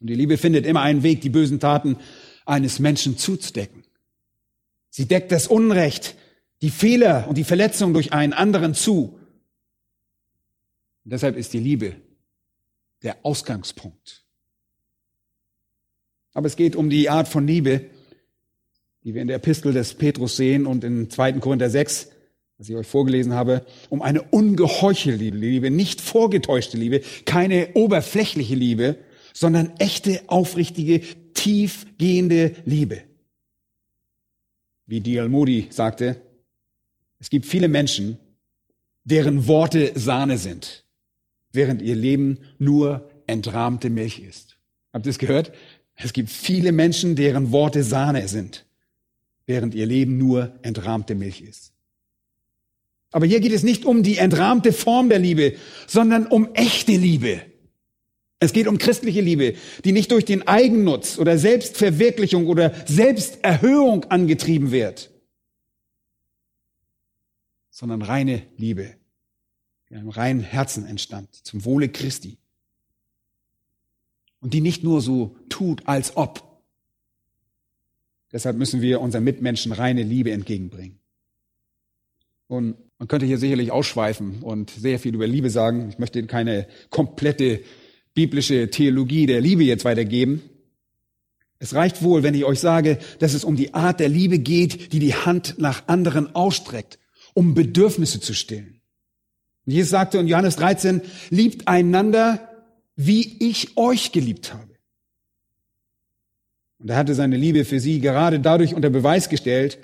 Und 0.00 0.08
die 0.08 0.14
Liebe 0.14 0.36
findet 0.36 0.66
immer 0.66 0.82
einen 0.82 1.02
Weg, 1.02 1.22
die 1.22 1.30
bösen 1.30 1.58
Taten 1.58 1.96
eines 2.44 2.78
Menschen 2.78 3.16
zuzudecken. 3.16 3.84
Sie 4.90 5.06
deckt 5.06 5.32
das 5.32 5.46
Unrecht, 5.46 6.14
die 6.60 6.68
Fehler 6.68 7.26
und 7.26 7.38
die 7.38 7.44
Verletzung 7.44 7.94
durch 7.94 8.12
einen 8.12 8.34
anderen 8.34 8.74
zu. 8.74 9.18
Und 11.04 11.10
deshalb 11.12 11.36
ist 11.36 11.54
die 11.54 11.58
Liebe 11.58 11.96
der 13.02 13.24
Ausgangspunkt. 13.24 14.26
Aber 16.34 16.48
es 16.48 16.56
geht 16.56 16.76
um 16.76 16.90
die 16.90 17.08
Art 17.08 17.28
von 17.28 17.46
Liebe, 17.46 17.88
die 19.04 19.14
wir 19.14 19.22
in 19.22 19.28
der 19.28 19.36
Epistel 19.36 19.72
des 19.72 19.94
Petrus 19.94 20.36
sehen 20.36 20.66
und 20.66 20.84
in 20.84 21.08
2. 21.08 21.34
Korinther 21.34 21.70
6, 21.70 22.10
was 22.58 22.68
ich 22.68 22.76
euch 22.76 22.86
vorgelesen 22.86 23.34
habe, 23.34 23.66
um 23.88 24.00
eine 24.00 24.22
ungeheuchelte 24.22 25.24
Liebe, 25.24 25.70
nicht 25.70 26.00
vorgetäuschte 26.00 26.76
Liebe, 26.76 27.02
keine 27.24 27.74
oberflächliche 27.74 28.54
Liebe, 28.54 28.96
sondern 29.32 29.72
echte, 29.78 30.22
aufrichtige, 30.28 31.00
tiefgehende 31.34 32.54
Liebe. 32.64 33.02
Wie 34.86 35.00
D.L. 35.00 35.28
Moody 35.28 35.68
sagte, 35.70 36.20
es 37.18 37.30
gibt 37.30 37.46
viele 37.46 37.68
Menschen, 37.68 38.18
deren 39.04 39.46
Worte 39.46 39.92
Sahne 39.94 40.38
sind, 40.38 40.84
während 41.52 41.82
ihr 41.82 41.96
Leben 41.96 42.38
nur 42.58 43.10
entrahmte 43.26 43.90
Milch 43.90 44.20
ist. 44.20 44.56
Habt 44.92 45.06
ihr 45.06 45.10
es 45.10 45.18
gehört? 45.18 45.52
Es 45.96 46.12
gibt 46.12 46.30
viele 46.30 46.72
Menschen, 46.72 47.16
deren 47.16 47.52
Worte 47.52 47.82
Sahne 47.82 48.28
sind, 48.28 48.66
während 49.46 49.74
ihr 49.74 49.86
Leben 49.86 50.18
nur 50.18 50.58
entrahmte 50.62 51.14
Milch 51.14 51.40
ist. 51.40 51.73
Aber 53.14 53.26
hier 53.26 53.38
geht 53.38 53.52
es 53.52 53.62
nicht 53.62 53.84
um 53.84 54.02
die 54.02 54.18
entrahmte 54.18 54.72
Form 54.72 55.08
der 55.08 55.20
Liebe, 55.20 55.54
sondern 55.86 56.26
um 56.26 56.52
echte 56.54 56.96
Liebe. 56.96 57.42
Es 58.40 58.52
geht 58.52 58.66
um 58.66 58.76
christliche 58.76 59.20
Liebe, 59.20 59.54
die 59.84 59.92
nicht 59.92 60.10
durch 60.10 60.24
den 60.24 60.48
Eigennutz 60.48 61.16
oder 61.16 61.38
Selbstverwirklichung 61.38 62.48
oder 62.48 62.74
Selbsterhöhung 62.88 64.02
angetrieben 64.06 64.72
wird, 64.72 65.12
sondern 67.70 68.02
reine 68.02 68.42
Liebe, 68.56 68.96
die 69.90 69.94
einem 69.94 70.08
reinen 70.08 70.40
Herzen 70.40 70.84
entstand, 70.84 71.32
zum 71.32 71.64
Wohle 71.64 71.90
Christi. 71.90 72.38
Und 74.40 74.54
die 74.54 74.60
nicht 74.60 74.82
nur 74.82 75.00
so 75.00 75.36
tut, 75.48 75.86
als 75.86 76.16
ob. 76.16 76.60
Deshalb 78.32 78.56
müssen 78.56 78.80
wir 78.80 79.00
unseren 79.00 79.22
Mitmenschen 79.22 79.70
reine 79.70 80.02
Liebe 80.02 80.32
entgegenbringen. 80.32 80.98
Und 82.46 82.76
man 82.98 83.08
könnte 83.08 83.26
hier 83.26 83.38
sicherlich 83.38 83.72
ausschweifen 83.72 84.42
und 84.42 84.70
sehr 84.70 84.98
viel 84.98 85.14
über 85.14 85.26
Liebe 85.26 85.50
sagen. 85.50 85.88
Ich 85.88 85.98
möchte 85.98 86.24
keine 86.26 86.66
komplette 86.90 87.60
biblische 88.14 88.70
Theologie 88.70 89.26
der 89.26 89.40
Liebe 89.40 89.64
jetzt 89.64 89.84
weitergeben. 89.84 90.42
Es 91.58 91.74
reicht 91.74 92.02
wohl, 92.02 92.22
wenn 92.22 92.34
ich 92.34 92.44
euch 92.44 92.60
sage, 92.60 92.98
dass 93.18 93.34
es 93.34 93.44
um 93.44 93.56
die 93.56 93.74
Art 93.74 94.00
der 94.00 94.08
Liebe 94.08 94.38
geht, 94.38 94.92
die 94.92 94.98
die 94.98 95.14
Hand 95.14 95.56
nach 95.58 95.88
anderen 95.88 96.34
ausstreckt, 96.34 96.98
um 97.32 97.54
Bedürfnisse 97.54 98.20
zu 98.20 98.34
stillen. 98.34 98.80
Jesus 99.66 99.90
sagte 99.90 100.18
in 100.18 100.26
Johannes 100.28 100.56
13, 100.56 101.00
liebt 101.30 101.66
einander, 101.68 102.48
wie 102.96 103.38
ich 103.48 103.76
euch 103.76 104.12
geliebt 104.12 104.52
habe. 104.52 104.74
Und 106.78 106.90
er 106.90 106.96
hatte 106.96 107.14
seine 107.14 107.36
Liebe 107.36 107.64
für 107.64 107.80
sie 107.80 108.00
gerade 108.00 108.40
dadurch 108.40 108.74
unter 108.74 108.90
Beweis 108.90 109.28
gestellt, 109.28 109.78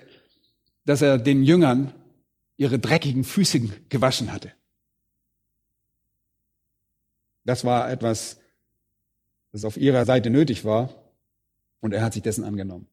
dass 0.84 1.02
er 1.02 1.18
den 1.18 1.42
Jüngern 1.44 1.94
ihre 2.60 2.78
dreckigen 2.78 3.24
Füße 3.24 3.58
gewaschen 3.88 4.32
hatte. 4.32 4.52
Das 7.46 7.64
war 7.64 7.90
etwas, 7.90 8.36
das 9.50 9.64
auf 9.64 9.78
ihrer 9.78 10.04
Seite 10.04 10.28
nötig 10.28 10.66
war 10.66 10.94
und 11.80 11.94
er 11.94 12.02
hat 12.02 12.12
sich 12.12 12.22
dessen 12.22 12.44
angenommen. 12.44 12.86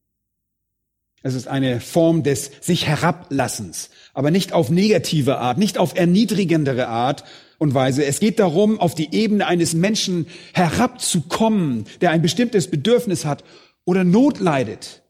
Es 1.21 1.33
ist 1.33 1.49
eine 1.49 1.81
Form 1.81 2.23
des 2.23 2.49
sich 2.61 2.87
herablassens, 2.87 3.89
aber 4.13 4.31
nicht 4.31 4.53
auf 4.53 4.69
negative 4.69 5.39
Art, 5.39 5.57
nicht 5.57 5.77
auf 5.77 5.97
erniedrigendere 5.97 6.87
Art 6.87 7.25
und 7.57 7.73
Weise. 7.73 8.05
Es 8.05 8.21
geht 8.21 8.39
darum, 8.39 8.79
auf 8.79 8.95
die 8.95 9.13
Ebene 9.13 9.47
eines 9.47 9.73
Menschen 9.73 10.27
herabzukommen, 10.53 11.83
der 11.99 12.11
ein 12.11 12.21
bestimmtes 12.21 12.69
Bedürfnis 12.69 13.25
hat 13.25 13.43
oder 13.83 14.05
Not 14.05 14.39
leidet. 14.39 15.03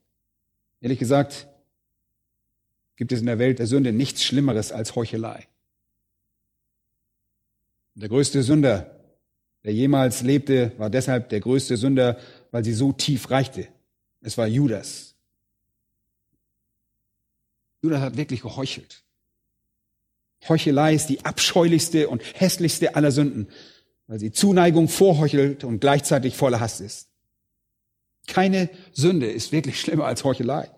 Ehrlich 0.82 0.98
gesagt, 0.98 1.48
gibt 2.98 3.14
es 3.14 3.22
in 3.22 3.26
der 3.26 3.40
Welt 3.40 3.60
der 3.60 3.68
Sünde 3.68 3.94
nichts 3.94 4.26
Schlimmeres 4.26 4.74
als 4.74 4.96
Heuchelei. 4.96 5.48
Der 7.96 8.10
größte 8.10 8.44
Sünder 8.44 8.98
der 9.68 9.74
jemals 9.74 10.22
lebte, 10.22 10.72
war 10.78 10.90
deshalb 10.90 11.28
der 11.28 11.42
größte 11.42 11.76
Sünder, 11.76 12.18
weil 12.52 12.64
sie 12.64 12.72
so 12.72 12.94
tief 12.94 13.30
reichte. 13.30 13.68
Es 14.22 14.38
war 14.38 14.48
Judas. 14.48 15.16
Judas 17.82 18.00
hat 18.00 18.16
wirklich 18.16 18.42
geheuchelt. 18.44 19.04
Heuchelei 20.48 20.94
ist 20.94 21.08
die 21.08 21.26
abscheulichste 21.26 22.08
und 22.08 22.24
hässlichste 22.40 22.96
aller 22.96 23.12
Sünden, 23.12 23.50
weil 24.08 24.20
sie 24.20 24.32
Zuneigung 24.32 24.88
vorheuchelt 24.88 25.66
und 25.66 25.82
gleichzeitig 25.82 26.38
voller 26.38 26.62
Hass 26.62 26.80
ist. 26.80 27.10
Keine 28.28 28.70
Sünde 28.94 29.30
ist 29.30 29.52
wirklich 29.52 29.82
schlimmer 29.82 30.06
als 30.06 30.24
Heuchelei. 30.24 30.70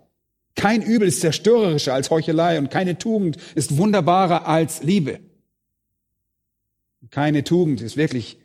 Kein 0.60 0.82
Übel 0.82 1.08
ist 1.08 1.22
zerstörerischer 1.22 1.94
als 1.94 2.10
Heuchelei 2.10 2.60
und 2.60 2.70
keine 2.70 2.98
Tugend 2.98 3.38
ist 3.56 3.78
wunderbarer 3.78 4.46
als 4.46 4.84
Liebe. 4.84 5.22
Keine 7.12 7.46
Tugend 7.46 7.80
ist 7.80 7.96
wirklich 7.96 8.38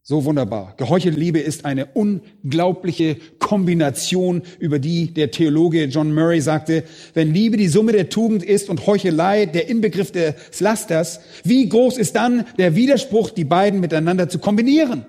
so 0.00 0.24
wunderbar. 0.24 0.74
Geheuchelte 0.76 1.18
Liebe 1.18 1.40
ist 1.40 1.64
eine 1.64 1.86
unglaubliche 1.86 3.16
Kombination, 3.40 4.42
über 4.60 4.78
die 4.78 5.12
der 5.12 5.32
Theologe 5.32 5.86
John 5.86 6.14
Murray 6.14 6.40
sagte, 6.40 6.84
wenn 7.14 7.34
Liebe 7.34 7.56
die 7.56 7.66
Summe 7.66 7.90
der 7.90 8.08
Tugend 8.08 8.44
ist 8.44 8.70
und 8.70 8.86
Heuchelei 8.86 9.46
der 9.46 9.68
Inbegriff 9.68 10.12
des 10.12 10.60
Lasters, 10.60 11.18
wie 11.42 11.68
groß 11.68 11.98
ist 11.98 12.14
dann 12.14 12.46
der 12.58 12.76
Widerspruch, 12.76 13.30
die 13.30 13.44
beiden 13.44 13.80
miteinander 13.80 14.28
zu 14.28 14.38
kombinieren? 14.38 15.04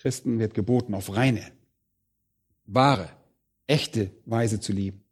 Christen 0.00 0.40
wird 0.40 0.54
geboten, 0.54 0.92
auf 0.92 1.14
reine, 1.14 1.55
wahre, 2.66 3.10
echte 3.66 4.10
Weise 4.24 4.60
zu 4.60 4.72
lieben. 4.72 5.02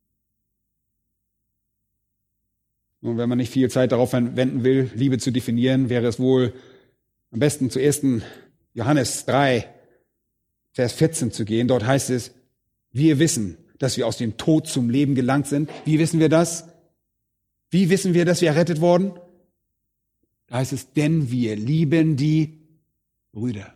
Und 3.00 3.18
wenn 3.18 3.28
man 3.28 3.38
nicht 3.38 3.52
viel 3.52 3.70
Zeit 3.70 3.92
darauf 3.92 4.10
verwenden 4.10 4.64
will, 4.64 4.90
Liebe 4.94 5.18
zu 5.18 5.30
definieren, 5.30 5.90
wäre 5.90 6.06
es 6.06 6.18
wohl 6.18 6.54
am 7.30 7.38
besten 7.38 7.68
zu 7.68 7.78
1. 7.78 8.22
Johannes 8.72 9.26
3, 9.26 9.68
Vers 10.72 10.92
14 10.94 11.30
zu 11.30 11.44
gehen. 11.44 11.68
Dort 11.68 11.86
heißt 11.86 12.10
es, 12.10 12.32
wir 12.92 13.18
wissen, 13.18 13.58
dass 13.78 13.96
wir 13.98 14.06
aus 14.06 14.16
dem 14.16 14.38
Tod 14.38 14.68
zum 14.68 14.88
Leben 14.88 15.14
gelangt 15.14 15.48
sind. 15.48 15.68
Wie 15.84 15.98
wissen 15.98 16.18
wir 16.18 16.30
das? 16.30 16.68
Wie 17.68 17.90
wissen 17.90 18.14
wir, 18.14 18.24
dass 18.24 18.40
wir 18.40 18.48
errettet 18.48 18.80
wurden? 18.80 19.12
Da 20.46 20.56
heißt 20.56 20.72
es, 20.72 20.92
denn 20.92 21.30
wir 21.30 21.56
lieben 21.56 22.16
die 22.16 22.60
Brüder. 23.32 23.74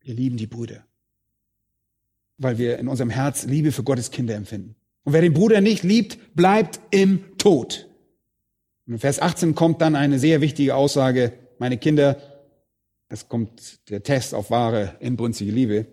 Wir 0.00 0.14
lieben 0.14 0.36
die 0.36 0.46
Brüder. 0.46 0.87
Weil 2.38 2.58
wir 2.58 2.78
in 2.78 2.88
unserem 2.88 3.10
Herz 3.10 3.44
Liebe 3.44 3.72
für 3.72 3.82
Gottes 3.82 4.10
Kinder 4.10 4.34
empfinden. 4.34 4.76
Und 5.04 5.12
wer 5.12 5.22
den 5.22 5.34
Bruder 5.34 5.60
nicht 5.60 5.82
liebt, 5.82 6.34
bleibt 6.34 6.80
im 6.90 7.36
Tod. 7.38 7.88
Und 8.86 8.94
in 8.94 8.98
Vers 8.98 9.20
18 9.20 9.54
kommt 9.54 9.80
dann 9.80 9.96
eine 9.96 10.18
sehr 10.18 10.40
wichtige 10.40 10.74
Aussage, 10.74 11.32
meine 11.58 11.78
Kinder, 11.78 12.16
es 13.08 13.28
kommt 13.28 13.88
der 13.90 14.02
Test 14.02 14.34
auf 14.34 14.50
wahre, 14.50 14.96
inbrünstige 15.00 15.50
Liebe. 15.50 15.86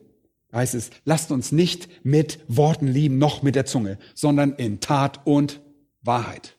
Da 0.50 0.58
heißt 0.60 0.76
es, 0.76 0.92
lasst 1.06 1.32
uns 1.32 1.52
nicht 1.52 2.06
mit 2.06 2.40
Worten 2.48 2.88
lieben, 2.88 3.18
noch 3.18 3.42
mit 3.42 3.56
der 3.56 3.66
Zunge, 3.66 3.98
sondern 4.14 4.54
in 4.54 4.80
Tat 4.80 5.26
und 5.26 5.62
Wahrheit. 6.02 6.58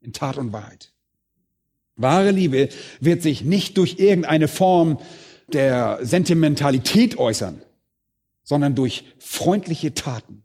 In 0.00 0.12
Tat 0.12 0.38
und 0.38 0.52
Wahrheit. 0.52 0.92
Wahre 1.96 2.30
Liebe 2.30 2.70
wird 3.00 3.22
sich 3.22 3.44
nicht 3.44 3.76
durch 3.76 3.98
irgendeine 3.98 4.48
Form 4.48 4.98
der 5.52 5.98
Sentimentalität 6.02 7.18
äußern, 7.18 7.60
sondern 8.42 8.74
durch 8.74 9.04
freundliche 9.18 9.94
Taten, 9.94 10.42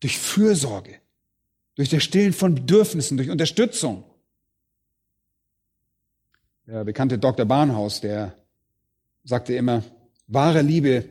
durch 0.00 0.18
Fürsorge, 0.18 1.00
durch 1.74 1.88
das 1.88 2.02
Stillen 2.02 2.32
von 2.32 2.54
Bedürfnissen, 2.54 3.16
durch 3.16 3.30
Unterstützung. 3.30 4.04
Der 6.66 6.84
bekannte 6.84 7.18
Dr. 7.18 7.44
Barnhaus, 7.46 8.00
der 8.00 8.36
sagte 9.24 9.54
immer, 9.54 9.82
wahre 10.26 10.62
Liebe 10.62 11.08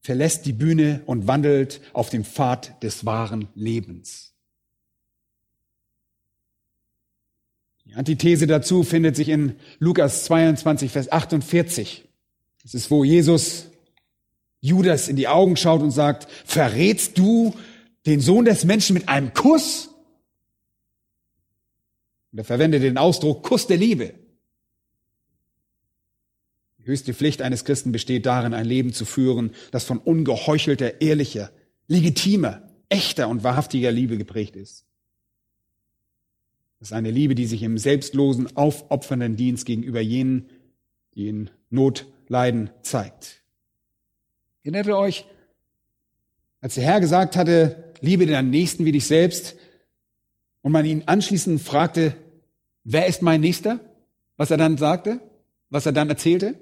verlässt 0.00 0.46
die 0.46 0.52
Bühne 0.52 1.02
und 1.06 1.26
wandelt 1.26 1.80
auf 1.92 2.10
dem 2.10 2.24
Pfad 2.24 2.82
des 2.82 3.06
wahren 3.06 3.48
Lebens. 3.54 4.34
Die 7.86 7.94
Antithese 7.94 8.46
dazu 8.46 8.82
findet 8.82 9.16
sich 9.16 9.28
in 9.28 9.56
Lukas 9.78 10.24
22, 10.24 10.90
Vers 10.90 11.10
48. 11.10 12.08
Das 12.62 12.74
ist, 12.74 12.90
wo 12.90 13.04
Jesus 13.04 13.68
Judas 14.64 15.08
in 15.08 15.16
die 15.16 15.28
Augen 15.28 15.58
schaut 15.58 15.82
und 15.82 15.90
sagt, 15.90 16.26
verrätst 16.46 17.18
du 17.18 17.54
den 18.06 18.20
Sohn 18.20 18.46
des 18.46 18.64
Menschen 18.64 18.94
mit 18.94 19.10
einem 19.10 19.34
Kuss? 19.34 19.90
Und 22.32 22.38
er 22.38 22.44
verwendet 22.44 22.82
den 22.82 22.96
Ausdruck 22.96 23.42
Kuss 23.42 23.66
der 23.66 23.76
Liebe. 23.76 24.14
Die 26.78 26.86
höchste 26.86 27.12
Pflicht 27.12 27.42
eines 27.42 27.66
Christen 27.66 27.92
besteht 27.92 28.24
darin, 28.24 28.54
ein 28.54 28.64
Leben 28.64 28.94
zu 28.94 29.04
führen, 29.04 29.50
das 29.70 29.84
von 29.84 29.98
ungeheuchelter, 29.98 31.02
ehrlicher, 31.02 31.50
legitimer, 31.86 32.62
echter 32.88 33.28
und 33.28 33.44
wahrhaftiger 33.44 33.92
Liebe 33.92 34.16
geprägt 34.16 34.56
ist. 34.56 34.86
Das 36.78 36.88
ist 36.88 36.92
eine 36.94 37.10
Liebe, 37.10 37.34
die 37.34 37.46
sich 37.46 37.62
im 37.62 37.76
selbstlosen, 37.76 38.56
aufopfernden 38.56 39.36
Dienst 39.36 39.66
gegenüber 39.66 40.00
jenen, 40.00 40.48
die 41.16 41.28
in 41.28 41.50
Not 41.68 42.06
leiden, 42.28 42.70
zeigt. 42.80 43.43
Erinnert 44.64 44.86
ihr 44.86 44.96
euch, 44.96 45.26
als 46.62 46.74
der 46.74 46.84
Herr 46.84 46.98
gesagt 46.98 47.36
hatte, 47.36 47.92
liebe 48.00 48.26
deinen 48.26 48.48
Nächsten 48.48 48.86
wie 48.86 48.92
dich 48.92 49.06
selbst, 49.06 49.56
und 50.62 50.72
man 50.72 50.86
ihn 50.86 51.02
anschließend 51.04 51.60
fragte, 51.60 52.16
wer 52.82 53.06
ist 53.06 53.20
mein 53.20 53.42
Nächster? 53.42 53.78
Was 54.38 54.50
er 54.50 54.56
dann 54.56 54.78
sagte, 54.78 55.20
was 55.68 55.84
er 55.84 55.92
dann 55.92 56.08
erzählte? 56.08 56.54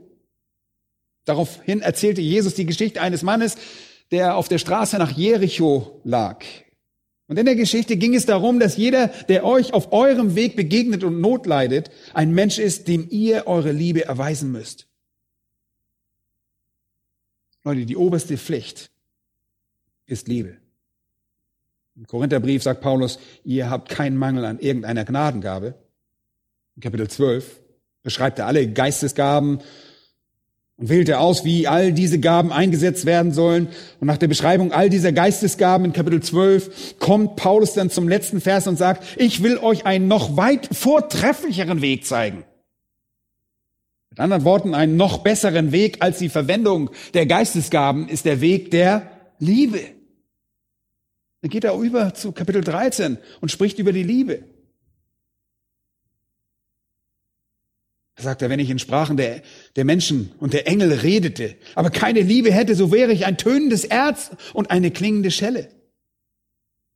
Daraufhin 1.24 1.80
erzählte 1.80 2.20
Jesus 2.20 2.56
die 2.56 2.66
Geschichte 2.66 3.00
eines 3.00 3.22
Mannes, 3.22 3.56
der 4.10 4.34
auf 4.36 4.48
der 4.48 4.58
Straße 4.58 4.98
nach 4.98 5.16
Jericho 5.16 6.00
lag. 6.02 6.44
Und 7.28 7.38
in 7.38 7.46
der 7.46 7.54
Geschichte 7.54 7.96
ging 7.96 8.16
es 8.16 8.26
darum, 8.26 8.58
dass 8.58 8.76
jeder, 8.76 9.06
der 9.28 9.44
euch 9.44 9.72
auf 9.72 9.92
eurem 9.92 10.34
Weg 10.34 10.56
begegnet 10.56 11.04
und 11.04 11.20
Not 11.20 11.46
leidet, 11.46 11.92
ein 12.12 12.32
Mensch 12.32 12.58
ist, 12.58 12.88
dem 12.88 13.06
ihr 13.08 13.46
eure 13.46 13.70
Liebe 13.70 14.04
erweisen 14.04 14.50
müsst. 14.50 14.88
Leute, 17.64 17.86
die 17.86 17.96
oberste 17.96 18.36
Pflicht 18.36 18.90
ist 20.06 20.28
Liebe. 20.28 20.56
Im 21.94 22.06
Korintherbrief 22.06 22.62
sagt 22.62 22.80
Paulus, 22.80 23.18
ihr 23.44 23.70
habt 23.70 23.88
keinen 23.88 24.16
Mangel 24.16 24.44
an 24.44 24.58
irgendeiner 24.58 25.04
Gnadengabe. 25.04 25.74
In 26.76 26.82
Kapitel 26.82 27.08
12 27.08 27.60
beschreibt 28.02 28.38
er 28.38 28.46
alle 28.46 28.66
Geistesgaben 28.66 29.60
und 30.76 30.88
wählte 30.88 31.18
aus, 31.18 31.44
wie 31.44 31.68
all 31.68 31.92
diese 31.92 32.18
Gaben 32.18 32.50
eingesetzt 32.50 33.04
werden 33.04 33.32
sollen. 33.32 33.68
Und 34.00 34.06
nach 34.06 34.16
der 34.16 34.28
Beschreibung 34.28 34.72
all 34.72 34.88
dieser 34.88 35.12
Geistesgaben 35.12 35.84
in 35.84 35.92
Kapitel 35.92 36.22
12 36.22 36.98
kommt 36.98 37.36
Paulus 37.36 37.74
dann 37.74 37.90
zum 37.90 38.08
letzten 38.08 38.40
Vers 38.40 38.66
und 38.66 38.78
sagt, 38.78 39.04
ich 39.18 39.42
will 39.42 39.58
euch 39.58 39.86
einen 39.86 40.08
noch 40.08 40.36
weit 40.36 40.68
vortrefflicheren 40.74 41.82
Weg 41.82 42.06
zeigen. 42.06 42.44
Mit 44.12 44.20
anderen 44.20 44.44
Worten, 44.44 44.74
einen 44.74 44.98
noch 44.98 45.22
besseren 45.22 45.72
Weg 45.72 46.02
als 46.02 46.18
die 46.18 46.28
Verwendung 46.28 46.90
der 47.14 47.24
Geistesgaben 47.24 48.10
ist 48.10 48.26
der 48.26 48.42
Weg 48.42 48.70
der 48.70 49.10
Liebe. 49.38 49.80
Dann 51.40 51.50
geht 51.50 51.64
er 51.64 51.74
über 51.78 52.12
zu 52.12 52.32
Kapitel 52.32 52.62
13 52.62 53.16
und 53.40 53.50
spricht 53.50 53.78
über 53.78 53.90
die 53.90 54.02
Liebe. 54.02 54.44
Da 58.16 58.24
sagt 58.24 58.42
er, 58.42 58.50
wenn 58.50 58.60
ich 58.60 58.68
in 58.68 58.78
Sprachen 58.78 59.16
der, 59.16 59.40
der 59.76 59.86
Menschen 59.86 60.32
und 60.38 60.52
der 60.52 60.68
Engel 60.68 60.92
redete, 60.92 61.56
aber 61.74 61.88
keine 61.88 62.20
Liebe 62.20 62.52
hätte, 62.52 62.74
so 62.74 62.92
wäre 62.92 63.14
ich 63.14 63.24
ein 63.24 63.38
tönendes 63.38 63.86
Erz 63.86 64.32
und 64.52 64.70
eine 64.70 64.90
klingende 64.90 65.30
Schelle. 65.30 65.70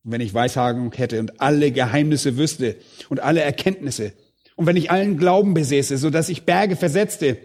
Und 0.04 0.12
wenn 0.12 0.20
ich 0.20 0.34
Weissagung 0.34 0.92
hätte 0.92 1.18
und 1.18 1.40
alle 1.40 1.72
Geheimnisse 1.72 2.36
wüsste 2.36 2.76
und 3.08 3.20
alle 3.20 3.40
Erkenntnisse, 3.40 4.12
und 4.56 4.66
wenn 4.66 4.76
ich 4.76 4.90
allen 4.90 5.16
Glauben 5.18 5.54
besäße, 5.54 5.96
so 5.98 6.10
dass 6.10 6.28
ich 6.28 6.44
Berge 6.44 6.76
versetzte, 6.76 7.38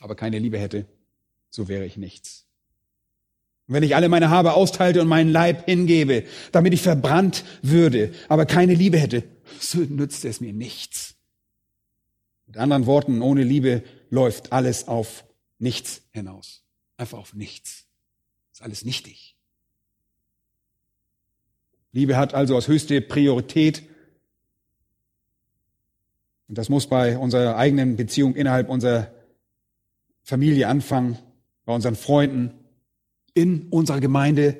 aber 0.00 0.14
keine 0.14 0.38
Liebe 0.38 0.58
hätte, 0.58 0.86
so 1.50 1.68
wäre 1.68 1.86
ich 1.86 1.96
nichts. 1.96 2.46
Und 3.68 3.74
wenn 3.74 3.82
ich 3.82 3.94
alle 3.96 4.08
meine 4.08 4.30
Habe 4.30 4.54
austeilte 4.54 5.00
und 5.00 5.08
meinen 5.08 5.30
Leib 5.30 5.66
hingebe, 5.66 6.24
damit 6.52 6.72
ich 6.72 6.82
verbrannt 6.82 7.44
würde, 7.62 8.12
aber 8.28 8.46
keine 8.46 8.74
Liebe 8.74 8.98
hätte, 8.98 9.24
so 9.60 9.78
nützt 9.78 10.24
es 10.24 10.40
mir 10.40 10.52
nichts. 10.52 11.14
Mit 12.46 12.56
anderen 12.56 12.86
Worten, 12.86 13.22
ohne 13.22 13.42
Liebe 13.42 13.82
läuft 14.08 14.52
alles 14.52 14.88
auf 14.88 15.24
nichts 15.58 16.02
hinaus. 16.12 16.62
Einfach 16.96 17.18
auf 17.18 17.34
nichts. 17.34 17.86
Ist 18.52 18.62
alles 18.62 18.84
nichtig. 18.84 19.36
Liebe 21.92 22.16
hat 22.16 22.34
also 22.34 22.54
als 22.54 22.68
höchste 22.68 23.00
Priorität. 23.00 23.82
Und 26.48 26.58
das 26.58 26.68
muss 26.68 26.86
bei 26.86 27.18
unserer 27.18 27.56
eigenen 27.56 27.96
Beziehung 27.96 28.34
innerhalb 28.34 28.68
unserer 28.68 29.10
Familie 30.22 30.68
anfangen, 30.68 31.18
bei 31.64 31.74
unseren 31.74 31.96
Freunden, 31.96 32.52
in 33.34 33.68
unserer 33.68 34.00
Gemeinde, 34.00 34.58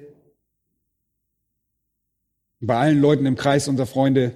bei 2.60 2.76
allen 2.76 3.00
Leuten 3.00 3.26
im 3.26 3.36
Kreis 3.36 3.68
unserer 3.68 3.86
Freunde 3.86 4.34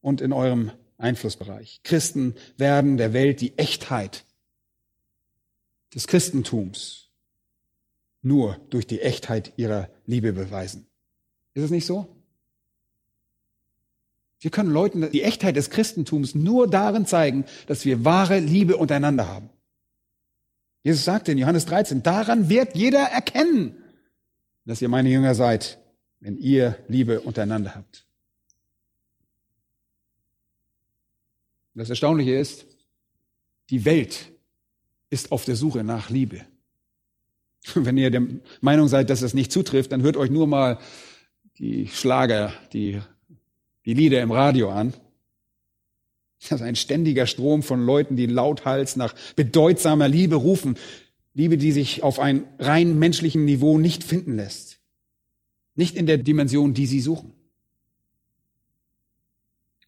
und 0.00 0.20
in 0.20 0.32
eurem 0.32 0.70
Einflussbereich. 0.96 1.80
Christen 1.82 2.34
werden 2.56 2.96
der 2.96 3.12
Welt 3.12 3.40
die 3.40 3.56
Echtheit 3.58 4.24
des 5.94 6.06
Christentums 6.06 7.10
nur 8.22 8.58
durch 8.70 8.86
die 8.86 9.00
Echtheit 9.00 9.52
ihrer 9.56 9.88
Liebe 10.06 10.32
beweisen. 10.32 10.86
Ist 11.54 11.64
es 11.64 11.70
nicht 11.70 11.86
so? 11.86 12.17
Wir 14.40 14.50
können 14.50 14.70
Leuten 14.70 15.10
die 15.10 15.22
Echtheit 15.22 15.56
des 15.56 15.70
Christentums 15.70 16.34
nur 16.34 16.68
darin 16.68 17.06
zeigen, 17.06 17.44
dass 17.66 17.84
wir 17.84 18.04
wahre 18.04 18.38
Liebe 18.38 18.76
untereinander 18.76 19.28
haben. 19.28 19.50
Jesus 20.84 21.04
sagte 21.04 21.32
in 21.32 21.38
Johannes 21.38 21.66
13, 21.66 22.02
daran 22.02 22.48
wird 22.48 22.76
jeder 22.76 23.00
erkennen, 23.00 23.74
dass 24.64 24.80
ihr 24.80 24.88
meine 24.88 25.08
Jünger 25.08 25.34
seid, 25.34 25.78
wenn 26.20 26.36
ihr 26.36 26.78
Liebe 26.88 27.20
untereinander 27.20 27.74
habt. 27.74 28.04
das 31.78 31.90
Erstaunliche 31.90 32.34
ist, 32.34 32.66
die 33.70 33.84
Welt 33.84 34.32
ist 35.10 35.32
auf 35.32 35.44
der 35.44 35.56
Suche 35.56 35.84
nach 35.84 36.10
Liebe. 36.10 36.40
Wenn 37.74 37.96
ihr 37.96 38.10
der 38.10 38.26
Meinung 38.60 38.88
seid, 38.88 39.10
dass 39.10 39.22
es 39.22 39.32
nicht 39.32 39.52
zutrifft, 39.52 39.92
dann 39.92 40.02
hört 40.02 40.16
euch 40.16 40.30
nur 40.30 40.46
mal 40.46 40.78
die 41.58 41.86
Schlager, 41.88 42.52
die, 42.72 43.00
die 43.88 43.94
Lieder 43.94 44.20
im 44.20 44.30
Radio 44.30 44.68
an. 44.68 44.92
Das 46.42 46.60
ist 46.60 46.60
ein 46.60 46.76
ständiger 46.76 47.26
Strom 47.26 47.62
von 47.62 47.80
Leuten, 47.80 48.16
die 48.16 48.26
lauthals 48.26 48.96
nach 48.96 49.14
bedeutsamer 49.34 50.08
Liebe 50.08 50.36
rufen. 50.36 50.76
Liebe, 51.32 51.56
die 51.56 51.72
sich 51.72 52.02
auf 52.02 52.20
ein 52.20 52.44
rein 52.58 52.98
menschlichen 52.98 53.46
Niveau 53.46 53.78
nicht 53.78 54.04
finden 54.04 54.36
lässt. 54.36 54.78
Nicht 55.74 55.96
in 55.96 56.04
der 56.04 56.18
Dimension, 56.18 56.74
die 56.74 56.84
sie 56.84 57.00
suchen. 57.00 57.32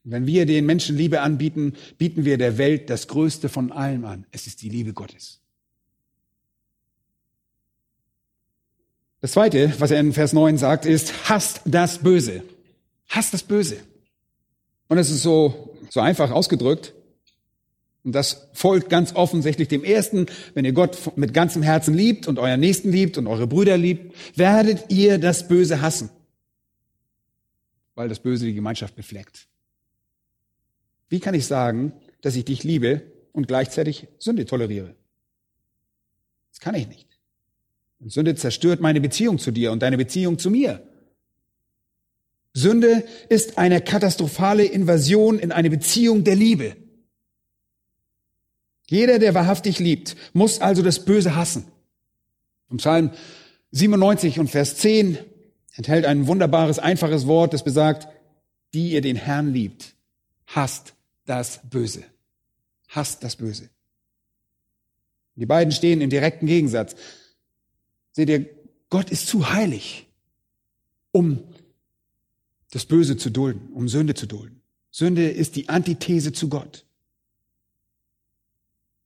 Wenn 0.03 0.27
wir 0.27 0.47
den 0.47 0.65
Menschen 0.65 0.97
Liebe 0.97 1.21
anbieten, 1.21 1.75
bieten 1.99 2.25
wir 2.25 2.39
der 2.39 2.57
Welt 2.57 2.89
das 2.89 3.07
Größte 3.07 3.51
von 3.51 3.71
allem 3.71 4.07
an. 4.07 4.25
Es 4.31 4.47
ist 4.47 4.63
die 4.63 4.71
Liebe 4.71 4.95
Gottes. 4.95 5.43
Das 9.21 9.33
zweite, 9.33 9.75
was 9.79 9.91
er 9.91 10.01
in 10.01 10.15
Vers 10.15 10.33
9 10.33 10.57
sagt, 10.57 10.87
ist, 10.87 11.29
hasst 11.29 11.61
das 11.67 11.99
Böse. 11.99 12.43
Hasst 13.09 13.35
das 13.35 13.43
Böse. 13.43 13.90
Und 14.91 14.99
es 14.99 15.09
ist 15.09 15.23
so, 15.23 15.79
so 15.89 16.01
einfach 16.01 16.33
ausgedrückt. 16.33 16.95
Und 18.03 18.13
das 18.13 18.49
folgt 18.55 18.89
ganz 18.89 19.15
offensichtlich 19.15 19.69
dem 19.69 19.85
ersten, 19.85 20.27
wenn 20.55 20.65
ihr 20.65 20.73
Gott 20.73 21.17
mit 21.17 21.33
ganzem 21.33 21.63
Herzen 21.63 21.95
liebt 21.95 22.27
und 22.27 22.41
euren 22.41 22.59
Nächsten 22.59 22.91
liebt 22.91 23.17
und 23.17 23.29
eure 23.29 23.47
Brüder 23.47 23.79
liebt, 23.79 24.13
werdet 24.37 24.91
ihr 24.91 25.19
das 25.19 25.47
Böse 25.47 25.81
hassen. 25.81 26.11
Weil 27.95 28.09
das 28.09 28.19
Böse 28.19 28.47
die 28.47 28.55
Gemeinschaft 28.55 28.97
befleckt. 28.97 29.47
Wie 31.09 31.21
kann 31.21 31.35
ich 31.35 31.47
sagen, 31.47 31.93
dass 32.21 32.35
ich 32.35 32.45
dich 32.45 32.65
liebe 32.65 33.03
und 33.31 33.47
gleichzeitig 33.47 34.09
Sünde 34.19 34.45
toleriere? 34.45 34.97
Das 36.51 36.59
kann 36.59 36.75
ich 36.75 36.89
nicht. 36.89 37.07
Und 38.01 38.11
Sünde 38.11 38.35
zerstört 38.35 38.81
meine 38.81 39.01
Beziehung 39.01 39.39
zu 39.39 39.53
dir 39.53 39.71
und 39.71 39.83
deine 39.83 39.99
Beziehung 39.99 40.37
zu 40.37 40.51
mir. 40.51 40.83
Sünde 42.53 43.05
ist 43.29 43.59
eine 43.59 43.81
katastrophale 43.81 44.65
Invasion 44.65 45.39
in 45.39 45.53
eine 45.53 45.71
Beziehung 45.71 46.25
der 46.25 46.37
Liebe. 46.37 46.77
Jeder, 48.89 49.21
der 49.21 49.35
wahrhaftig 49.35 49.79
liebt, 49.79 50.17
muss 50.33 50.61
also 50.61 50.83
das 50.83 51.05
Böse 51.05 51.37
hassen. 51.37 51.65
Im 52.71 52.79
Psalm 52.79 53.13
97 53.71 54.41
und 54.41 54.49
Vers 54.49 54.77
10 54.79 55.19
enthält 55.77 56.05
ein 56.05 56.27
wunderbares, 56.27 56.81
einfaches 56.81 57.29
Wort, 57.29 57.53
das 57.53 57.63
besagt, 57.63 58.09
die 58.75 58.91
ihr 58.91 59.01
den 59.01 59.17
Herrn 59.17 59.53
liebt, 59.53 59.95
hasst 60.47 60.95
das 61.25 61.61
Böse. 61.71 62.05
Hasst 62.89 63.23
das 63.23 63.37
Böse. 63.37 63.71
Die 65.37 65.47
beiden 65.47 65.73
stehen 65.73 66.01
im 66.01 66.11
direkten 66.11 66.47
Gegensatz. 66.47 66.97
Seht 68.13 68.29
ihr, 68.29 68.47
Gott 68.89 69.11
ist 69.11 69.29
zu 69.29 69.53
heilig, 69.53 70.09
um 71.13 71.45
das 72.71 72.87
Böse 72.87 73.17
zu 73.17 73.31
dulden, 73.31 73.69
um 73.75 73.89
Sünde 73.89 74.15
zu 74.15 74.27
dulden. 74.27 74.63
Sünde 74.91 75.29
ist 75.29 75.57
die 75.57 75.69
Antithese 75.69 76.33
zu 76.33 76.49
Gott. 76.49 76.85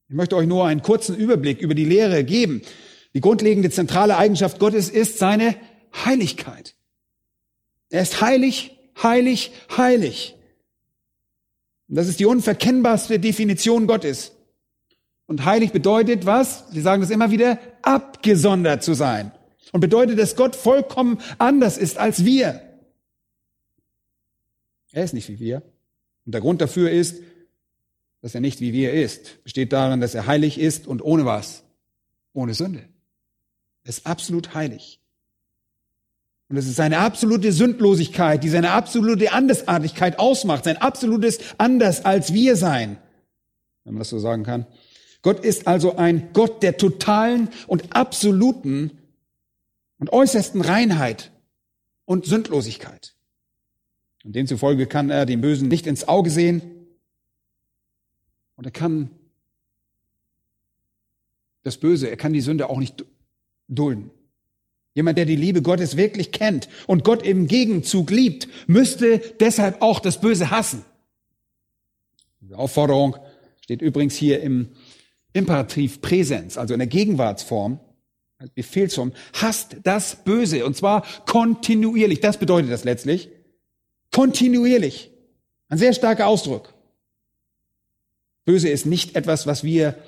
Ich 0.09 0.15
möchte 0.15 0.37
euch 0.37 0.47
nur 0.47 0.67
einen 0.67 0.83
kurzen 0.83 1.17
Überblick 1.17 1.61
über 1.61 1.75
die 1.75 1.85
Lehre 1.85 2.25
geben. 2.25 2.63
Die 3.15 3.21
grundlegende 3.21 3.71
zentrale 3.71 4.17
Eigenschaft 4.17 4.59
Gottes 4.59 4.91
ist 4.91 5.19
seine 5.19 5.57
Heiligkeit. 6.05 6.75
Er 7.91 8.03
ist 8.03 8.21
heilig, 8.21 8.77
heilig, 9.03 9.53
heilig. 9.77 10.37
Und 11.89 11.97
das 11.97 12.09
ist 12.09 12.21
die 12.21 12.27
unverkennbarste 12.27 13.19
Definition 13.19 13.87
Gottes. 13.87 14.33
Und 15.27 15.45
heilig 15.45 15.73
bedeutet 15.73 16.27
was? 16.27 16.65
Sie 16.71 16.81
sagen 16.81 17.03
das 17.03 17.11
immer 17.11 17.31
wieder, 17.31 17.59
abgesondert 17.83 18.83
zu 18.83 18.95
sein. 18.95 19.33
Und 19.73 19.81
bedeutet, 19.81 20.19
dass 20.19 20.37
Gott 20.37 20.55
vollkommen 20.55 21.19
anders 21.39 21.79
ist 21.79 21.99
als 21.99 22.25
wir. 22.25 22.61
Er 24.95 25.03
ist 25.05 25.13
nicht 25.13 25.29
wie 25.29 25.41
wir. 25.41 25.63
Und 26.25 26.33
der 26.33 26.41
Grund 26.41 26.61
dafür 26.61 26.91
ist, 26.91 27.21
dass 28.23 28.35
er 28.35 28.41
nicht 28.41 28.61
wie 28.61 28.73
wir 28.73 28.93
ist. 28.93 29.43
Besteht 29.43 29.73
darin, 29.73 30.01
dass 30.01 30.15
er 30.15 30.27
heilig 30.27 30.59
ist 30.59 30.87
und 30.87 31.03
ohne 31.03 31.27
was? 31.27 31.65
Ohne 32.33 32.55
Sünde. 32.55 32.85
Er 33.83 33.91
ist 33.91 34.07
absolut 34.07 34.55
heilig. 34.55 35.01
Und 36.49 36.57
es 36.57 36.67
ist 36.67 36.77
seine 36.77 36.99
absolute 36.99 37.53
Sündlosigkeit, 37.53 38.45
die 38.45 38.49
seine 38.49 38.71
absolute 38.71 39.33
Andersartigkeit 39.33 40.21
ausmacht, 40.21 40.65
sein 40.65 40.77
absolutes 40.77 41.41
Anders 41.59 42.05
als 42.05 42.33
wir 42.33 42.55
sein, 42.55 42.97
wenn 43.83 43.95
man 43.95 44.01
das 44.01 44.11
so 44.11 44.21
sagen 44.21 44.45
kann. 44.45 44.67
Gott 45.23 45.45
ist 45.45 45.67
also 45.67 45.97
ein 45.97 46.31
Gott 46.33 46.63
der 46.63 46.77
totalen 46.77 47.49
und 47.67 47.97
absoluten 47.97 48.93
und 49.99 50.13
äußersten 50.13 50.61
Reinheit 50.61 51.33
und 52.05 52.27
Sündlosigkeit. 52.27 53.15
Und 54.25 54.35
demzufolge 54.35 54.87
kann 54.87 55.11
er 55.11 55.27
dem 55.27 55.43
Bösen 55.43 55.69
nicht 55.69 55.87
ins 55.87 56.09
Auge 56.09 56.31
sehen 56.31 56.63
und 58.57 58.65
er 58.65 58.73
kann 58.73 59.11
das 61.63 61.77
Böse, 61.79 62.09
er 62.09 62.17
kann 62.17 62.33
die 62.33 62.41
Sünde 62.41 62.69
auch 62.69 62.79
nicht 62.79 63.05
dulden. 63.69 64.11
Jemand, 64.95 65.19
der 65.19 65.25
die 65.25 65.37
Liebe 65.37 65.61
Gottes 65.61 65.97
wirklich 65.97 66.31
kennt 66.31 66.69
und 66.87 67.05
Gott 67.05 67.23
im 67.23 67.49
Gegenzug 67.49 68.11
liebt, 68.11 68.49
müsste 68.67 69.19
deshalb 69.41 69.83
auch 69.83 69.99
das 69.99 70.21
Böse 70.21 70.51
hassen. 70.51 70.85
Die 72.41 72.55
Aufforderung 72.55 73.17
steht 73.61 73.83
übrigens 73.83 74.15
hier 74.15 74.41
im 74.41 74.69
Imperativ 75.33 76.01
Präsens, 76.01 76.57
also 76.57 76.75
in 76.75 76.79
der 76.79 76.87
Gegenwartsform, 76.87 77.81
als 78.39 78.51
Befehlsform, 78.51 79.13
hasst 79.33 79.79
das 79.83 80.23
Böse 80.23 80.65
und 80.65 80.77
zwar 80.77 81.05
kontinuierlich. 81.27 82.21
Das 82.21 82.39
bedeutet 82.39 82.71
das 82.71 82.85
letztlich. 82.85 83.31
Kontinuierlich. 84.15 85.11
Ein 85.69 85.79
sehr 85.79 85.93
starker 85.93 86.29
Ausdruck. 86.29 86.73
Böse 88.45 88.69
ist 88.69 88.87
nicht 88.87 89.17
etwas, 89.17 89.45
was 89.49 89.65
wir 89.65 90.01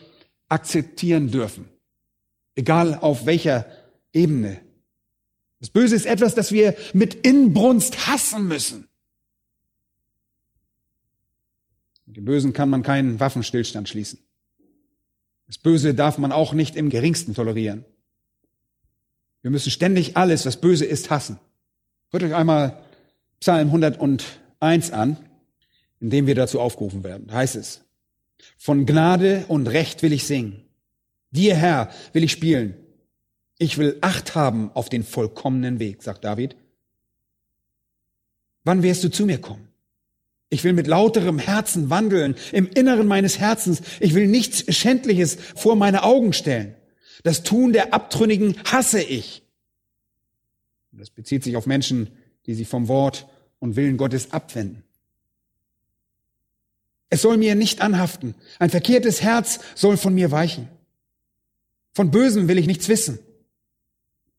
akzeptieren 0.49 1.33
dürfen. 1.33 1.69
Egal 2.55 2.95
auf 2.95 3.27
welcher 3.27 3.67
Ebene. 4.13 4.61
Das 5.59 5.71
Böse 5.71 5.97
ist 5.97 6.07
etwas, 6.07 6.37
das 6.37 6.53
wir 6.53 6.77
mit 6.93 7.27
Inbrunst 7.27 8.07
hassen 8.07 8.47
müssen. 8.47 8.87
Mit 12.05 12.17
dem 12.17 12.27
Bösen 12.27 12.53
kann 12.53 12.71
man 12.71 12.85
keinen 12.85 13.19
Waffenstillstand 13.19 13.89
schließen. 13.89 14.21
Das 15.49 15.59
Böse 15.59 15.95
darf 15.95 16.17
man 16.19 16.31
auch 16.31 16.53
nicht 16.53 16.77
im 16.77 16.91
geringsten 16.91 17.35
tolerieren. 17.35 17.85
Wir 19.43 19.51
müssen 19.51 19.73
ständig 19.73 20.17
alles, 20.17 20.47
was 20.47 20.61
böse 20.61 20.85
ist, 20.85 21.11
hassen. 21.11 21.41
Hört 22.11 22.23
euch 22.23 22.35
einmal 22.37 22.86
Psalm 23.41 23.69
101 23.69 24.91
an, 24.93 25.17
in 26.01 26.11
dem 26.11 26.27
wir 26.27 26.35
dazu 26.35 26.61
aufgerufen 26.61 27.05
werden. 27.05 27.27
Da 27.29 27.35
heißt 27.35 27.57
es, 27.57 27.83
von 28.57 28.87
Gnade 28.87 29.45
und 29.49 29.67
Recht 29.67 30.03
will 30.03 30.13
ich 30.13 30.27
singen. 30.27 30.63
Dir, 31.31 31.55
Herr, 31.55 31.91
will 32.13 32.25
ich 32.25 32.33
spielen. 32.33 32.75
Ich 33.59 33.79
will 33.79 33.99
Acht 34.01 34.35
haben 34.35 34.71
auf 34.75 34.89
den 34.89 35.03
vollkommenen 35.03 35.79
Weg, 35.79 36.03
sagt 36.03 36.25
David. 36.25 36.57
Wann 38.65 38.83
wirst 38.83 39.05
du 39.05 39.11
zu 39.11 39.27
mir 39.27 39.41
kommen? 39.41 39.69
Ich 40.49 40.63
will 40.65 40.73
mit 40.73 40.87
lauterem 40.87 41.39
Herzen 41.39 41.91
wandeln, 41.91 42.37
im 42.53 42.69
Inneren 42.69 43.07
meines 43.07 43.39
Herzens. 43.39 43.83
Ich 44.01 44.15
will 44.15 44.29
nichts 44.29 44.75
Schändliches 44.75 45.37
vor 45.55 45.77
meine 45.77 46.03
Augen 46.03 46.33
stellen. 46.33 46.75
Das 47.25 47.43
Tun 47.43 47.73
der 47.73 47.93
Abtrünnigen 47.93 48.57
hasse 48.65 49.03
ich. 49.03 49.43
Das 50.93 51.11
bezieht 51.11 51.43
sich 51.43 51.57
auf 51.57 51.67
Menschen, 51.67 52.11
die 52.47 52.55
sich 52.55 52.69
vom 52.69 52.89
Wort 52.89 53.27
und 53.59 53.77
Willen 53.77 53.97
Gottes 53.97 54.33
abwenden. 54.33 54.83
Es 57.09 57.23
soll 57.23 57.37
mir 57.37 57.55
nicht 57.55 57.81
anhaften. 57.81 58.35
Ein 58.59 58.71
verkehrtes 58.71 59.23
Herz 59.23 59.61
soll 59.75 59.97
von 59.97 60.15
mir 60.15 60.31
weichen. 60.31 60.69
Von 61.93 62.11
Bösen 62.11 62.49
will 62.49 62.59
ich 62.59 62.67
nichts 62.67 62.89
wissen. 62.89 63.19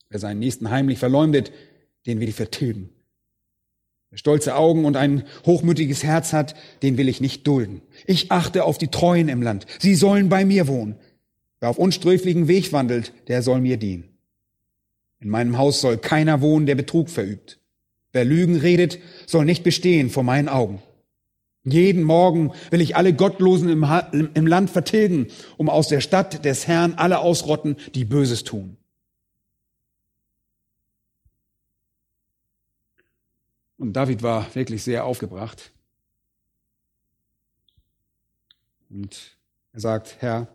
Wer 0.09 0.19
seinen 0.19 0.39
Nächsten 0.39 0.69
heimlich 0.69 0.99
verleumdet, 0.99 1.51
den 2.05 2.19
will 2.19 2.29
ich 2.29 2.35
vertilgen. 2.35 2.89
Wer 4.09 4.17
stolze 4.17 4.55
Augen 4.55 4.85
und 4.85 4.95
ein 4.95 5.23
hochmütiges 5.45 6.03
Herz 6.03 6.33
hat, 6.33 6.55
den 6.81 6.97
will 6.97 7.09
ich 7.09 7.19
nicht 7.19 7.45
dulden. 7.47 7.81
Ich 8.05 8.31
achte 8.31 8.63
auf 8.63 8.77
die 8.77 8.87
Treuen 8.87 9.27
im 9.27 9.41
Land. 9.41 9.65
Sie 9.79 9.95
sollen 9.95 10.29
bei 10.29 10.45
mir 10.45 10.67
wohnen. 10.67 10.95
Wer 11.59 11.69
auf 11.69 11.77
unsträflichen 11.77 12.47
Weg 12.47 12.71
wandelt, 12.71 13.11
der 13.27 13.41
soll 13.41 13.59
mir 13.59 13.77
dienen. 13.77 14.05
In 15.19 15.29
meinem 15.29 15.57
Haus 15.57 15.81
soll 15.81 15.97
keiner 15.97 16.41
wohnen, 16.41 16.67
der 16.67 16.75
Betrug 16.75 17.09
verübt. 17.09 17.59
Wer 18.17 18.25
Lügen 18.25 18.55
redet, 18.55 18.97
soll 19.27 19.45
nicht 19.45 19.63
bestehen 19.63 20.09
vor 20.09 20.23
meinen 20.23 20.49
Augen. 20.49 20.81
Jeden 21.63 22.01
Morgen 22.01 22.51
will 22.71 22.81
ich 22.81 22.95
alle 22.95 23.13
Gottlosen 23.13 23.69
im, 23.69 23.85
im 24.33 24.47
Land 24.47 24.71
vertilgen, 24.71 25.27
um 25.55 25.69
aus 25.69 25.87
der 25.87 26.01
Stadt 26.01 26.43
des 26.43 26.67
Herrn 26.67 26.95
alle 26.95 27.19
ausrotten, 27.19 27.77
die 27.93 28.05
Böses 28.05 28.43
tun. 28.43 28.75
Und 33.77 33.93
David 33.93 34.23
war 34.23 34.47
wirklich 34.55 34.81
sehr 34.81 35.05
aufgebracht. 35.05 35.71
Und 38.89 39.37
er 39.73 39.79
sagt, 39.81 40.15
Herr, 40.21 40.47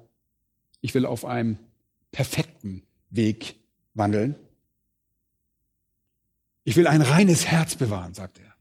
ich 0.80 0.94
will 0.94 1.06
auf 1.06 1.24
einem 1.24 1.60
perfekten 2.10 2.82
Weg 3.10 3.54
wandeln. 3.94 4.34
Ich 6.64 6.76
will 6.76 6.86
ein 6.86 7.02
reines 7.02 7.46
Herz 7.46 7.74
bewahren, 7.74 8.14
sagt 8.14 8.38
er. 8.38 8.52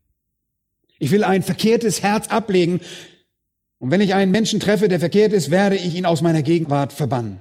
Ich 1.00 1.12
will 1.12 1.24
ein 1.24 1.44
verkehrtes 1.44 2.04
Herz 2.04 2.28
ablegen. 2.28 2.82
Und 3.80 3.92
wenn 3.92 4.02
ich 4.02 4.14
einen 4.14 4.32
Menschen 4.32 4.60
treffe, 4.60 4.88
der 4.88 5.00
verkehrt 5.00 5.34
ist, 5.34 5.52
werde 5.52 5.76
ich 5.76 5.96
ihn 5.96 6.06
aus 6.06 6.22
meiner 6.22 6.44
Gegenwart 6.44 6.94
verbannen. 6.94 7.40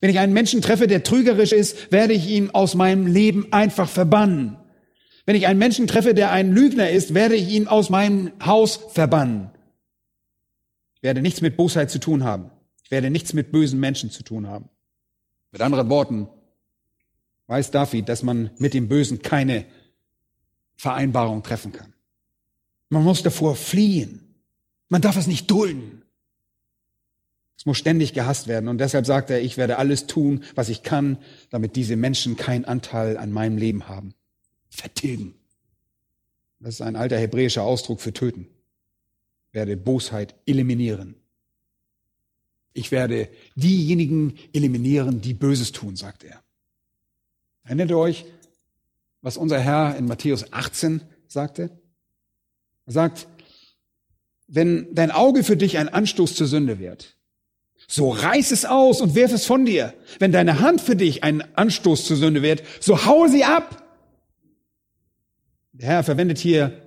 Wenn 0.00 0.10
ich 0.10 0.18
einen 0.18 0.32
Menschen 0.32 0.62
treffe, 0.62 0.86
der 0.86 1.02
trügerisch 1.02 1.52
ist, 1.52 1.90
werde 1.90 2.12
ich 2.12 2.28
ihn 2.28 2.50
aus 2.50 2.74
meinem 2.74 3.06
Leben 3.06 3.52
einfach 3.52 3.88
verbannen. 3.88 4.56
Wenn 5.26 5.36
ich 5.36 5.46
einen 5.46 5.58
Menschen 5.58 5.86
treffe, 5.86 6.14
der 6.14 6.32
ein 6.32 6.52
Lügner 6.52 6.90
ist, 6.90 7.14
werde 7.14 7.34
ich 7.34 7.48
ihn 7.48 7.66
aus 7.66 7.90
meinem 7.90 8.32
Haus 8.44 8.80
verbannen. 8.92 9.50
Ich 10.94 11.02
werde 11.02 11.20
nichts 11.20 11.40
mit 11.40 11.56
Bosheit 11.56 11.90
zu 11.90 11.98
tun 11.98 12.24
haben. 12.24 12.50
Ich 12.84 12.90
werde 12.90 13.10
nichts 13.10 13.32
mit 13.32 13.52
bösen 13.52 13.80
Menschen 13.80 14.10
zu 14.10 14.22
tun 14.22 14.46
haben. 14.46 14.68
Mit 15.50 15.60
anderen 15.60 15.88
Worten, 15.90 16.28
weiß 17.46 17.70
David, 17.70 18.08
dass 18.08 18.22
man 18.22 18.50
mit 18.58 18.74
dem 18.74 18.88
Bösen 18.88 19.20
keine 19.20 19.64
Vereinbarung 20.78 21.42
treffen 21.42 21.72
kann. 21.72 21.92
Man 22.88 23.02
muss 23.02 23.22
davor 23.22 23.56
fliehen. 23.56 24.20
Man 24.88 25.02
darf 25.02 25.16
es 25.16 25.26
nicht 25.26 25.50
dulden. 25.50 26.02
Es 27.56 27.66
muss 27.66 27.76
ständig 27.76 28.14
gehasst 28.14 28.46
werden. 28.46 28.68
Und 28.68 28.78
deshalb 28.78 29.04
sagt 29.04 29.28
er, 29.28 29.42
ich 29.42 29.56
werde 29.56 29.78
alles 29.78 30.06
tun, 30.06 30.44
was 30.54 30.68
ich 30.68 30.84
kann, 30.84 31.18
damit 31.50 31.74
diese 31.74 31.96
Menschen 31.96 32.36
keinen 32.36 32.64
Anteil 32.64 33.18
an 33.18 33.32
meinem 33.32 33.58
Leben 33.58 33.88
haben. 33.88 34.14
Vertilgen. 34.70 35.34
Das 36.60 36.74
ist 36.74 36.80
ein 36.80 36.94
alter 36.94 37.18
hebräischer 37.18 37.64
Ausdruck 37.64 38.00
für 38.00 38.12
töten. 38.12 38.46
Ich 39.48 39.54
werde 39.54 39.76
Bosheit 39.76 40.36
eliminieren. 40.46 41.16
Ich 42.72 42.92
werde 42.92 43.28
diejenigen 43.56 44.38
eliminieren, 44.52 45.20
die 45.20 45.34
Böses 45.34 45.72
tun, 45.72 45.96
sagt 45.96 46.22
er. 46.22 46.40
Erinnert 47.64 47.90
ihr 47.90 47.98
euch, 47.98 48.24
was 49.22 49.36
unser 49.36 49.58
Herr 49.58 49.96
in 49.96 50.06
Matthäus 50.06 50.52
18 50.52 51.02
sagte? 51.26 51.70
Er 52.86 52.92
sagt, 52.92 53.28
wenn 54.46 54.94
dein 54.94 55.10
Auge 55.10 55.44
für 55.44 55.56
dich 55.56 55.78
ein 55.78 55.88
Anstoß 55.88 56.34
zur 56.34 56.46
Sünde 56.46 56.78
wird, 56.78 57.16
so 57.86 58.10
reiß 58.10 58.50
es 58.50 58.64
aus 58.64 59.00
und 59.00 59.14
wirf 59.14 59.32
es 59.32 59.46
von 59.46 59.64
dir. 59.64 59.94
Wenn 60.18 60.32
deine 60.32 60.60
Hand 60.60 60.80
für 60.80 60.96
dich 60.96 61.24
ein 61.24 61.42
Anstoß 61.56 62.04
zur 62.04 62.16
Sünde 62.16 62.42
wird, 62.42 62.62
so 62.80 63.06
hau 63.06 63.28
sie 63.28 63.44
ab. 63.44 63.84
Der 65.72 65.88
Herr 65.88 66.04
verwendet 66.04 66.38
hier 66.38 66.82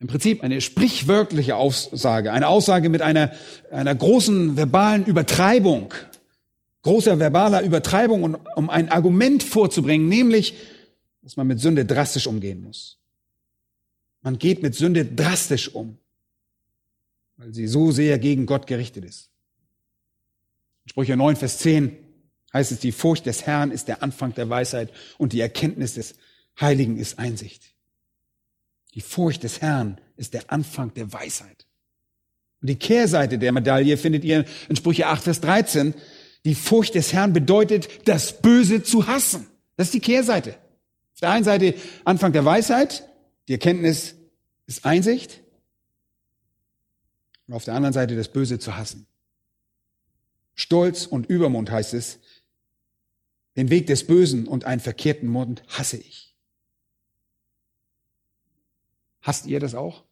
im 0.00 0.08
Prinzip 0.08 0.42
eine 0.42 0.60
sprichwörtliche 0.60 1.56
Aussage, 1.56 2.32
eine 2.32 2.48
Aussage 2.48 2.88
mit 2.88 3.02
einer, 3.02 3.32
einer 3.70 3.94
großen 3.94 4.56
verbalen 4.56 5.04
Übertreibung, 5.06 5.94
großer 6.82 7.18
verbaler 7.18 7.62
Übertreibung, 7.62 8.36
um 8.56 8.70
ein 8.70 8.90
Argument 8.90 9.42
vorzubringen, 9.42 10.08
nämlich, 10.08 10.54
dass 11.24 11.38
man 11.38 11.46
mit 11.46 11.58
Sünde 11.58 11.86
drastisch 11.86 12.26
umgehen 12.26 12.62
muss. 12.62 12.98
Man 14.20 14.38
geht 14.38 14.62
mit 14.62 14.74
Sünde 14.74 15.06
drastisch 15.06 15.74
um, 15.74 15.98
weil 17.36 17.52
sie 17.52 17.66
so 17.66 17.90
sehr 17.90 18.18
gegen 18.18 18.44
Gott 18.46 18.66
gerichtet 18.66 19.04
ist. 19.04 19.30
In 20.84 20.90
Sprüche 20.90 21.16
9, 21.16 21.36
Vers 21.36 21.58
10 21.58 21.96
heißt 22.52 22.72
es, 22.72 22.78
die 22.78 22.92
Furcht 22.92 23.24
des 23.24 23.46
Herrn 23.46 23.70
ist 23.70 23.88
der 23.88 24.02
Anfang 24.02 24.34
der 24.34 24.50
Weisheit 24.50 24.92
und 25.16 25.32
die 25.32 25.40
Erkenntnis 25.40 25.94
des 25.94 26.14
Heiligen 26.60 26.98
ist 26.98 27.18
Einsicht. 27.18 27.74
Die 28.92 29.00
Furcht 29.00 29.42
des 29.44 29.62
Herrn 29.62 29.98
ist 30.16 30.34
der 30.34 30.52
Anfang 30.52 30.92
der 30.92 31.12
Weisheit. 31.12 31.66
Und 32.60 32.68
die 32.68 32.76
Kehrseite 32.76 33.38
der 33.38 33.52
Medaille 33.52 33.96
findet 33.96 34.24
ihr 34.24 34.44
in 34.68 34.76
Sprüche 34.76 35.06
8, 35.06 35.24
Vers 35.24 35.40
13. 35.40 35.94
Die 36.44 36.54
Furcht 36.54 36.94
des 36.94 37.14
Herrn 37.14 37.32
bedeutet, 37.32 37.88
das 38.06 38.42
Böse 38.42 38.82
zu 38.82 39.06
hassen. 39.06 39.46
Das 39.76 39.88
ist 39.88 39.94
die 39.94 40.00
Kehrseite. 40.00 40.56
Auf 41.14 41.20
der 41.20 41.30
einen 41.30 41.44
Seite 41.44 41.74
Anfang 42.04 42.32
der 42.32 42.44
Weisheit, 42.44 43.08
die 43.46 43.52
Erkenntnis 43.52 44.16
ist 44.66 44.84
Einsicht. 44.84 45.42
Und 47.46 47.54
auf 47.54 47.64
der 47.64 47.74
anderen 47.74 47.92
Seite 47.92 48.16
das 48.16 48.32
Böse 48.32 48.58
zu 48.58 48.76
hassen. 48.76 49.06
Stolz 50.54 51.06
und 51.06 51.26
Übermund 51.26 51.70
heißt 51.70 51.94
es, 51.94 52.18
den 53.56 53.70
Weg 53.70 53.86
des 53.86 54.06
Bösen 54.06 54.48
und 54.48 54.64
einen 54.64 54.80
verkehrten 54.80 55.28
Mund 55.28 55.62
hasse 55.68 55.98
ich. 55.98 56.34
Hasst 59.20 59.46
ihr 59.46 59.60
das 59.60 59.74
auch? 59.74 60.04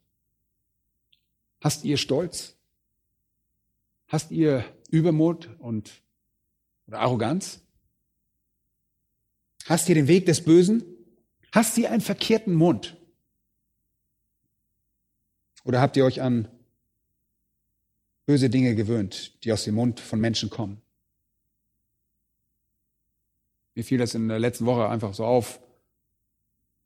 Hasst 1.61 1.85
ihr 1.85 1.97
Stolz? 1.97 2.57
Hasst 4.09 4.31
ihr 4.31 4.65
Übermut 4.91 5.51
und 5.59 6.03
oder 6.87 7.01
Arroganz? 7.01 7.61
Hasst 9.67 9.89
ihr 9.89 9.95
den 9.95 10.09
Weg 10.09 10.27
des 10.27 10.45
Bösen? 10.45 10.92
Hasst 11.53 11.77
ihr 11.77 11.91
einen 11.91 12.01
verkehrten 12.01 12.55
Mund? 12.55 12.97
Oder 15.65 15.81
habt 15.81 15.97
ihr 15.97 16.05
euch 16.05 16.23
an 16.23 16.49
böse 18.25 18.49
Dinge 18.49 18.75
gewöhnt, 18.75 19.45
die 19.45 19.53
aus 19.53 19.65
dem 19.65 19.75
Mund 19.75 20.01
von 20.01 20.19
Menschen 20.19 20.49
kommen? 20.49 20.81
Mir 23.75 23.85
fiel 23.85 23.99
das 23.99 24.15
in 24.15 24.29
der 24.29 24.39
letzten 24.39 24.67
Woche 24.67 24.89
einfach 24.89 25.15
so 25.15 25.25
auf, 25.25 25.61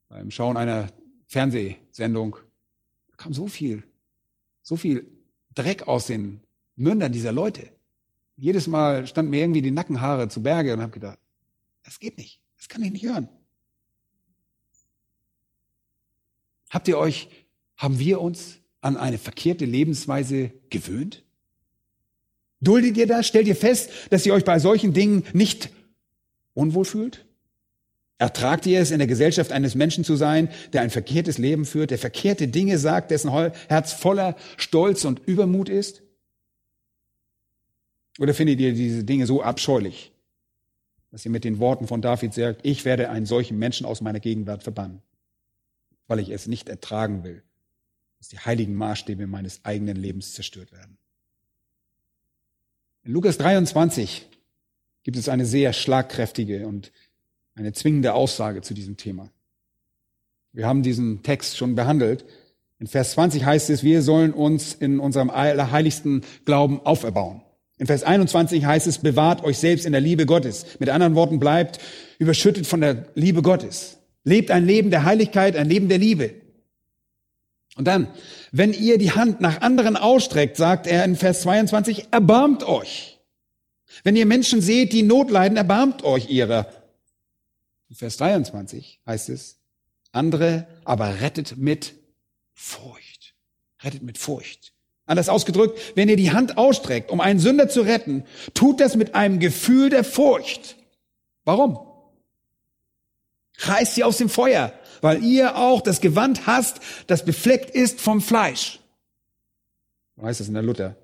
beim 0.09 0.31
Schauen 0.31 0.57
einer 0.57 0.89
Fernsehsendung. 1.27 2.37
Da 3.11 3.17
kam 3.17 3.33
so 3.33 3.47
viel, 3.47 3.85
so 4.63 4.77
viel 4.77 5.07
Dreck 5.55 5.89
aus 5.89 6.07
den 6.07 6.41
Mündern 6.75 7.13
dieser 7.13 7.33
Leute. 7.33 7.71
Jedes 8.37 8.67
Mal 8.67 9.07
standen 9.07 9.31
mir 9.31 9.41
irgendwie 9.41 9.63
die 9.63 9.71
Nackenhaare 9.71 10.29
zu 10.29 10.43
Berge 10.43 10.75
und 10.75 10.81
habe 10.81 10.93
gedacht, 10.93 11.19
das 11.83 11.99
geht 11.99 12.19
nicht, 12.19 12.41
das 12.57 12.69
kann 12.69 12.83
ich 12.83 12.93
nicht 12.93 13.05
hören. 13.05 13.29
Habt 16.71 16.89
ihr 16.89 16.99
euch, 16.99 17.29
haben 17.77 17.99
wir 17.99 18.21
uns 18.21 18.59
an 18.81 18.97
eine 18.97 19.19
verkehrte 19.19 19.65
Lebensweise 19.65 20.53
gewöhnt? 20.71 21.25
Duldet 22.61 22.97
ihr 22.97 23.07
das? 23.07 23.27
Stellt 23.27 23.47
ihr 23.47 23.57
fest, 23.57 23.91
dass 24.11 24.25
ihr 24.27 24.35
euch 24.35 24.45
bei 24.45 24.59
solchen 24.59 24.93
Dingen 24.93 25.25
nicht 25.33 25.71
unwohl 26.55 26.85
fühlt? 26.85 27.27
Ertragt 28.19 28.65
ihr 28.65 28.81
es, 28.81 28.91
in 28.91 28.99
der 28.99 29.07
Gesellschaft 29.07 29.53
eines 29.53 29.75
Menschen 29.75 30.03
zu 30.03 30.17
sein, 30.17 30.49
der 30.73 30.81
ein 30.81 30.91
verkehrtes 30.91 31.37
Leben 31.37 31.67
führt, 31.67 31.91
der 31.91 31.99
verkehrte 31.99 32.49
Dinge 32.49 32.79
sagt, 32.79 33.11
dessen 33.11 33.31
Herz 33.31 33.93
voller 33.93 34.37
Stolz 34.57 35.05
und 35.05 35.21
Übermut 35.27 35.69
ist? 35.69 36.03
Oder 38.19 38.33
findet 38.33 38.59
ihr 38.61 38.73
diese 38.73 39.05
Dinge 39.05 39.27
so 39.27 39.43
abscheulich, 39.43 40.13
dass 41.11 41.27
ihr 41.27 41.31
mit 41.31 41.45
den 41.45 41.59
Worten 41.59 41.87
von 41.87 42.01
David 42.01 42.33
sagt, 42.33 42.61
ich 42.63 42.87
werde 42.87 43.11
einen 43.11 43.27
solchen 43.27 43.59
Menschen 43.59 43.85
aus 43.85 44.01
meiner 44.01 44.21
Gegenwart 44.21 44.63
verbannen, 44.63 45.03
weil 46.07 46.19
ich 46.21 46.31
es 46.31 46.47
nicht 46.47 46.69
ertragen 46.69 47.25
will, 47.25 47.43
dass 48.19 48.29
die 48.29 48.39
heiligen 48.39 48.75
Maßstäbe 48.75 49.27
meines 49.27 49.65
eigenen 49.65 49.97
Lebens 49.97 50.33
zerstört 50.33 50.73
werden? 50.73 50.99
In 53.05 53.13
Lukas 53.13 53.39
23 53.39 54.27
gibt 55.05 55.17
es 55.17 55.29
eine 55.29 55.47
sehr 55.47 55.73
schlagkräftige 55.73 56.67
und 56.67 56.93
eine 57.55 57.73
zwingende 57.73 58.15
Aussage 58.15 58.63
zu 58.63 58.75
diesem 58.75 58.97
Thema. 58.97 59.31
Wir 60.53 60.67
haben 60.67 60.83
diesen 60.83 61.23
Text 61.23 61.57
schon 61.57 61.75
behandelt. 61.75 62.25
In 62.79 62.87
Vers 62.87 63.13
20 63.13 63.45
heißt 63.45 63.71
es, 63.71 63.83
wir 63.83 64.03
sollen 64.03 64.33
uns 64.33 64.75
in 64.75 65.01
unserem 65.01 65.31
allerheiligsten 65.31 66.23
Glauben 66.45 66.81
auferbauen. 66.85 67.43
In 67.79 67.87
Vers 67.87 68.03
21 68.03 68.65
heißt 68.65 68.87
es, 68.87 68.99
bewahrt 68.99 69.45
euch 69.45 69.59
selbst 69.59 69.87
in 69.87 69.93
der 69.93 70.01
Liebe 70.01 70.27
Gottes. 70.27 70.67
Mit 70.79 70.89
anderen 70.89 71.15
Worten, 71.15 71.39
bleibt 71.39 71.79
überschüttet 72.19 72.67
von 72.67 72.81
der 72.81 73.07
Liebe 73.15 73.43
Gottes. 73.43 73.99
Lebt 74.27 74.51
ein 74.51 74.67
Leben 74.67 74.91
der 74.91 75.05
Heiligkeit, 75.05 75.55
ein 75.55 75.69
Leben 75.69 75.89
der 75.89 75.99
Liebe. 75.99 76.35
Und 77.77 77.85
dann, 77.85 78.09
wenn 78.51 78.73
ihr 78.73 78.99
die 78.99 79.13
Hand 79.13 79.41
nach 79.41 79.61
anderen 79.61 79.97
ausstreckt, 79.97 80.57
sagt 80.57 80.89
er 80.89 81.05
in 81.05 81.15
Vers 81.15 81.43
22, 81.43 82.09
erbarmt 82.11 82.65
euch. 82.65 83.21
Wenn 84.03 84.17
ihr 84.17 84.27
Menschen 84.27 84.61
seht, 84.61 84.93
die 84.93 85.05
Not 85.05 85.31
leiden, 85.31 85.57
erbarmt 85.57 86.03
euch 86.03 86.29
ihrer. 86.29 86.67
Vers 87.93 88.17
23 88.17 88.99
heißt 89.07 89.29
es, 89.29 89.61
andere 90.11 90.67
aber 90.85 91.21
rettet 91.21 91.57
mit 91.57 91.95
Furcht. 92.53 93.37
Rettet 93.81 94.03
mit 94.03 94.19
Furcht. 94.19 94.73
Anders 95.05 95.29
ausgedrückt, 95.29 95.79
wenn 95.95 96.09
ihr 96.09 96.17
die 96.17 96.33
Hand 96.33 96.59
ausstreckt, 96.59 97.13
um 97.13 97.21
einen 97.21 97.39
Sünder 97.39 97.69
zu 97.69 97.83
retten, 97.83 98.25
tut 98.55 98.81
das 98.81 98.97
mit 98.97 99.15
einem 99.15 99.39
Gefühl 99.39 99.89
der 99.89 100.03
Furcht. 100.03 100.75
Warum? 101.45 101.79
Reißt 103.59 103.95
sie 103.95 104.05
aus 104.05 104.19
dem 104.19 104.29
Feuer, 104.29 104.73
weil 105.01 105.23
ihr 105.25 105.57
auch 105.57 105.81
das 105.81 106.01
Gewand 106.01 106.47
hasst, 106.47 106.81
das 107.07 107.25
befleckt 107.25 107.71
ist 107.71 108.01
vom 108.01 108.21
Fleisch. 108.21 108.81
So 110.17 110.23
heißt 110.23 110.41
es 110.41 110.49
in 110.49 110.55
der 110.55 110.63
Luther. 110.63 110.97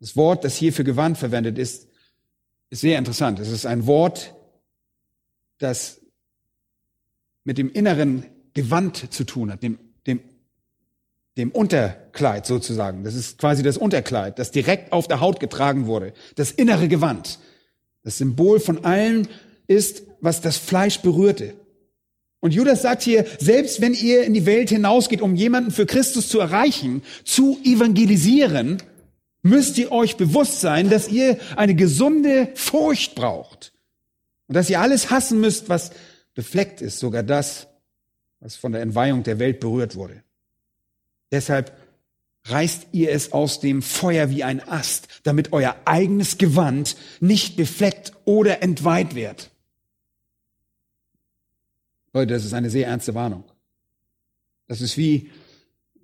Das 0.00 0.16
Wort, 0.16 0.44
das 0.44 0.56
hier 0.56 0.72
für 0.72 0.84
Gewand 0.84 1.18
verwendet 1.18 1.58
ist, 1.58 1.88
ist 2.70 2.80
sehr 2.80 2.98
interessant. 2.98 3.38
Es 3.38 3.48
ist 3.48 3.66
ein 3.66 3.86
Wort, 3.86 4.34
das 5.58 6.00
mit 7.44 7.58
dem 7.58 7.70
inneren 7.70 8.24
Gewand 8.54 9.12
zu 9.12 9.24
tun 9.24 9.52
hat, 9.52 9.62
dem, 9.62 9.78
dem, 10.06 10.20
dem 11.36 11.50
Unterkleid 11.50 12.46
sozusagen. 12.46 13.04
Das 13.04 13.14
ist 13.14 13.38
quasi 13.38 13.62
das 13.62 13.76
Unterkleid, 13.76 14.38
das 14.38 14.50
direkt 14.50 14.92
auf 14.92 15.08
der 15.08 15.20
Haut 15.20 15.40
getragen 15.40 15.86
wurde. 15.86 16.12
Das 16.36 16.50
innere 16.50 16.88
Gewand. 16.88 17.38
Das 18.02 18.18
Symbol 18.18 18.60
von 18.60 18.84
allem 18.84 19.28
ist, 19.66 20.02
was 20.20 20.40
das 20.40 20.56
Fleisch 20.56 21.00
berührte. 21.00 21.54
Und 22.40 22.54
Judas 22.54 22.82
sagt 22.82 23.02
hier, 23.02 23.26
selbst 23.38 23.80
wenn 23.80 23.92
ihr 23.92 24.24
in 24.24 24.32
die 24.32 24.46
Welt 24.46 24.70
hinausgeht, 24.70 25.20
um 25.20 25.34
jemanden 25.34 25.70
für 25.70 25.86
Christus 25.86 26.28
zu 26.28 26.40
erreichen, 26.40 27.02
zu 27.24 27.58
evangelisieren, 27.64 28.82
müsst 29.42 29.76
ihr 29.78 29.92
euch 29.92 30.16
bewusst 30.16 30.60
sein, 30.60 30.88
dass 30.88 31.08
ihr 31.08 31.38
eine 31.56 31.74
gesunde 31.74 32.48
Furcht 32.54 33.14
braucht. 33.14 33.72
Und 34.48 34.54
dass 34.54 34.70
ihr 34.70 34.80
alles 34.80 35.10
hassen 35.10 35.40
müsst, 35.40 35.68
was 35.68 35.90
befleckt 36.34 36.80
ist, 36.80 36.98
sogar 36.98 37.22
das, 37.22 37.68
was 38.40 38.56
von 38.56 38.72
der 38.72 38.80
Entweihung 38.80 39.22
der 39.22 39.38
Welt 39.38 39.60
berührt 39.60 39.94
wurde. 39.94 40.22
Deshalb 41.30 41.76
reißt 42.44 42.88
ihr 42.92 43.12
es 43.12 43.32
aus 43.32 43.60
dem 43.60 43.82
Feuer 43.82 44.30
wie 44.30 44.44
ein 44.44 44.66
Ast, 44.66 45.08
damit 45.24 45.52
euer 45.52 45.76
eigenes 45.84 46.38
Gewand 46.38 46.96
nicht 47.20 47.56
befleckt 47.56 48.12
oder 48.24 48.62
entweiht 48.62 49.14
wird. 49.14 49.50
Leute, 52.12 52.34
das 52.34 52.44
ist 52.44 52.54
eine 52.54 52.70
sehr 52.70 52.88
ernste 52.88 53.14
Warnung. 53.14 53.44
Das 54.66 54.80
ist 54.80 54.96
wie 54.96 55.30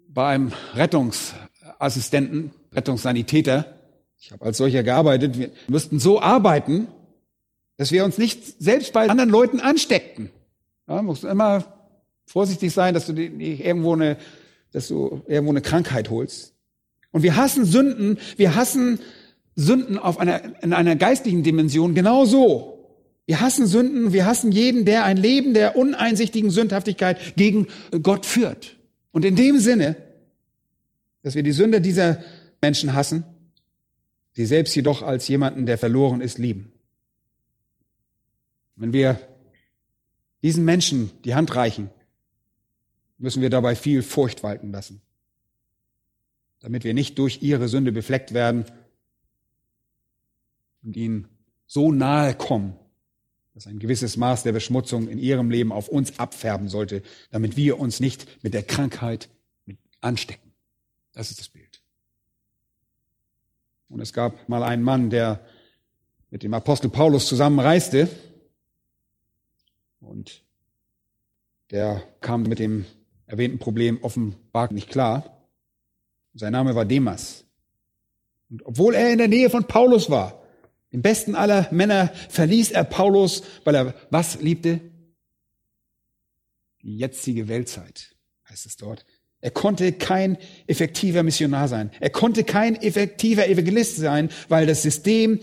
bei 0.09 0.29
einem 0.29 0.53
Rettungsassistenten, 0.75 2.53
Rettungssanitäter. 2.73 3.75
Ich 4.19 4.33
habe 4.33 4.45
als 4.45 4.59
solcher 4.59 4.83
gearbeitet. 4.83 5.39
Wir 5.39 5.51
müssten 5.69 5.99
so 5.99 6.21
arbeiten, 6.21 6.89
dass 7.77 7.93
wir 7.93 8.05
uns 8.05 8.19
nicht 8.19 8.61
selbst 8.63 8.93
bei 8.93 9.09
anderen 9.09 9.31
Leuten 9.31 9.61
ansteckten. 9.61 10.31
Ja, 10.89 11.03
musst 11.03 11.25
immer 11.25 11.65
vorsichtig 12.25 12.73
sein, 12.73 12.95
dass 12.95 13.07
du 13.07 13.13
nicht 13.13 13.65
irgendwo 13.65 13.93
eine, 13.93 14.17
dass 14.73 14.89
du 14.89 15.23
irgendwo 15.27 15.53
eine 15.53 15.61
Krankheit 15.61 16.11
holst. 16.11 16.55
Und 17.13 17.23
wir 17.23 17.37
hassen 17.37 17.65
Sünden, 17.65 18.19
wir 18.37 18.55
hassen 18.55 19.01
Sünden 19.55 19.99
auf 19.99 20.19
einer, 20.19 20.63
in 20.63 20.73
einer 20.73 20.97
geistlichen 20.97 21.43
Dimension 21.43 21.95
genauso. 21.95 22.76
Wir 23.27 23.41
hassen 23.41 23.67
Sünden, 23.67 24.13
wir 24.13 24.25
hassen 24.25 24.53
jeden, 24.53 24.85
der 24.85 25.05
ein 25.05 25.17
Leben 25.17 25.53
der 25.53 25.77
uneinsichtigen 25.77 26.51
Sündhaftigkeit 26.51 27.37
gegen 27.37 27.67
Gott 28.03 28.25
führt. 28.25 28.77
Und 29.11 29.25
in 29.25 29.35
dem 29.35 29.59
Sinne, 29.59 29.97
dass 31.23 31.35
wir 31.35 31.43
die 31.43 31.53
Sünde 31.53 31.81
dieser 31.81 32.23
Menschen 32.63 32.95
hassen, 32.95 33.25
sie 34.33 34.47
selbst 34.47 34.77
jedoch 34.77 35.03
als 35.03 35.27
jemanden, 35.27 35.67
der 35.67 35.77
verloren 35.77 36.21
ist, 36.21 36.39
lieben. 36.39 36.73
Wenn 38.77 38.93
wir 38.93 39.19
diesen 40.43 40.65
Menschen 40.65 41.11
die 41.25 41.35
Hand 41.35 41.57
reichen, 41.57 41.91
müssen 43.19 43.43
wir 43.43 43.51
dabei 43.51 43.75
viel 43.75 44.03
Furcht 44.03 44.45
walten 44.45 44.71
lassen, 44.71 45.01
damit 46.61 46.85
wir 46.85 46.95
nicht 46.95 47.19
durch 47.19 47.43
ihre 47.43 47.67
Sünde 47.67 47.91
befleckt 47.91 48.35
werden 48.35 48.67
und 50.85 50.97
ihnen 50.97 51.27
so 51.67 51.91
nahe 51.91 52.35
kommen, 52.35 52.77
dass 53.57 53.67
ein 53.67 53.79
gewisses 53.79 54.19
Maß 54.19 54.43
der 54.43 54.53
Beschmutzung 54.53 55.09
in 55.09 55.17
ihrem 55.17 55.51
Leben 55.51 55.73
auf 55.73 55.89
uns 55.89 56.19
abfärben 56.19 56.69
sollte, 56.69 57.03
damit 57.31 57.57
wir 57.57 57.81
uns 57.81 58.01
nicht 58.01 58.45
mit 58.45 58.53
der 58.53 58.63
Krankheit 58.63 59.31
anstecken. 60.03 60.53
Das 61.15 61.31
ist 61.31 61.41
das 61.41 61.49
Bild. 61.49 61.81
Und 63.89 64.01
es 64.01 64.13
gab 64.13 64.47
mal 64.47 64.63
einen 64.63 64.83
Mann, 64.83 65.09
der 65.09 65.41
mit 66.31 66.43
dem 66.43 66.53
Apostel 66.53 66.91
Paulus 66.91 67.27
zusammenreiste 67.29 68.11
und 70.01 70.43
der 71.71 72.03
kam 72.21 72.43
mit 72.43 72.59
dem 72.59 72.85
erwähnten 73.25 73.59
Problem 73.59 74.01
offenbar 74.03 74.71
nicht 74.71 74.91
klar. 74.91 75.41
Sein 76.35 76.53
Name 76.53 76.75
war 76.75 76.85
Demas. 76.85 77.47
Und 78.51 78.67
obwohl 78.67 78.95
er 78.95 79.11
in 79.13 79.19
der 79.19 79.29
Nähe 79.29 79.49
von 79.49 79.65
Paulus 79.65 80.11
war, 80.11 80.46
im 80.97 81.03
besten 81.03 81.35
aller 81.35 81.69
Männer, 81.73 82.11
verließ 82.31 82.71
er 82.71 82.83
Paulus, 82.85 83.43
weil 83.65 83.75
er 83.75 83.95
was 84.09 84.41
liebte? 84.41 84.81
Die 86.81 86.97
jetzige 86.97 87.49
Weltzeit, 87.49 88.17
heißt 88.49 88.65
es 88.65 88.79
dort. 88.79 89.05
Er 89.43 89.51
konnte 89.51 89.93
kein 89.93 90.39
effektiver 90.67 91.23
Missionar 91.23 91.69
sein. 91.69 91.91
Er 92.01 92.09
konnte 92.09 92.45
kein 92.45 92.77
effektiver 92.77 93.47
Evangelist 93.47 93.99
sein, 93.99 94.31
weil 94.49 94.65
das 94.65 94.81
System 94.81 95.41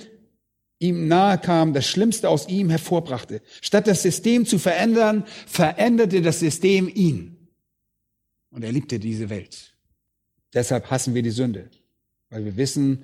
ihm 0.80 1.08
nahe 1.08 1.38
kam, 1.38 1.74
das 1.74 1.86
Schlimmste 1.86 2.30
aus 2.30 2.48
ihm 2.48 2.72
hervorbrachte. 2.72 3.44
Statt 3.62 3.86
das 3.86 4.02
System 4.02 4.48
zu 4.48 4.58
verändern, 4.58 5.24
veränderte 5.46 6.24
das 6.24 6.40
System 6.40 6.90
ihn. 6.92 7.38
Und 8.50 8.64
er 8.64 8.72
liebte 8.72 8.98
diese 8.98 9.30
Welt. 9.30 9.76
Deshalb 10.52 10.90
hassen 10.90 11.14
wir 11.14 11.22
die 11.22 11.30
Sünde, 11.30 11.70
weil 12.32 12.44
wir 12.44 12.58
wissen, 12.58 13.04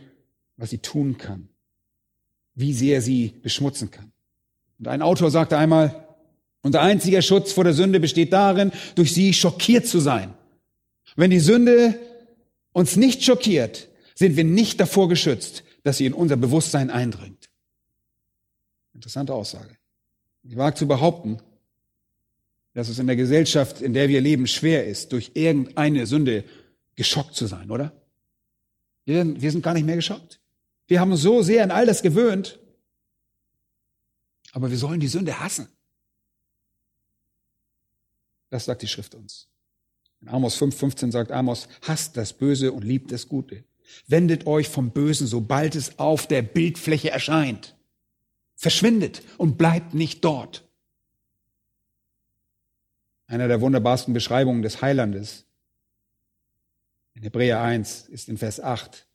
was 0.58 0.72
sie 0.72 0.80
tun 0.80 1.20
kann, 1.20 1.48
wie 2.60 2.74
sehr 2.74 3.02
sie 3.02 3.34
beschmutzen 3.42 3.90
kann. 3.90 4.12
Und 4.80 4.90
ein 4.90 5.02
Autor 5.02 5.32
sagte 5.32 5.58
einmal, 5.58 6.08
unser 6.62 6.82
einziger 6.82 7.22
Schutz 7.22 7.54
vor 7.54 7.64
der 7.64 7.74
Sünde 7.74 8.02
besteht 8.02 8.34
darin, 8.34 8.74
durch 8.96 9.14
sie 9.14 9.34
schockiert 9.34 9.88
zu 9.88 10.00
sein. 10.00 10.34
Wenn 11.16 11.32
die 11.32 11.40
Sünde 11.40 11.98
uns 12.74 12.98
nicht 12.98 13.24
schockiert, 13.24 13.88
sind 14.14 14.36
wir 14.36 14.44
nicht 14.44 14.80
davor 14.80 15.08
geschützt, 15.08 15.64
dass 15.84 15.98
sie 15.98 16.06
in 16.06 16.14
unser 16.14 16.36
Bewusstsein 16.36 16.90
eindringt. 16.90 17.50
Interessante 18.94 19.34
Aussage. 19.34 19.78
Ich 20.44 20.58
wage 20.58 20.76
zu 20.76 20.88
behaupten, 20.88 21.40
dass 22.74 22.90
es 22.90 23.00
in 23.00 23.08
der 23.08 23.16
Gesellschaft, 23.16 23.82
in 23.82 23.94
der 23.94 24.10
wir 24.10 24.20
leben, 24.20 24.48
schwer 24.48 24.86
ist, 24.86 25.14
durch 25.14 25.32
irgendeine 25.34 26.06
Sünde 26.06 26.44
geschockt 26.98 27.36
zu 27.36 27.48
sein, 27.48 27.72
oder? 27.72 27.94
Wir, 29.06 29.42
wir 29.42 29.52
sind 29.52 29.64
gar 29.64 29.74
nicht 29.74 29.86
mehr 29.86 29.96
geschockt. 29.96 30.42
Wir 30.90 31.00
haben 31.00 31.12
uns 31.12 31.22
so 31.22 31.44
sehr 31.44 31.64
an 31.64 31.70
all 31.70 31.86
das 31.86 32.02
gewöhnt, 32.02 32.58
aber 34.54 34.72
wir 34.72 34.78
sollen 34.78 35.00
die 35.00 35.08
Sünde 35.08 35.40
hassen. 35.40 35.68
Das 38.50 38.66
sagt 38.66 38.82
die 38.82 38.88
Schrift 38.88 39.14
uns. 39.14 39.48
In 40.20 40.30
Amos 40.30 40.60
5,15 40.60 41.12
sagt 41.12 41.32
Amos, 41.32 41.68
hasst 41.84 42.18
das 42.18 42.34
Böse 42.34 42.72
und 42.72 42.84
liebt 42.84 43.12
das 43.12 43.28
Gute. 43.28 43.64
Wendet 44.08 44.48
euch 44.48 44.68
vom 44.68 44.90
Bösen, 44.90 45.28
sobald 45.28 45.76
es 45.76 46.00
auf 46.00 46.26
der 46.26 46.42
Bildfläche 46.42 47.12
erscheint. 47.12 47.76
Verschwindet 48.56 49.22
und 49.38 49.60
bleibt 49.60 49.94
nicht 49.94 50.26
dort. 50.26 50.68
Einer 53.28 53.48
der 53.48 53.62
wunderbarsten 53.62 54.16
Beschreibungen 54.16 54.64
des 54.64 54.82
Heilandes 54.82 55.46
in 57.14 57.22
Hebräer 57.22 57.62
1 57.62 58.10
ist 58.10 58.28
in 58.28 58.40
Vers 58.40 58.60
8, 58.60 59.06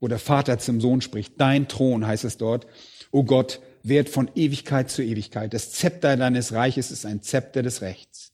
wo 0.00 0.08
der 0.08 0.18
Vater 0.18 0.58
zum 0.58 0.80
Sohn 0.80 1.00
spricht. 1.00 1.34
Dein 1.38 1.68
Thron 1.68 2.06
heißt 2.06 2.24
es 2.24 2.38
dort. 2.38 2.66
O 3.10 3.24
Gott, 3.24 3.60
wert 3.82 4.08
von 4.08 4.30
Ewigkeit 4.34 4.90
zu 4.90 5.02
Ewigkeit. 5.02 5.54
Das 5.54 5.72
Zepter 5.72 6.16
deines 6.16 6.52
Reiches 6.52 6.90
ist 6.90 7.06
ein 7.06 7.22
Zepter 7.22 7.62
des 7.62 7.82
Rechts. 7.82 8.32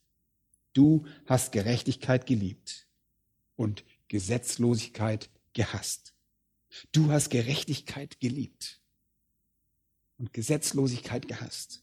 Du 0.72 1.06
hast 1.26 1.52
Gerechtigkeit 1.52 2.26
geliebt 2.26 2.86
und 3.56 3.84
Gesetzlosigkeit 4.08 5.30
gehasst. 5.52 6.14
Du 6.92 7.10
hast 7.10 7.30
Gerechtigkeit 7.30 8.20
geliebt 8.20 8.80
und 10.18 10.32
Gesetzlosigkeit 10.32 11.28
gehasst. 11.28 11.82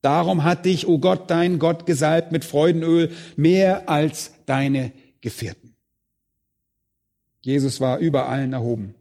Darum 0.00 0.44
hat 0.44 0.64
dich, 0.64 0.86
o 0.86 0.94
oh 0.94 0.98
Gott, 0.98 1.30
dein 1.30 1.58
Gott 1.58 1.86
gesalbt 1.86 2.32
mit 2.32 2.44
Freudenöl 2.44 3.12
mehr 3.36 3.88
als 3.88 4.32
deine 4.46 4.92
Gefährten. 5.20 5.76
Jesus 7.40 7.80
war 7.80 7.98
über 7.98 8.28
allen 8.28 8.52
erhoben, 8.52 8.94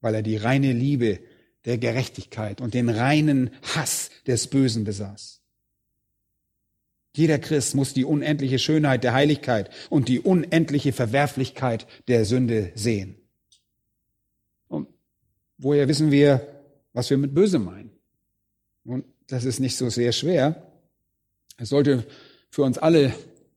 weil 0.00 0.14
er 0.14 0.22
die 0.22 0.36
reine 0.36 0.72
Liebe 0.72 1.20
der 1.64 1.78
Gerechtigkeit 1.78 2.60
und 2.60 2.74
den 2.74 2.88
reinen 2.88 3.50
Hass 3.74 4.10
des 4.26 4.46
Bösen 4.46 4.84
besaß. 4.84 5.40
Jeder 7.14 7.38
Christ 7.38 7.74
muss 7.74 7.92
die 7.92 8.04
unendliche 8.04 8.58
Schönheit 8.58 9.04
der 9.04 9.14
Heiligkeit 9.14 9.70
und 9.90 10.08
die 10.08 10.20
unendliche 10.20 10.92
Verwerflichkeit 10.92 11.86
der 12.08 12.24
Sünde 12.24 12.70
sehen. 12.74 13.16
Und 14.68 14.88
woher 15.58 15.88
wissen 15.88 16.10
wir, 16.10 16.46
was 16.92 17.10
wir 17.10 17.18
mit 17.18 17.34
böse 17.34 17.58
meinen. 17.58 17.90
Und 18.84 19.04
das 19.26 19.44
ist 19.44 19.60
nicht 19.60 19.76
so 19.76 19.90
sehr 19.90 20.12
schwer. 20.12 20.66
Es 21.58 21.68
sollte 21.68 22.06
für 22.48 22.62
uns 22.62 22.78
alle 22.78 23.12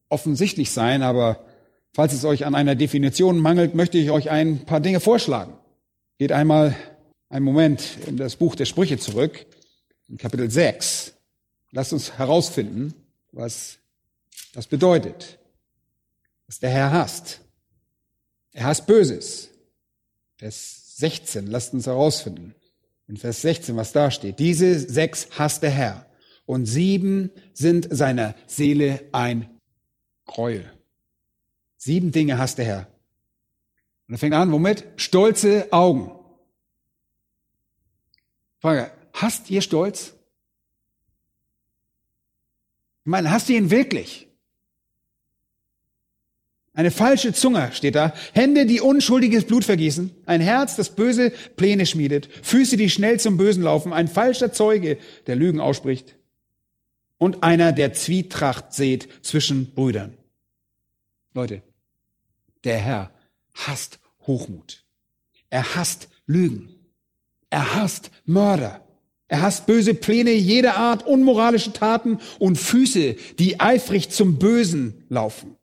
offensichtlich 0.10 0.72
sein, 0.72 1.02
aber 1.02 1.46
falls 1.94 2.14
es 2.14 2.26
euch 2.26 2.46
an 2.46 2.56
einer 2.56 2.76
Definition 2.76 3.40
mangelt, 3.40 3.76
möchte 3.76 3.98
ich 3.98 4.12
euch 4.12 4.30
ein 4.30 4.66
paar 4.66 4.80
Dinge 4.80 5.00
vorschlagen. 5.00 5.54
Geht 6.24 6.32
einmal 6.32 6.74
einen 7.28 7.44
Moment 7.44 7.98
in 8.08 8.16
das 8.16 8.38
Buch 8.38 8.56
der 8.56 8.64
Sprüche 8.64 8.98
zurück, 8.98 9.46
in 10.08 10.18
Kapitel 10.18 10.50
6. 10.50 11.12
Lasst 11.72 11.92
uns 11.92 12.18
herausfinden, 12.18 12.94
was 13.34 13.78
das 14.54 14.68
bedeutet, 14.68 15.38
was 16.48 16.60
der 16.60 16.70
Herr 16.70 16.94
hasst. 16.94 17.42
Er 18.54 18.68
hasst 18.68 18.88
Böses. 18.88 19.50
Vers 20.38 20.96
16, 20.96 21.48
lasst 21.48 21.74
uns 21.74 21.88
herausfinden 21.88 22.56
in 23.10 23.18
Vers 23.18 23.42
16, 23.42 23.76
was 23.76 23.92
da 23.92 24.10
steht. 24.10 24.40
Diese 24.40 24.80
sechs 24.80 25.28
hasst 25.32 25.62
der 25.62 25.72
Herr 25.72 26.06
und 26.46 26.68
sieben 26.68 27.32
sind 27.54 27.86
seiner 27.92 28.34
Seele 28.48 29.04
ein 29.12 29.60
Gräuel. 30.26 30.72
Sieben 31.76 32.14
Dinge 32.14 32.38
hasst 32.38 32.60
der 32.60 32.66
Herr. 32.66 32.93
Und 34.08 34.16
er 34.16 34.18
fängt 34.18 34.34
an, 34.34 34.52
womit? 34.52 34.86
Stolze 34.98 35.72
Augen. 35.72 36.12
Frage, 38.60 38.92
hasst 39.14 39.50
ihr 39.50 39.62
Stolz? 39.62 40.14
Ich 43.06 43.10
meine, 43.10 43.32
hasst 43.32 43.50
ihr 43.50 43.58
ihn 43.58 43.72
wirklich? 43.72 44.28
Eine 46.76 46.90
falsche 46.90 47.34
Zunge 47.34 47.72
steht 47.74 47.96
da. 47.96 48.14
Hände, 48.34 48.66
die 48.66 48.82
unschuldiges 48.82 49.46
Blut 49.46 49.64
vergießen. 49.64 50.10
Ein 50.26 50.42
Herz, 50.42 50.76
das 50.76 50.96
böse 50.96 51.32
Pläne 51.56 51.86
schmiedet. 51.86 52.30
Füße, 52.42 52.78
die 52.78 52.90
schnell 52.90 53.20
zum 53.20 53.38
Bösen 53.38 53.62
laufen. 53.62 53.94
Ein 53.94 54.08
falscher 54.08 54.52
Zeuge, 54.52 54.98
der 55.28 55.36
Lügen 55.36 55.60
ausspricht. 55.60 56.16
Und 57.20 57.44
einer, 57.44 57.74
der 57.74 57.94
Zwietracht 57.94 58.74
sät 58.74 59.08
zwischen 59.22 59.74
Brüdern. 59.74 60.18
Leute, 61.36 61.62
der 62.64 62.80
Herr 62.80 63.13
hasst 63.54 64.00
Hochmut. 64.26 64.84
Er 65.50 65.76
hasst 65.76 66.10
Lügen. 66.26 66.70
Er 67.50 67.76
hasst 67.76 68.12
Mörder. 68.26 68.84
Er 69.28 69.42
hasst 69.42 69.66
böse 69.66 69.94
Pläne 69.94 70.32
jeder 70.32 70.78
Art, 70.78 71.06
unmoralische 71.06 71.74
Taten 71.74 72.20
und 72.40 72.58
Füße, 72.58 73.14
die 73.40 73.60
eifrig 73.60 74.10
zum 74.10 74.38
Bösen 74.38 75.06
laufen. 75.10 75.56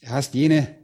Er 0.00 0.10
hasst 0.10 0.34
jene, 0.34 0.74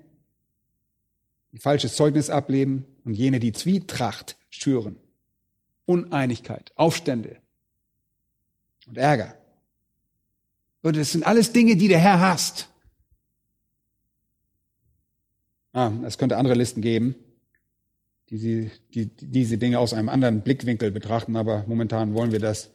die 1.53 1.59
falsches 1.59 1.95
Zeugnis 1.95 2.29
ableben 2.31 2.85
und 3.05 3.15
jene, 3.15 3.39
die 3.39 3.53
Zwietracht 3.53 4.37
schüren. 4.51 4.97
Uneinigkeit, 5.85 6.73
Aufstände 6.75 7.37
und 8.87 8.99
Ärger. 8.99 9.37
Und 10.83 10.97
das 10.97 11.13
sind 11.13 11.25
alles 11.25 11.53
Dinge, 11.53 11.77
die 11.77 11.89
der 11.89 12.01
Herr 12.01 12.21
hasst. 12.21 12.69
Ah, 15.73 15.91
es 16.05 16.19
könnte 16.19 16.37
andere 16.37 16.55
Listen 16.55 16.83
geben 16.83 17.15
die, 18.33 18.39
sie, 18.39 18.71
die, 18.95 19.07
die 19.07 19.27
diese 19.27 19.59
Dinge 19.59 19.79
aus 19.79 19.93
einem 19.93 20.09
anderen 20.09 20.41
Blickwinkel 20.41 20.91
betrachten, 20.91 21.37
aber 21.37 21.65
momentan 21.67 22.15
wollen 22.15 22.33
wir 22.33 22.41
das 22.41 22.71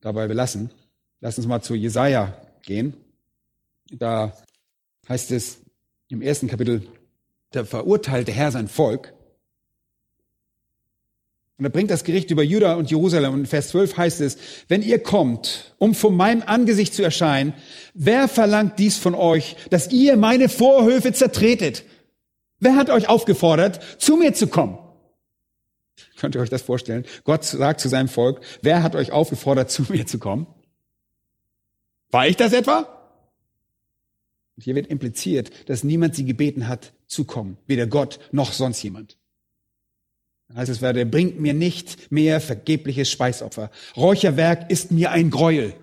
dabei 0.00 0.28
belassen. 0.28 0.70
Lass 1.20 1.36
uns 1.36 1.48
mal 1.48 1.62
zu 1.62 1.74
Jesaja 1.74 2.40
gehen. 2.62 2.94
Da 3.90 4.36
heißt 5.08 5.32
es 5.32 5.62
im 6.08 6.22
ersten 6.22 6.46
Kapitel, 6.46 6.86
da 7.50 7.64
verurteilte 7.64 8.30
Herr 8.30 8.52
sein 8.52 8.68
Volk. 8.68 9.14
Und 11.58 11.64
er 11.64 11.70
bringt 11.70 11.90
das 11.90 12.04
Gericht 12.04 12.30
über 12.30 12.42
Juda 12.42 12.74
und 12.74 12.90
Jerusalem. 12.90 13.32
Und 13.32 13.40
in 13.40 13.46
Vers 13.46 13.68
12 13.68 13.96
heißt 13.96 14.20
es, 14.20 14.36
wenn 14.68 14.82
ihr 14.82 15.02
kommt, 15.02 15.74
um 15.78 15.94
vor 15.94 16.10
meinem 16.10 16.42
Angesicht 16.44 16.92
zu 16.92 17.02
erscheinen, 17.02 17.54
wer 17.94 18.28
verlangt 18.28 18.78
dies 18.78 18.98
von 18.98 19.14
euch, 19.14 19.56
dass 19.70 19.90
ihr 19.90 20.16
meine 20.16 20.50
Vorhöfe 20.50 21.12
zertretet? 21.12 21.84
Wer 22.58 22.76
hat 22.76 22.90
euch 22.90 23.08
aufgefordert, 23.08 23.80
zu 23.98 24.16
mir 24.16 24.34
zu 24.34 24.48
kommen? 24.48 24.78
Könnt 26.18 26.34
ihr 26.34 26.42
euch 26.42 26.50
das 26.50 26.62
vorstellen? 26.62 27.06
Gott 27.24 27.44
sagt 27.44 27.80
zu 27.80 27.88
seinem 27.88 28.08
Volk, 28.08 28.40
wer 28.60 28.82
hat 28.82 28.94
euch 28.94 29.12
aufgefordert, 29.12 29.70
zu 29.70 29.84
mir 29.88 30.06
zu 30.06 30.18
kommen? 30.18 30.46
War 32.10 32.26
ich 32.26 32.36
das 32.36 32.52
etwa? 32.52 32.92
Und 34.56 34.62
hier 34.62 34.74
wird 34.74 34.86
impliziert, 34.86 35.50
dass 35.68 35.84
niemand 35.84 36.14
sie 36.14 36.24
gebeten 36.24 36.68
hat, 36.68 36.92
zu 37.06 37.24
kommen. 37.24 37.58
Weder 37.66 37.86
Gott 37.86 38.18
noch 38.32 38.52
sonst 38.52 38.82
jemand. 38.82 39.18
Heißt 40.54 40.70
es 40.70 40.80
werde, 40.80 41.04
bringt 41.06 41.40
mir 41.40 41.54
nicht 41.54 42.10
mehr 42.12 42.40
vergebliches 42.40 43.10
Speisopfer. 43.10 43.70
Räucherwerk 43.96 44.70
ist 44.70 44.90
mir 44.92 45.10
ein 45.10 45.30
Gräuel. 45.30 45.74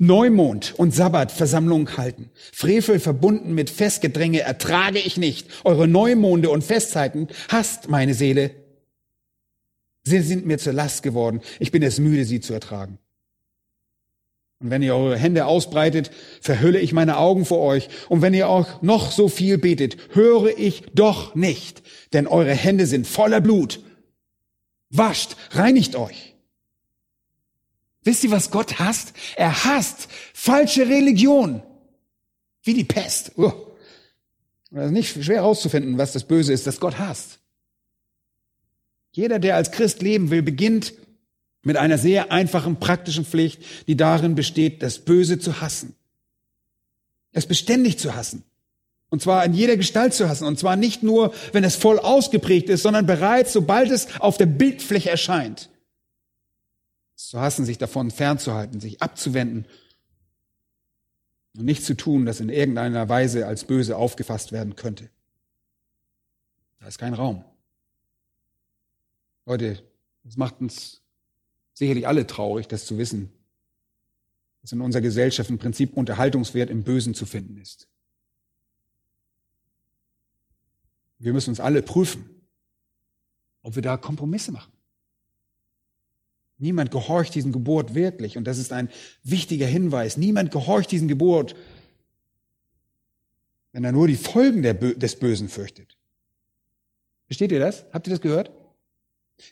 Neumond 0.00 0.74
und 0.76 0.94
Sabbat 0.94 1.32
Versammlung 1.32 1.96
halten. 1.96 2.30
Frevel 2.52 3.00
verbunden 3.00 3.54
mit 3.54 3.68
Festgedränge 3.68 4.40
ertrage 4.40 4.98
ich 4.98 5.16
nicht. 5.16 5.48
Eure 5.64 5.88
Neumonde 5.88 6.50
und 6.50 6.62
Festzeiten 6.62 7.28
hasst 7.48 7.88
meine 7.88 8.14
Seele. 8.14 8.52
Sie 10.04 10.20
sind 10.20 10.46
mir 10.46 10.58
zur 10.58 10.72
Last 10.72 11.02
geworden. 11.02 11.40
Ich 11.58 11.72
bin 11.72 11.82
es 11.82 11.98
müde, 11.98 12.24
sie 12.24 12.40
zu 12.40 12.52
ertragen. 12.52 12.98
Und 14.60 14.70
wenn 14.70 14.82
ihr 14.82 14.94
eure 14.94 15.16
Hände 15.16 15.46
ausbreitet, 15.46 16.10
verhülle 16.40 16.80
ich 16.80 16.92
meine 16.92 17.18
Augen 17.18 17.44
vor 17.44 17.60
euch. 17.60 17.88
Und 18.08 18.22
wenn 18.22 18.34
ihr 18.34 18.48
auch 18.48 18.82
noch 18.82 19.12
so 19.12 19.28
viel 19.28 19.58
betet, 19.58 19.96
höre 20.14 20.58
ich 20.58 20.82
doch 20.94 21.34
nicht. 21.34 21.82
Denn 22.12 22.26
eure 22.26 22.54
Hände 22.54 22.86
sind 22.86 23.06
voller 23.06 23.40
Blut. 23.40 23.80
Wascht, 24.90 25.36
reinigt 25.50 25.96
euch. 25.96 26.34
Wisst 28.02 28.24
ihr, 28.24 28.30
was 28.30 28.50
Gott 28.50 28.78
hasst? 28.78 29.12
Er 29.36 29.64
hasst 29.64 30.08
falsche 30.32 30.88
Religion. 30.88 31.62
Wie 32.62 32.74
die 32.74 32.84
Pest. 32.84 33.32
Das 34.70 34.86
ist 34.86 34.92
nicht 34.92 35.24
schwer 35.24 35.36
herauszufinden, 35.36 35.98
was 35.98 36.12
das 36.12 36.24
Böse 36.24 36.52
ist, 36.52 36.66
das 36.66 36.80
Gott 36.80 36.98
hasst. 36.98 37.38
Jeder, 39.12 39.38
der 39.38 39.56
als 39.56 39.72
Christ 39.72 40.02
leben 40.02 40.30
will, 40.30 40.42
beginnt 40.42 40.94
mit 41.62 41.76
einer 41.76 41.98
sehr 41.98 42.30
einfachen 42.30 42.78
praktischen 42.78 43.24
Pflicht, 43.24 43.62
die 43.88 43.96
darin 43.96 44.34
besteht, 44.34 44.82
das 44.82 45.00
Böse 45.00 45.38
zu 45.38 45.60
hassen. 45.60 45.94
Es 47.32 47.46
beständig 47.46 47.98
zu 47.98 48.14
hassen. 48.14 48.42
Und 49.10 49.22
zwar 49.22 49.44
in 49.44 49.54
jeder 49.54 49.76
Gestalt 49.76 50.14
zu 50.14 50.28
hassen. 50.28 50.46
Und 50.46 50.58
zwar 50.58 50.76
nicht 50.76 51.02
nur, 51.02 51.32
wenn 51.52 51.64
es 51.64 51.76
voll 51.76 51.98
ausgeprägt 51.98 52.68
ist, 52.68 52.82
sondern 52.82 53.06
bereits, 53.06 53.52
sobald 53.52 53.90
es 53.90 54.20
auf 54.20 54.36
der 54.36 54.46
Bildfläche 54.46 55.10
erscheint 55.10 55.70
zu 57.14 57.40
hassen, 57.40 57.64
sich 57.64 57.78
davon 57.78 58.10
fernzuhalten, 58.10 58.80
sich 58.80 59.02
abzuwenden 59.02 59.66
und 61.56 61.64
nicht 61.64 61.84
zu 61.84 61.96
tun, 61.96 62.26
das 62.26 62.40
in 62.40 62.48
irgendeiner 62.48 63.08
Weise 63.08 63.46
als 63.46 63.64
böse 63.64 63.96
aufgefasst 63.96 64.52
werden 64.52 64.76
könnte. 64.76 65.10
Da 66.78 66.86
ist 66.86 66.98
kein 66.98 67.14
Raum. 67.14 67.44
Leute, 69.46 69.82
das 70.22 70.36
macht 70.36 70.60
uns 70.60 71.00
sicherlich 71.74 72.06
alle 72.06 72.26
traurig, 72.26 72.68
das 72.68 72.86
zu 72.86 72.98
wissen, 72.98 73.32
dass 74.62 74.72
in 74.72 74.80
unserer 74.80 75.02
Gesellschaft 75.02 75.50
im 75.50 75.58
Prinzip 75.58 75.96
Unterhaltungswert 75.96 76.70
im 76.70 76.84
Bösen 76.84 77.14
zu 77.14 77.26
finden 77.26 77.56
ist. 77.56 77.88
Wir 81.18 81.32
müssen 81.32 81.50
uns 81.50 81.60
alle 81.60 81.82
prüfen, 81.82 82.28
ob 83.62 83.74
wir 83.74 83.82
da 83.82 83.96
Kompromisse 83.96 84.52
machen. 84.52 84.72
Niemand 86.58 86.90
gehorcht 86.90 87.34
diesem 87.34 87.52
Gebot 87.52 87.94
wirklich. 87.94 88.36
Und 88.36 88.44
das 88.44 88.58
ist 88.58 88.72
ein 88.72 88.88
wichtiger 89.22 89.66
Hinweis. 89.66 90.16
Niemand 90.16 90.50
gehorcht 90.50 90.90
diesem 90.90 91.06
Gebot, 91.06 91.54
wenn 93.72 93.84
er 93.84 93.92
nur 93.92 94.08
die 94.08 94.16
Folgen 94.16 94.62
des 94.62 95.16
Bösen 95.16 95.48
fürchtet. 95.48 95.96
Versteht 97.26 97.52
ihr 97.52 97.60
das? 97.60 97.84
Habt 97.92 98.06
ihr 98.08 98.10
das 98.10 98.20
gehört? 98.20 98.50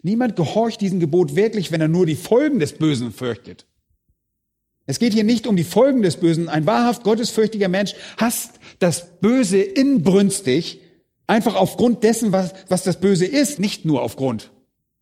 Niemand 0.03 0.35
gehorcht 0.35 0.81
diesem 0.81 0.99
Gebot 0.99 1.37
wirklich, 1.37 1.71
wenn 1.71 1.81
er 1.81 1.89
nur 1.89 2.07
die 2.07 2.17
Folgen 2.17 2.59
des 2.59 2.73
Bösen 2.73 3.13
fürchtet. 3.13 3.67
Es 4.87 4.99
geht 4.99 5.13
hier 5.13 5.25
nicht 5.25 5.47
um 5.47 5.57
die 5.57 5.65
Folgen 5.65 6.03
des 6.03 6.17
Bösen. 6.17 6.49
Ein 6.49 6.67
wahrhaft 6.67 7.05
gottesfürchtiger 7.05 7.69
Mensch 7.69 7.95
hasst 8.17 8.59
das 8.79 9.21
Böse 9.21 9.61
inbrünstig, 9.61 10.81
einfach 11.27 11.55
aufgrund 11.55 12.03
dessen, 12.03 12.33
was, 12.33 12.55
was 12.69 12.83
das 12.83 13.01
Böse 13.01 13.27
ist, 13.27 13.59
nicht 13.59 13.85
nur 13.85 14.03
aufgrund 14.03 14.53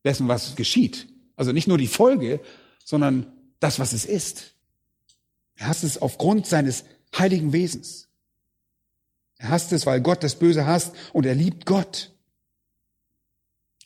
dessen, 0.05 0.29
was 0.29 0.57
geschieht. 0.57 1.09
Also 1.37 1.53
nicht 1.53 1.68
nur 1.68 1.79
die 1.79 1.87
Folge, 1.87 2.41
sondern 2.85 3.27
das, 3.61 3.79
was 3.79 3.93
es 3.93 4.05
ist. 4.05 4.55
Er 5.57 5.68
hasst 5.68 5.85
es 5.85 6.01
aufgrund 6.01 6.47
seines 6.47 6.85
heiligen 7.16 7.53
Wesens. 7.53 8.09
Er 9.39 9.51
hasst 9.51 9.72
es, 9.72 9.87
weil 9.87 10.01
Gott 10.01 10.22
das 10.22 10.37
Böse 10.37 10.66
hasst 10.66 10.95
und 11.12 11.27
er 11.27 11.35
liebt 11.35 11.66
Gott. 11.66 12.12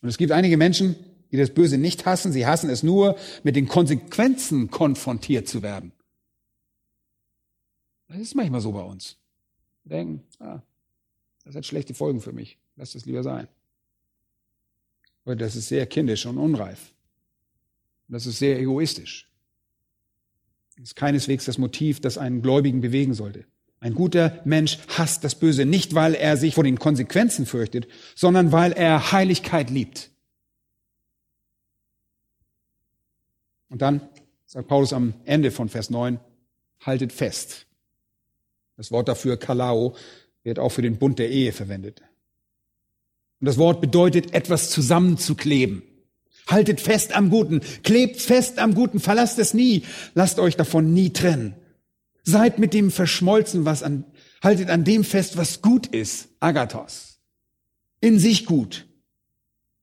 Und 0.02 0.08
es 0.08 0.18
gibt 0.18 0.32
einige 0.32 0.56
Menschen, 0.56 0.96
die 1.30 1.36
das 1.36 1.50
Böse 1.50 1.78
nicht 1.78 2.06
hassen. 2.06 2.32
Sie 2.32 2.46
hassen 2.46 2.70
es 2.70 2.82
nur, 2.82 3.16
mit 3.42 3.56
den 3.56 3.68
Konsequenzen 3.68 4.70
konfrontiert 4.70 5.48
zu 5.48 5.62
werden. 5.62 5.92
Das 8.08 8.18
ist 8.18 8.34
manchmal 8.34 8.60
so 8.60 8.72
bei 8.72 8.82
uns. 8.82 9.18
Wir 9.84 9.96
denken, 9.96 10.26
ah, 10.38 10.62
das 11.48 11.56
hat 11.56 11.64
schlechte 11.64 11.94
Folgen 11.94 12.20
für 12.20 12.32
mich. 12.32 12.58
Lass 12.76 12.92
das 12.92 13.06
lieber 13.06 13.22
sein. 13.22 13.48
Aber 15.24 15.34
das 15.34 15.56
ist 15.56 15.68
sehr 15.68 15.86
kindisch 15.86 16.26
und 16.26 16.36
unreif. 16.36 16.92
Das 18.06 18.26
ist 18.26 18.38
sehr 18.38 18.60
egoistisch. 18.60 19.30
Das 20.76 20.90
ist 20.90 20.94
keineswegs 20.94 21.46
das 21.46 21.56
Motiv, 21.56 22.00
das 22.00 22.18
einen 22.18 22.42
Gläubigen 22.42 22.82
bewegen 22.82 23.14
sollte. 23.14 23.46
Ein 23.80 23.94
guter 23.94 24.42
Mensch 24.44 24.78
hasst 24.88 25.24
das 25.24 25.36
Böse 25.36 25.64
nicht, 25.64 25.94
weil 25.94 26.14
er 26.14 26.36
sich 26.36 26.54
vor 26.54 26.64
den 26.64 26.78
Konsequenzen 26.78 27.46
fürchtet, 27.46 27.88
sondern 28.14 28.52
weil 28.52 28.72
er 28.72 29.10
Heiligkeit 29.12 29.70
liebt. 29.70 30.10
Und 33.70 33.80
dann 33.80 34.06
sagt 34.44 34.68
Paulus 34.68 34.92
am 34.92 35.14
Ende 35.24 35.50
von 35.50 35.70
Vers 35.70 35.88
9, 35.88 36.20
haltet 36.80 37.10
fest. 37.10 37.64
Das 38.76 38.90
Wort 38.90 39.08
dafür, 39.08 39.38
Kalao, 39.38 39.96
wird 40.48 40.58
auch 40.58 40.70
für 40.70 40.82
den 40.82 40.96
Bund 40.96 41.18
der 41.18 41.28
Ehe 41.30 41.52
verwendet. 41.52 42.00
Und 43.38 43.44
das 43.44 43.58
Wort 43.58 43.82
bedeutet, 43.82 44.32
etwas 44.32 44.70
zusammenzukleben. 44.70 45.82
Haltet 46.46 46.80
fest 46.80 47.14
am 47.14 47.28
Guten, 47.28 47.60
klebt 47.82 48.20
fest 48.20 48.58
am 48.58 48.74
Guten, 48.74 48.98
verlasst 48.98 49.38
es 49.38 49.52
nie, 49.52 49.84
lasst 50.14 50.38
euch 50.38 50.56
davon 50.56 50.94
nie 50.94 51.10
trennen. 51.10 51.54
Seid 52.24 52.58
mit 52.58 52.72
dem 52.72 52.90
verschmolzen, 52.90 53.66
was 53.66 53.82
an, 53.82 54.04
haltet 54.42 54.70
an 54.70 54.84
dem 54.84 55.04
fest, 55.04 55.36
was 55.36 55.60
gut 55.60 55.86
ist, 55.86 56.28
Agathos. 56.40 57.20
In 58.00 58.18
sich 58.18 58.46
gut. 58.46 58.86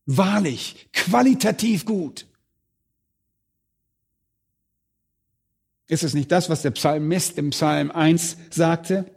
Wahrlich, 0.07 0.89
qualitativ 0.91 1.85
gut. 1.85 2.25
Ist 5.87 6.03
es 6.03 6.15
nicht 6.15 6.31
das, 6.31 6.49
was 6.49 6.63
der 6.63 6.71
Psalmist 6.71 7.37
im 7.37 7.51
Psalm 7.51 7.91
1 7.91 8.37
sagte? 8.49 9.14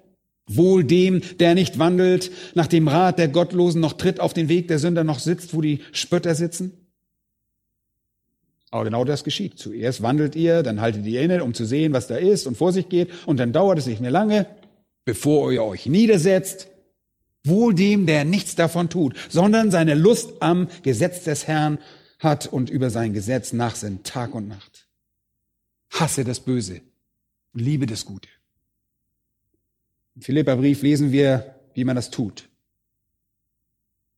Wohl 0.49 0.83
dem, 0.83 1.21
der 1.39 1.55
nicht 1.55 1.79
wandelt 1.79 2.33
nach 2.55 2.67
dem 2.67 2.89
Rat 2.89 3.19
der 3.19 3.29
Gottlosen, 3.29 3.81
noch 3.81 3.93
tritt 3.93 4.19
auf 4.19 4.33
den 4.33 4.49
Weg 4.49 4.69
der 4.69 4.79
Sünder, 4.79 5.05
noch 5.05 5.19
sitzt, 5.19 5.55
wo 5.55 5.61
die 5.61 5.81
Spötter 5.93 6.35
sitzen? 6.35 6.73
Aber 8.71 8.85
genau 8.85 9.05
das 9.05 9.25
geschieht. 9.25 9.59
Zuerst 9.59 10.03
wandelt 10.03 10.37
ihr, 10.37 10.63
dann 10.63 10.81
haltet 10.81 11.07
ihr 11.07 11.23
inne, 11.23 11.45
um 11.45 11.55
zu 11.55 11.65
sehen, 11.65 11.93
was 11.93 12.07
da 12.07 12.17
ist 12.17 12.47
und 12.47 12.57
vor 12.57 12.73
sich 12.73 12.89
geht. 12.89 13.11
Und 13.27 13.39
dann 13.39 13.53
dauert 13.53 13.79
es 13.79 13.87
nicht 13.87 14.01
mehr 14.01 14.11
lange, 14.11 14.47
bevor 15.05 15.53
ihr 15.53 15.63
euch 15.63 15.87
niedersetzt. 15.87 16.69
Wohl 17.45 17.75
dem, 17.75 18.05
der 18.05 18.25
nichts 18.25 18.57
davon 18.57 18.91
tut, 18.91 19.17
sondern 19.29 19.71
seine 19.71 19.95
Lust 19.95 20.33
am 20.41 20.69
Gesetz 20.83 21.25
des 21.25 21.47
Herrn 21.47 21.79
hat 22.19 22.47
und 22.47 22.69
über 22.69 22.91
sein 22.91 23.13
Gesetz 23.15 23.53
nachsinnt, 23.53 24.05
Tag 24.05 24.35
und 24.35 24.49
Nacht. 24.49 24.89
Hasse 25.91 26.25
das 26.25 26.41
Böse 26.41 26.81
und 27.55 27.61
liebe 27.61 27.87
das 27.87 28.05
Gute. 28.05 28.29
Im 30.19 30.23
Philipperbrief 30.23 30.83
lesen 30.83 31.13
wir, 31.13 31.55
wie 31.75 31.85
man 31.85 31.95
das 31.95 32.11
tut. 32.11 32.49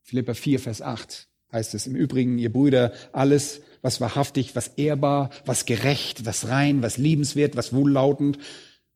Philipper 0.01 0.35
4, 0.35 0.59
Vers 0.59 0.81
8 0.81 1.29
heißt 1.53 1.75
es 1.75 1.87
im 1.87 1.95
Übrigen, 1.95 2.39
ihr 2.39 2.51
Brüder, 2.51 2.95
alles, 3.13 3.61
was 3.83 4.01
wahrhaftig, 4.01 4.57
was 4.57 4.69
ehrbar, 4.79 5.29
was 5.45 5.67
gerecht, 5.67 6.25
was 6.25 6.49
rein, 6.49 6.81
was 6.81 6.97
liebenswert, 6.97 7.55
was 7.55 7.75
wohllautend, 7.75 8.39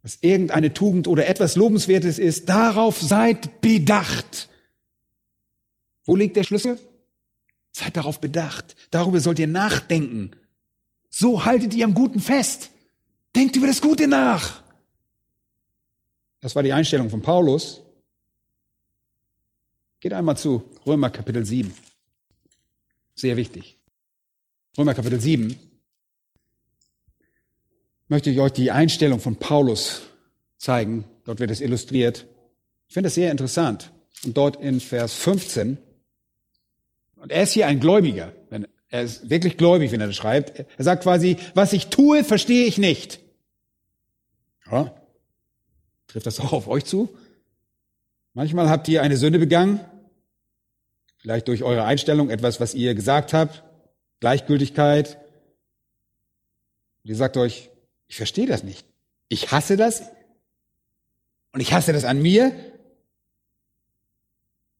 was 0.02 0.16
irgendeine 0.22 0.72
Tugend 0.72 1.06
oder 1.06 1.26
etwas 1.26 1.56
Lobenswertes 1.56 2.18
ist, 2.18 2.48
darauf 2.48 2.98
seid 3.02 3.60
bedacht. 3.60 4.48
Wo 6.04 6.16
liegt 6.16 6.36
der 6.36 6.44
Schlüssel? 6.44 6.78
Seid 7.70 7.98
darauf 7.98 8.18
bedacht. 8.18 8.76
Darüber 8.90 9.20
sollt 9.20 9.38
ihr 9.38 9.46
nachdenken. 9.46 10.30
So 11.10 11.44
haltet 11.44 11.74
ihr 11.74 11.84
am 11.84 11.92
Guten 11.92 12.20
fest. 12.20 12.70
Denkt 13.36 13.56
über 13.56 13.66
das 13.66 13.82
Gute 13.82 14.08
nach. 14.08 14.63
Das 16.44 16.54
war 16.54 16.62
die 16.62 16.74
Einstellung 16.74 17.08
von 17.08 17.22
Paulus. 17.22 17.80
Geht 20.00 20.12
einmal 20.12 20.36
zu 20.36 20.62
Römer 20.86 21.08
Kapitel 21.08 21.42
7. 21.42 21.72
Sehr 23.14 23.38
wichtig. 23.38 23.78
Römer 24.76 24.92
Kapitel 24.92 25.18
7 25.18 25.58
möchte 28.08 28.28
ich 28.28 28.40
euch 28.40 28.52
die 28.52 28.70
Einstellung 28.70 29.20
von 29.20 29.36
Paulus 29.36 30.02
zeigen. 30.58 31.06
Dort 31.24 31.40
wird 31.40 31.50
es 31.50 31.62
illustriert. 31.62 32.26
Ich 32.88 32.92
finde 32.92 33.06
es 33.06 33.14
sehr 33.14 33.30
interessant. 33.30 33.90
Und 34.22 34.36
dort 34.36 34.60
in 34.60 34.80
Vers 34.80 35.14
15, 35.14 35.78
und 37.22 37.32
er 37.32 37.44
ist 37.44 37.52
hier 37.52 37.68
ein 37.68 37.80
Gläubiger, 37.80 38.34
er 38.90 39.02
ist 39.02 39.30
wirklich 39.30 39.56
gläubig, 39.56 39.92
wenn 39.92 40.02
er 40.02 40.08
das 40.08 40.16
schreibt. 40.16 40.58
Er 40.58 40.84
sagt 40.84 41.04
quasi, 41.04 41.38
was 41.54 41.72
ich 41.72 41.86
tue, 41.86 42.22
verstehe 42.22 42.66
ich 42.66 42.76
nicht. 42.76 43.20
Ja, 44.70 44.94
trifft 46.14 46.26
das 46.26 46.40
auch 46.40 46.52
auf 46.52 46.68
euch 46.68 46.84
zu? 46.84 47.14
Manchmal 48.32 48.70
habt 48.70 48.88
ihr 48.88 49.02
eine 49.02 49.16
Sünde 49.16 49.38
begangen, 49.38 49.80
vielleicht 51.18 51.48
durch 51.48 51.62
eure 51.62 51.84
Einstellung, 51.84 52.30
etwas, 52.30 52.60
was 52.60 52.74
ihr 52.74 52.94
gesagt 52.94 53.32
habt, 53.32 53.62
Gleichgültigkeit. 54.20 55.18
Und 57.02 57.10
ihr 57.10 57.16
sagt 57.16 57.36
euch, 57.36 57.70
ich 58.06 58.16
verstehe 58.16 58.46
das 58.46 58.62
nicht. 58.62 58.86
Ich 59.28 59.50
hasse 59.50 59.76
das 59.76 60.04
und 61.52 61.60
ich 61.60 61.72
hasse 61.72 61.92
das 61.92 62.04
an 62.04 62.22
mir. 62.22 62.52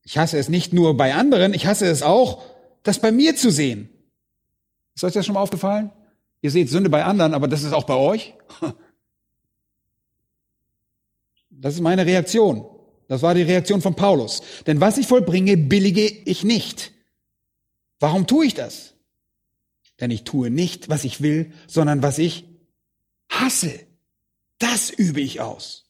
Ich 0.02 0.18
hasse 0.18 0.38
es 0.38 0.48
nicht 0.48 0.72
nur 0.72 0.96
bei 0.96 1.14
anderen, 1.14 1.54
ich 1.54 1.66
hasse 1.66 1.86
es 1.86 2.02
auch, 2.02 2.44
das 2.82 2.98
bei 3.00 3.10
mir 3.10 3.36
zu 3.36 3.50
sehen. 3.50 3.88
Ist 4.94 5.02
euch 5.02 5.14
das 5.14 5.26
schon 5.26 5.34
mal 5.34 5.40
aufgefallen? 5.40 5.90
Ihr 6.42 6.50
seht 6.50 6.68
Sünde 6.68 6.90
bei 6.90 7.04
anderen, 7.04 7.34
aber 7.34 7.48
das 7.48 7.62
ist 7.62 7.72
auch 7.72 7.84
bei 7.84 7.94
euch? 7.94 8.34
Das 11.60 11.74
ist 11.74 11.80
meine 11.80 12.06
Reaktion. 12.06 12.64
Das 13.08 13.22
war 13.22 13.34
die 13.34 13.42
Reaktion 13.42 13.82
von 13.82 13.94
Paulus. 13.94 14.42
Denn 14.66 14.80
was 14.80 14.98
ich 14.98 15.06
vollbringe, 15.06 15.56
billige 15.56 16.06
ich 16.06 16.44
nicht. 16.44 16.92
Warum 18.00 18.26
tue 18.26 18.46
ich 18.46 18.54
das? 18.54 18.94
Denn 20.00 20.10
ich 20.10 20.24
tue 20.24 20.50
nicht, 20.50 20.88
was 20.88 21.04
ich 21.04 21.20
will, 21.20 21.52
sondern 21.66 22.02
was 22.02 22.18
ich 22.18 22.44
hasse. 23.28 23.72
Das 24.58 24.90
übe 24.90 25.20
ich 25.20 25.40
aus. 25.40 25.84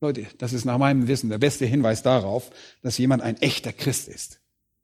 Leute, 0.00 0.26
das 0.38 0.52
ist 0.52 0.64
nach 0.64 0.78
meinem 0.78 1.06
Wissen 1.06 1.30
der 1.30 1.38
beste 1.38 1.64
Hinweis 1.64 2.02
darauf, 2.02 2.50
dass 2.82 2.98
jemand 2.98 3.22
ein 3.22 3.40
echter 3.40 3.72
Christ 3.72 4.08
ist. 4.08 4.40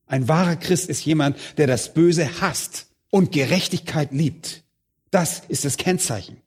Ein 0.06 0.28
wahrer 0.28 0.56
Christ 0.56 0.88
ist 0.88 1.04
jemand, 1.04 1.36
der 1.58 1.66
das 1.66 1.92
Böse 1.92 2.40
hasst 2.40 2.86
und 3.10 3.32
Gerechtigkeit 3.32 4.12
liebt. 4.12 4.62
Das 5.10 5.42
ist 5.48 5.64
das 5.64 5.76
Kennzeichen. 5.76 6.40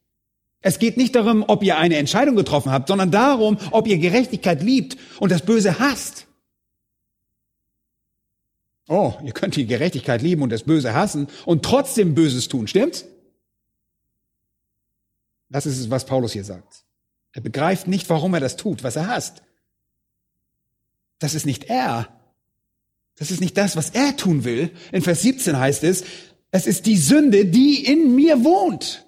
Es 0.62 0.78
geht 0.78 0.96
nicht 0.96 1.14
darum, 1.16 1.44
ob 1.46 1.62
ihr 1.62 1.76
eine 1.76 1.96
Entscheidung 1.96 2.36
getroffen 2.36 2.70
habt, 2.70 2.88
sondern 2.88 3.10
darum, 3.10 3.58
ob 3.72 3.88
ihr 3.88 3.98
Gerechtigkeit 3.98 4.62
liebt 4.62 4.96
und 5.18 5.32
das 5.32 5.42
Böse 5.42 5.80
hasst. 5.80 6.26
Oh, 8.88 9.14
ihr 9.24 9.32
könnt 9.32 9.56
die 9.56 9.66
Gerechtigkeit 9.66 10.22
lieben 10.22 10.42
und 10.42 10.50
das 10.50 10.62
Böse 10.62 10.94
hassen 10.94 11.28
und 11.44 11.64
trotzdem 11.64 12.14
Böses 12.14 12.48
tun, 12.48 12.68
stimmt's? 12.68 13.04
Das 15.48 15.66
ist 15.66 15.78
es, 15.78 15.90
was 15.90 16.06
Paulus 16.06 16.32
hier 16.32 16.44
sagt. 16.44 16.84
Er 17.32 17.42
begreift 17.42 17.88
nicht, 17.88 18.08
warum 18.08 18.34
er 18.34 18.40
das 18.40 18.56
tut, 18.56 18.84
was 18.84 18.96
er 18.96 19.08
hasst. 19.08 19.42
Das 21.18 21.34
ist 21.34 21.46
nicht 21.46 21.64
er. 21.64 22.08
Das 23.16 23.30
ist 23.30 23.40
nicht 23.40 23.56
das, 23.56 23.76
was 23.76 23.90
er 23.90 24.16
tun 24.16 24.44
will. 24.44 24.70
In 24.92 25.02
Vers 25.02 25.22
17 25.22 25.58
heißt 25.58 25.84
es, 25.84 26.04
es 26.50 26.66
ist 26.66 26.86
die 26.86 26.96
Sünde, 26.96 27.46
die 27.46 27.84
in 27.84 28.14
mir 28.14 28.44
wohnt. 28.44 29.06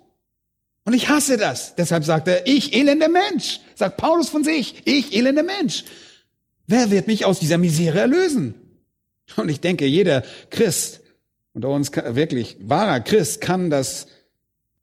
Und 0.85 0.93
ich 0.93 1.09
hasse 1.09 1.37
das. 1.37 1.74
Deshalb 1.76 2.05
sagt 2.05 2.28
er, 2.28 2.47
ich 2.47 2.74
elender 2.74 3.09
Mensch. 3.09 3.61
Sagt 3.74 3.97
Paulus 3.97 4.28
von 4.28 4.45
sich, 4.45 4.82
ich 4.85 5.16
elender 5.16 5.43
Mensch. 5.43 5.85
Wer 6.66 6.91
wird 6.91 7.07
mich 7.07 7.24
aus 7.24 7.41
dieser 7.41 7.59
Misere 7.59 8.01
erlösen? 8.01 8.55
Und 9.37 9.49
ich 9.49 9.61
denke, 9.61 9.87
jeder 9.87 10.22
Christ, 10.51 11.01
unter 11.55 11.70
uns 11.70 11.91
wirklich 11.93 12.57
wahrer 12.61 13.01
Christ, 13.01 13.41
kann 13.41 13.70
das 13.70 14.07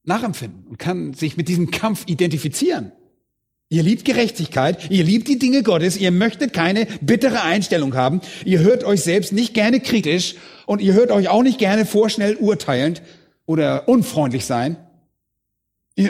nachempfinden 0.04 0.66
und 0.68 0.80
kann 0.80 1.14
sich 1.14 1.38
mit 1.38 1.47
diesem 1.47 1.70
Kampf 1.70 2.04
identifizieren. 2.08 2.91
Ihr 3.70 3.84
liebt 3.84 4.04
Gerechtigkeit, 4.04 4.91
ihr 4.91 5.04
liebt 5.04 5.30
die 5.30 5.39
Dinge 5.39 5.64
Gottes, 5.64 5.95
ihr 5.95 6.12
möchtet 6.12 6.52
keine 6.52 6.88
bittere 6.99 7.43
Einstellung 7.43 7.95
haben, 7.95 8.20
ihr 8.43 8.60
hört 8.60 8.84
euch 8.84 9.02
selbst 9.02 9.32
nicht 9.32 9.54
gerne 9.54 9.80
kritisch 9.80 10.36
und 10.66 10.82
ihr 10.82 10.93
hört 10.93 11.12
euch 11.12 11.30
auch 11.30 11.43
nicht 11.43 11.58
gerne 11.58 11.86
vorschnell 11.86 12.36
urteilend 12.36 13.02
oder 13.45 13.88
unfreundlich 13.88 14.45
sein. 14.45 14.76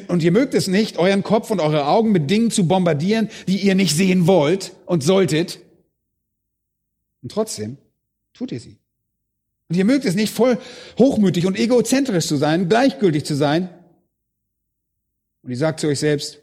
Und 0.07 0.21
ihr 0.21 0.31
mögt 0.31 0.53
es 0.53 0.67
nicht, 0.67 0.97
euren 0.97 1.23
Kopf 1.23 1.49
und 1.49 1.59
eure 1.59 1.87
Augen 1.87 2.11
mit 2.11 2.29
Dingen 2.29 2.51
zu 2.51 2.67
bombardieren, 2.67 3.29
die 3.47 3.57
ihr 3.57 3.75
nicht 3.75 3.95
sehen 3.95 4.27
wollt 4.27 4.73
und 4.85 5.03
solltet. 5.03 5.59
Und 7.23 7.31
trotzdem 7.31 7.77
tut 8.33 8.51
ihr 8.51 8.59
sie. 8.59 8.77
Und 9.69 9.75
ihr 9.75 9.85
mögt 9.85 10.05
es 10.05 10.15
nicht, 10.15 10.33
voll 10.33 10.57
hochmütig 10.99 11.45
und 11.45 11.57
egozentrisch 11.57 12.27
zu 12.27 12.35
sein, 12.35 12.69
gleichgültig 12.69 13.25
zu 13.25 13.35
sein. 13.35 13.69
Und 15.41 15.49
ihr 15.49 15.57
sagt 15.57 15.79
zu 15.79 15.87
euch 15.87 15.99
selbst, 15.99 16.39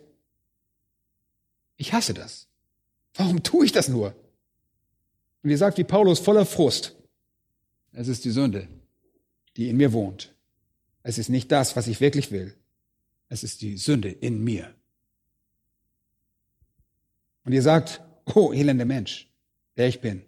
ich 1.76 1.92
hasse 1.92 2.14
das. 2.14 2.48
Warum 3.14 3.42
tue 3.42 3.64
ich 3.66 3.72
das 3.72 3.88
nur? 3.88 4.14
Und 5.42 5.50
ihr 5.50 5.58
sagt 5.58 5.78
wie 5.78 5.84
Paulus 5.84 6.18
voller 6.18 6.46
Frust, 6.46 6.96
es 7.92 8.08
ist 8.08 8.24
die 8.24 8.30
Sünde, 8.30 8.68
die 9.56 9.68
in 9.68 9.76
mir 9.76 9.92
wohnt. 9.92 10.34
Es 11.02 11.18
ist 11.18 11.28
nicht 11.28 11.52
das, 11.52 11.76
was 11.76 11.86
ich 11.86 12.00
wirklich 12.00 12.30
will. 12.32 12.54
Es 13.28 13.42
ist 13.42 13.62
die 13.62 13.76
Sünde 13.76 14.10
in 14.10 14.42
mir. 14.42 14.74
Und 17.44 17.52
ihr 17.52 17.62
sagt, 17.62 18.00
oh 18.34 18.52
elender 18.52 18.84
Mensch, 18.84 19.30
der 19.76 19.88
ich 19.88 20.00
bin, 20.00 20.22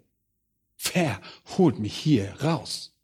wer 0.93 1.21
holt 1.57 1.79
mich 1.79 1.97
hier 1.97 2.35
raus? 2.43 2.95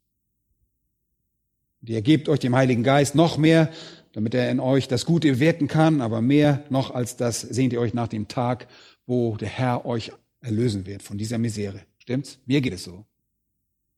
Und 1.81 1.89
ihr 1.89 2.01
gebt 2.01 2.29
euch 2.29 2.39
dem 2.39 2.55
Heiligen 2.55 2.83
Geist 2.83 3.15
noch 3.15 3.37
mehr, 3.37 3.71
damit 4.13 4.33
er 4.33 4.49
in 4.49 4.59
euch 4.59 4.87
das 4.87 5.05
Gute 5.05 5.39
wirken 5.39 5.67
kann, 5.67 6.01
aber 6.01 6.21
mehr 6.21 6.65
noch 6.69 6.91
als 6.91 7.17
das 7.17 7.41
sehnt 7.41 7.73
ihr 7.73 7.79
euch 7.79 7.93
nach 7.93 8.07
dem 8.07 8.27
Tag, 8.27 8.67
wo 9.05 9.37
der 9.37 9.49
Herr 9.49 9.85
euch 9.85 10.11
erlösen 10.41 10.85
wird 10.85 11.03
von 11.03 11.17
dieser 11.17 11.37
Misere. 11.37 11.81
Stimmt's? 11.99 12.39
Mir 12.45 12.61
geht 12.61 12.73
es 12.73 12.83
so. 12.83 13.05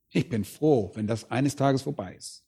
Ich 0.10 0.28
bin 0.28 0.44
froh, 0.44 0.92
wenn 0.96 1.08
das 1.08 1.32
eines 1.32 1.56
Tages 1.56 1.84
vorbei 1.84 2.16
ist. 2.16 2.44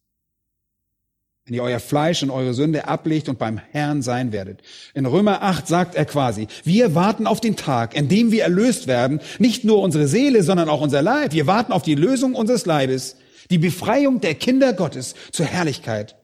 Wenn 1.45 1.55
ihr 1.55 1.63
euer 1.63 1.79
Fleisch 1.79 2.21
und 2.21 2.29
eure 2.29 2.53
Sünde 2.53 2.87
ablegt 2.87 3.27
und 3.27 3.39
beim 3.39 3.57
Herrn 3.57 4.03
sein 4.03 4.31
werdet. 4.31 4.61
In 4.93 5.07
Römer 5.07 5.41
8 5.41 5.67
sagt 5.67 5.95
er 5.95 6.05
quasi, 6.05 6.47
wir 6.63 6.93
warten 6.93 7.25
auf 7.25 7.41
den 7.41 7.55
Tag, 7.55 7.95
in 7.95 8.07
dem 8.09 8.31
wir 8.31 8.43
erlöst 8.43 8.85
werden, 8.85 9.21
nicht 9.39 9.63
nur 9.63 9.81
unsere 9.81 10.07
Seele, 10.07 10.43
sondern 10.43 10.69
auch 10.69 10.81
unser 10.81 11.01
Leib. 11.01 11.33
Wir 11.33 11.47
warten 11.47 11.71
auf 11.71 11.81
die 11.81 11.95
Lösung 11.95 12.35
unseres 12.35 12.67
Leibes, 12.67 13.15
die 13.49 13.57
Befreiung 13.57 14.21
der 14.21 14.35
Kinder 14.35 14.73
Gottes 14.73 15.15
zur 15.31 15.47
Herrlichkeit. 15.47 16.15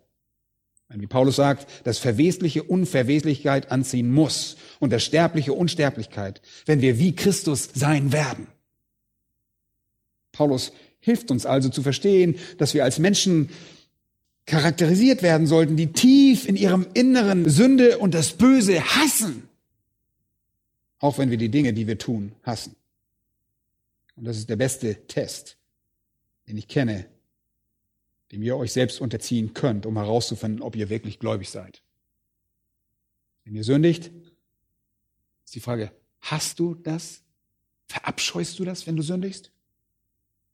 Wie 0.89 1.07
Paulus 1.07 1.35
sagt, 1.35 1.67
das 1.83 1.97
Verwesliche 1.97 2.63
Unverweslichkeit 2.63 3.71
anziehen 3.71 4.11
muss 4.11 4.55
und 4.79 4.93
das 4.93 5.03
Sterbliche 5.03 5.51
Unsterblichkeit, 5.51 6.41
wenn 6.65 6.79
wir 6.79 6.97
wie 6.97 7.13
Christus 7.13 7.69
sein 7.73 8.13
werden. 8.13 8.47
Paulus 10.31 10.71
hilft 10.99 11.29
uns 11.29 11.45
also 11.45 11.69
zu 11.69 11.81
verstehen, 11.81 12.35
dass 12.57 12.73
wir 12.73 12.83
als 12.83 12.99
Menschen 12.99 13.49
charakterisiert 14.47 15.21
werden 15.21 15.45
sollten, 15.45 15.75
die 15.75 15.91
tief 15.91 16.47
in 16.47 16.55
ihrem 16.55 16.87
Inneren 16.93 17.47
Sünde 17.47 17.99
und 17.99 18.13
das 18.13 18.33
Böse 18.33 18.81
hassen. 18.81 19.47
Auch 20.99 21.19
wenn 21.19 21.29
wir 21.29 21.37
die 21.37 21.49
Dinge, 21.49 21.73
die 21.73 21.85
wir 21.85 21.99
tun, 21.99 22.31
hassen. 22.41 22.75
Und 24.15 24.25
das 24.25 24.37
ist 24.37 24.49
der 24.49 24.55
beste 24.55 25.05
Test, 25.07 25.57
den 26.47 26.57
ich 26.57 26.67
kenne, 26.67 27.05
dem 28.31 28.41
ihr 28.41 28.57
euch 28.57 28.71
selbst 28.71 28.99
unterziehen 28.99 29.53
könnt, 29.53 29.85
um 29.85 29.95
herauszufinden, 29.95 30.61
ob 30.63 30.75
ihr 30.75 30.89
wirklich 30.89 31.19
gläubig 31.19 31.49
seid. 31.49 31.83
Wenn 33.43 33.53
ihr 33.53 33.63
sündigt, 33.63 34.11
ist 35.45 35.55
die 35.55 35.59
Frage, 35.59 35.91
hast 36.21 36.59
du 36.59 36.73
das? 36.73 37.21
Verabscheust 37.85 38.57
du 38.59 38.65
das, 38.65 38.87
wenn 38.87 38.95
du 38.95 39.03
sündigst? 39.03 39.51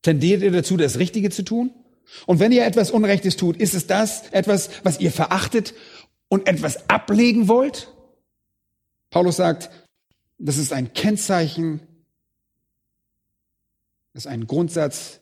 Tendiert 0.01 0.41
ihr 0.41 0.51
dazu, 0.51 0.77
das 0.77 0.99
Richtige 0.99 1.29
zu 1.29 1.43
tun? 1.43 1.71
Und 2.25 2.39
wenn 2.39 2.51
ihr 2.51 2.65
etwas 2.65 2.91
Unrechtes 2.91 3.37
tut, 3.37 3.57
ist 3.57 3.73
es 3.73 3.87
das 3.87 4.27
etwas, 4.29 4.69
was 4.83 4.99
ihr 4.99 5.11
verachtet 5.11 5.73
und 6.27 6.47
etwas 6.47 6.89
ablegen 6.89 7.47
wollt? 7.47 7.91
Paulus 9.09 9.35
sagt, 9.35 9.69
das 10.37 10.57
ist 10.57 10.73
ein 10.73 10.93
Kennzeichen, 10.93 11.81
das 14.13 14.27
einen 14.27 14.47
Grundsatz 14.47 15.21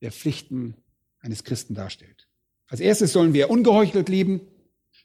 der 0.00 0.12
Pflichten 0.12 0.74
eines 1.20 1.44
Christen 1.44 1.74
darstellt. 1.74 2.28
Als 2.68 2.80
erstes 2.80 3.12
sollen 3.12 3.32
wir 3.32 3.50
ungeheuchelt 3.50 4.08
lieben. 4.08 4.40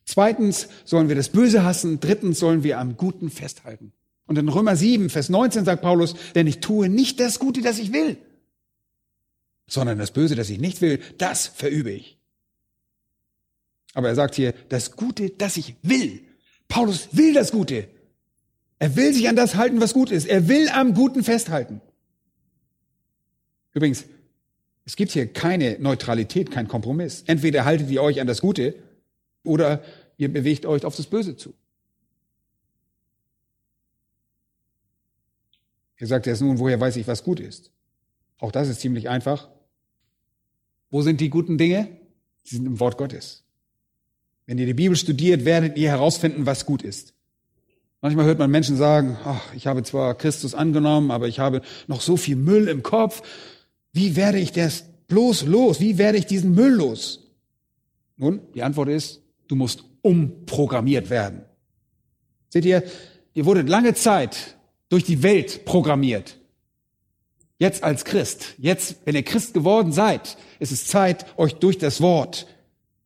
Zweitens 0.05 0.67
sollen 0.83 1.07
wir 1.07 1.15
das 1.15 1.29
Böse 1.29 1.63
hassen. 1.63 1.99
Drittens 1.99 2.39
sollen 2.39 2.63
wir 2.63 2.79
am 2.79 2.97
Guten 2.97 3.29
festhalten. 3.29 3.93
Und 4.25 4.37
in 4.37 4.49
Römer 4.49 4.75
7, 4.75 5.09
Vers 5.09 5.29
19 5.29 5.65
sagt 5.65 5.81
Paulus, 5.81 6.15
denn 6.35 6.47
ich 6.47 6.59
tue 6.59 6.89
nicht 6.89 7.19
das 7.19 7.39
Gute, 7.39 7.61
das 7.61 7.79
ich 7.79 7.93
will, 7.93 8.17
sondern 9.67 9.97
das 9.97 10.11
Böse, 10.11 10.35
das 10.35 10.49
ich 10.49 10.59
nicht 10.59 10.81
will, 10.81 10.99
das 11.17 11.47
verübe 11.47 11.91
ich. 11.91 12.17
Aber 13.93 14.09
er 14.09 14.15
sagt 14.15 14.35
hier, 14.35 14.53
das 14.69 14.95
Gute, 14.95 15.29
das 15.29 15.57
ich 15.57 15.75
will. 15.81 16.21
Paulus 16.67 17.09
will 17.11 17.33
das 17.33 17.51
Gute. 17.51 17.87
Er 18.79 18.95
will 18.95 19.13
sich 19.13 19.29
an 19.29 19.35
das 19.35 19.55
halten, 19.55 19.79
was 19.79 19.93
gut 19.93 20.11
ist. 20.11 20.25
Er 20.25 20.47
will 20.47 20.67
am 20.69 20.93
Guten 20.93 21.23
festhalten. 21.23 21.81
Übrigens, 23.73 24.05
es 24.85 24.95
gibt 24.95 25.11
hier 25.11 25.31
keine 25.31 25.77
Neutralität, 25.79 26.51
kein 26.51 26.67
Kompromiss. 26.67 27.23
Entweder 27.27 27.65
haltet 27.65 27.89
ihr 27.89 28.01
euch 28.01 28.19
an 28.19 28.27
das 28.27 28.41
Gute 28.41 28.75
oder 29.43 29.83
ihr 30.17 30.31
bewegt 30.31 30.65
euch 30.65 30.85
auf 30.85 30.95
das 30.95 31.07
Böse 31.07 31.37
zu. 31.37 31.53
Er 35.95 36.07
sagt 36.07 36.25
jetzt 36.25 36.41
nun, 36.41 36.59
woher 36.59 36.79
weiß 36.79 36.97
ich, 36.97 37.07
was 37.07 37.23
gut 37.23 37.39
ist? 37.39 37.71
Auch 38.39 38.51
das 38.51 38.67
ist 38.67 38.81
ziemlich 38.81 39.09
einfach. 39.09 39.49
Wo 40.89 41.01
sind 41.01 41.21
die 41.21 41.29
guten 41.29 41.57
Dinge? 41.57 41.89
Sie 42.43 42.55
sind 42.57 42.65
im 42.65 42.79
Wort 42.79 42.97
Gottes. 42.97 43.43
Wenn 44.45 44.57
ihr 44.57 44.65
die 44.65 44.73
Bibel 44.73 44.95
studiert, 44.95 45.45
werdet 45.45 45.77
ihr 45.77 45.89
herausfinden, 45.89 46.45
was 46.45 46.65
gut 46.65 46.81
ist. 46.81 47.13
Manchmal 48.01 48.25
hört 48.25 48.39
man 48.39 48.51
Menschen 48.51 48.75
sagen, 48.75 49.17
ach, 49.23 49.53
ich 49.55 49.65
habe 49.65 49.81
zwar 49.83 50.15
Christus 50.15 50.53
angenommen, 50.53 51.09
aber 51.09 51.29
ich 51.29 51.39
habe 51.39 51.61
noch 51.87 52.01
so 52.01 52.17
viel 52.17 52.35
Müll 52.35 52.67
im 52.67 52.83
Kopf. 52.83 53.23
Wie 53.93 54.17
werde 54.17 54.39
ich 54.39 54.51
das 54.51 54.83
bloß 55.07 55.45
los? 55.45 55.79
Wie 55.79 55.97
werde 55.97 56.17
ich 56.17 56.25
diesen 56.25 56.53
Müll 56.53 56.73
los? 56.73 57.31
Nun, 58.17 58.41
die 58.53 58.63
Antwort 58.63 58.89
ist, 58.89 59.21
du 59.47 59.55
musst 59.55 59.85
umprogrammiert 60.01 61.09
werden. 61.09 61.45
Seht 62.49 62.65
ihr, 62.65 62.83
ihr 63.33 63.45
wurdet 63.45 63.69
lange 63.69 63.93
Zeit 63.93 64.57
durch 64.89 65.05
die 65.05 65.23
Welt 65.23 65.63
programmiert. 65.63 66.37
Jetzt 67.63 67.81
als 67.81 68.03
Christ, 68.03 68.55
jetzt, 68.57 68.97
wenn 69.05 69.15
ihr 69.15 69.23
Christ 69.23 69.53
geworden 69.53 69.93
seid, 69.93 70.35
ist 70.59 70.73
es 70.73 70.85
Zeit, 70.85 71.25
euch 71.37 71.53
durch 71.53 71.77
das 71.77 72.01
Wort 72.01 72.45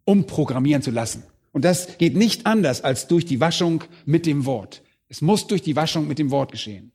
umprogrammieren 0.04 0.82
zu 0.82 0.90
lassen. 0.90 1.22
Und 1.52 1.64
das 1.64 2.00
geht 2.00 2.16
nicht 2.16 2.48
anders 2.48 2.84
als 2.84 3.06
durch 3.06 3.24
die 3.24 3.40
Waschung 3.40 3.84
mit 4.08 4.26
dem 4.26 4.48
Wort. 4.48 4.82
Es 5.10 5.22
muss 5.22 5.46
durch 5.46 5.62
die 5.62 5.76
Waschung 5.76 6.08
mit 6.08 6.18
dem 6.18 6.32
Wort 6.32 6.52
geschehen. 6.52 6.92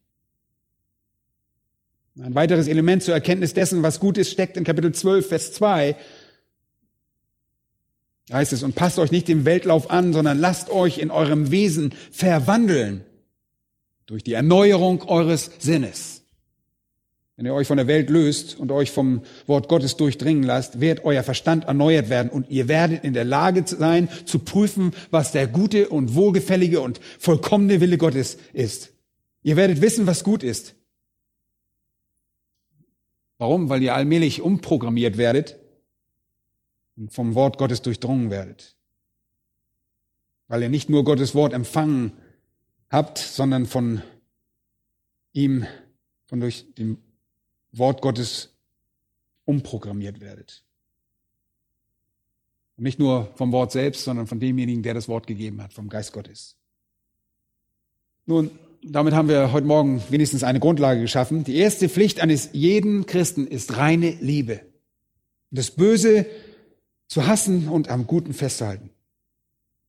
Ein 2.21 2.35
weiteres 2.35 2.67
Element 2.67 3.05
zur 3.05 3.15
Erkenntnis 3.15 3.55
dessen, 3.55 3.85
was 3.85 4.01
gut 4.01 4.19
ist, 4.19 4.33
steckt 4.33 4.57
in 4.57 4.65
Kapitel 4.65 4.93
12, 4.93 5.29
Vers 5.29 5.53
2. 5.53 5.95
Da 8.27 8.39
heißt 8.39 8.53
es, 8.53 8.65
und 8.65 8.75
passt 8.75 8.99
euch 8.99 9.13
nicht 9.13 9.29
dem 9.29 9.45
Weltlauf 9.45 9.89
an, 9.89 10.13
sondern 10.13 10.41
lasst 10.41 10.69
euch 10.69 10.99
in 10.99 11.13
eurem 11.13 11.53
Wesen 11.53 11.95
verwandeln 12.11 13.05
durch 14.07 14.25
die 14.25 14.33
Erneuerung 14.33 15.03
eures 15.03 15.53
Sinnes. 15.61 16.22
Wenn 17.43 17.51
ihr 17.51 17.55
euch 17.55 17.67
von 17.67 17.77
der 17.77 17.89
Welt 17.89 18.09
löst 18.09 18.57
und 18.61 18.71
euch 18.71 18.93
vom 18.93 19.23
Wort 19.49 19.69
Gottes 19.69 19.97
durchdringen 19.97 20.45
lasst, 20.45 20.81
wird 20.81 21.05
euer 21.05 21.25
Verstand 21.25 21.65
erneuert 21.65 22.09
werden 22.09 22.31
und 22.31 22.49
ihr 22.51 22.69
werdet 22.69 23.03
in 23.03 23.15
der 23.15 23.25
Lage 23.25 23.65
sein, 23.67 24.09
zu 24.27 24.39
prüfen, 24.39 24.93
was 25.11 25.33
der 25.33 25.49
gute 25.49 25.89
und 25.89 26.15
wohlgefällige 26.15 26.81
und 26.81 27.01
vollkommene 27.19 27.81
Wille 27.81 27.99
Gottes 27.99 28.39
ist. 28.53 28.93
Ihr 29.43 29.57
werdet 29.57 29.81
wissen, 29.81 30.07
was 30.07 30.23
gut 30.23 30.45
ist. 30.45 30.77
Warum? 33.39 33.69
Weil 33.69 33.83
ihr 33.83 33.97
allmählich 33.97 34.41
umprogrammiert 34.41 35.17
werdet 35.17 35.59
und 36.97 37.13
vom 37.13 37.35
Wort 37.35 37.59
Gottes 37.59 37.83
durchdrungen 37.83 38.31
werdet. 38.31 38.77
Weil 40.47 40.63
ihr 40.63 40.69
nicht 40.69 40.89
nur 40.89 41.03
Gottes 41.03 41.35
Wort 41.35 41.55
empfangen 41.55 42.13
habt, 42.89 43.19
sondern 43.19 43.67
von 43.67 44.01
ihm, 45.33 45.67
von 46.27 46.39
durch 46.39 46.73
dem 46.79 46.99
Wort 47.73 48.03
Gottes 48.03 48.51
umprogrammiert 49.45 50.21
werdet. 50.21 50.63
Und 52.77 52.85
nicht 52.85 52.99
nur 52.99 53.31
vom 53.35 53.53
Wort 53.53 53.73
selbst, 53.73 54.05
sondern 54.05 54.27
von 54.27 54.41
demjenigen, 54.41 54.83
der 54.83 54.95
das 54.95 55.09
Wort 55.09 55.27
gegeben 55.27 55.63
hat, 55.63 55.73
vom 55.73 55.89
Geist 55.89 56.13
Gottes. 56.13 56.57
Nun, 58.27 58.51
damit 58.83 59.15
haben 59.15 59.29
wir 59.29 59.53
heute 59.53 59.67
Morgen 59.67 60.03
wenigstens 60.11 60.43
eine 60.43 60.61
Grundlage 60.61 61.01
geschaffen. 61.01 61.45
Die 61.45 61.57
erste 61.57 61.89
Pflicht 61.89 62.21
eines 62.21 62.51
jeden 62.53 63.07
Christen 63.07 63.47
ist 63.47 63.77
reine 63.77 64.11
Liebe. 64.21 64.61
Das 65.51 65.71
Böse 65.71 66.27
zu 67.09 67.27
hassen 67.27 67.69
und 67.69 67.89
am 67.89 68.07
Guten 68.07 68.33
festzuhalten. 68.33 68.91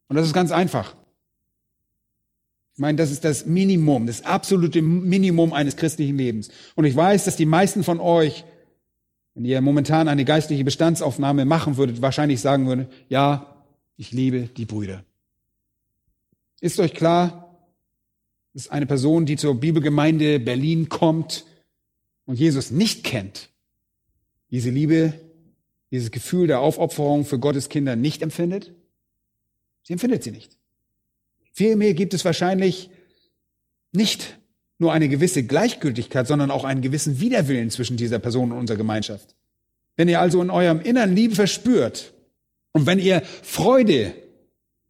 Und 0.09 0.15
das 0.15 0.27
ist 0.27 0.34
ganz 0.34 0.51
einfach. 0.51 0.95
Ich 2.74 2.80
meine, 2.80 2.97
das 2.97 3.11
ist 3.11 3.24
das 3.24 3.45
Minimum, 3.45 4.07
das 4.07 4.24
absolute 4.24 4.82
Minimum 4.82 5.53
eines 5.53 5.76
christlichen 5.76 6.17
Lebens. 6.17 6.49
Und 6.76 6.86
ich 6.86 6.95
weiß, 6.95 7.26
dass 7.26 7.36
die 7.36 7.45
meisten 7.45 7.84
von 7.84 7.99
euch, 7.99 8.45
wenn 9.36 9.45
ihr 9.45 9.61
momentan 9.61 10.07
eine 10.07 10.26
geistliche 10.26 10.63
Bestandsaufnahme 10.63 11.45
machen 11.45 11.78
würdet, 11.78 12.01
wahrscheinlich 12.01 12.41
sagen 12.41 12.65
würden, 12.67 12.88
ja, 13.09 13.63
ich 13.95 14.11
liebe 14.11 14.49
die 14.57 14.65
Brüder. 14.65 15.03
Ist 16.61 16.80
euch 16.80 16.95
klar, 16.95 17.59
das 18.53 18.63
ist 18.63 18.71
eine 18.71 18.88
Person, 18.88 19.28
die 19.28 19.38
zur 19.38 19.59
Bibelgemeinde 19.59 20.39
Berlin 20.39 20.89
kommt 20.89 21.45
und 22.26 22.39
Jesus 22.39 22.71
nicht 22.71 23.03
kennt. 23.03 23.49
Diese 24.49 24.71
Liebe, 24.71 25.13
dieses 25.91 26.09
Gefühl 26.09 26.47
der 26.47 26.59
Aufopferung 26.59 27.26
für 27.26 27.38
Gottes 27.38 27.69
Kinder 27.69 27.95
nicht 27.95 28.24
empfindet. 28.24 28.74
Sie 29.84 29.93
empfindet 29.93 30.24
sie 30.24 30.32
nicht. 30.32 30.57
Vielmehr 31.53 31.93
gibt 31.93 32.13
es 32.13 32.25
wahrscheinlich 32.25 32.89
nicht 33.91 34.37
nur 34.79 34.91
eine 34.91 35.07
gewisse 35.07 35.43
Gleichgültigkeit, 35.43 36.27
sondern 36.27 36.51
auch 36.51 36.63
einen 36.63 36.81
gewissen 36.81 37.19
Widerwillen 37.19 37.69
zwischen 37.69 37.95
dieser 37.95 38.19
Person 38.19 38.51
und 38.51 38.57
unserer 38.57 38.77
Gemeinschaft. 38.77 39.35
Wenn 39.95 40.09
ihr 40.09 40.19
also 40.19 40.41
in 40.41 40.49
eurem 40.49 40.81
Innern 40.81 41.15
Liebe 41.15 41.35
verspürt 41.35 42.13
und 42.71 42.87
wenn 42.87 42.97
ihr 42.97 43.21
Freude 43.21 44.15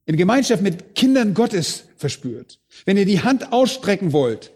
in 0.06 0.16
Gemeinschaft 0.16 0.64
mit 0.64 0.96
Kindern 0.96 1.34
Gottes 1.34 1.84
verspürt, 1.98 2.60
wenn 2.86 2.98
ihr 2.98 3.06
die 3.06 3.22
Hand 3.22 3.52
ausstrecken 3.52 4.14
wollt 4.14 4.52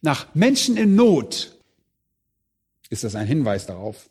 nach 0.00 0.32
Menschen 0.34 0.76
in 0.76 0.94
Not, 0.94 1.58
ist 2.88 3.02
das 3.02 3.16
ein 3.16 3.26
Hinweis 3.26 3.66
darauf, 3.66 4.10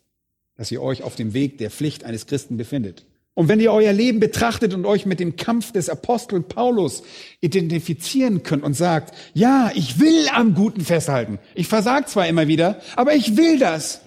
dass 0.56 0.70
ihr 0.70 0.82
euch 0.82 1.02
auf 1.02 1.16
dem 1.16 1.32
Weg 1.32 1.58
der 1.58 1.70
Pflicht 1.70 2.04
eines 2.04 2.26
Christen 2.26 2.58
befindet. 2.58 3.06
Und 3.34 3.48
wenn 3.48 3.60
ihr 3.60 3.72
euer 3.72 3.92
Leben 3.92 4.20
betrachtet 4.20 4.74
und 4.74 4.84
euch 4.84 5.06
mit 5.06 5.18
dem 5.18 5.36
Kampf 5.36 5.72
des 5.72 5.88
Apostel 5.88 6.42
Paulus 6.42 7.02
identifizieren 7.40 8.42
könnt 8.42 8.62
und 8.62 8.74
sagt, 8.74 9.14
ja, 9.32 9.70
ich 9.74 9.98
will 9.98 10.28
am 10.34 10.54
Guten 10.54 10.82
festhalten. 10.82 11.38
Ich 11.54 11.66
versag 11.66 12.10
zwar 12.10 12.28
immer 12.28 12.46
wieder, 12.46 12.80
aber 12.94 13.14
ich 13.14 13.36
will 13.36 13.58
das. 13.58 14.02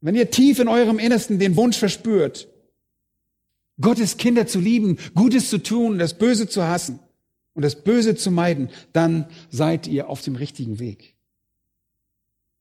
Wenn 0.00 0.14
ihr 0.14 0.30
tief 0.30 0.58
in 0.60 0.68
eurem 0.68 0.98
Innersten 0.98 1.38
den 1.38 1.56
Wunsch 1.56 1.76
verspürt, 1.76 2.48
Gottes 3.80 4.16
Kinder 4.16 4.46
zu 4.46 4.60
lieben, 4.60 4.98
Gutes 5.14 5.50
zu 5.50 5.58
tun, 5.58 5.98
das 5.98 6.16
Böse 6.16 6.48
zu 6.48 6.66
hassen 6.66 7.00
und 7.52 7.62
das 7.62 7.82
Böse 7.82 8.14
zu 8.14 8.30
meiden, 8.30 8.70
dann 8.94 9.26
seid 9.50 9.86
ihr 9.86 10.08
auf 10.08 10.22
dem 10.22 10.36
richtigen 10.36 10.78
Weg. 10.78 11.16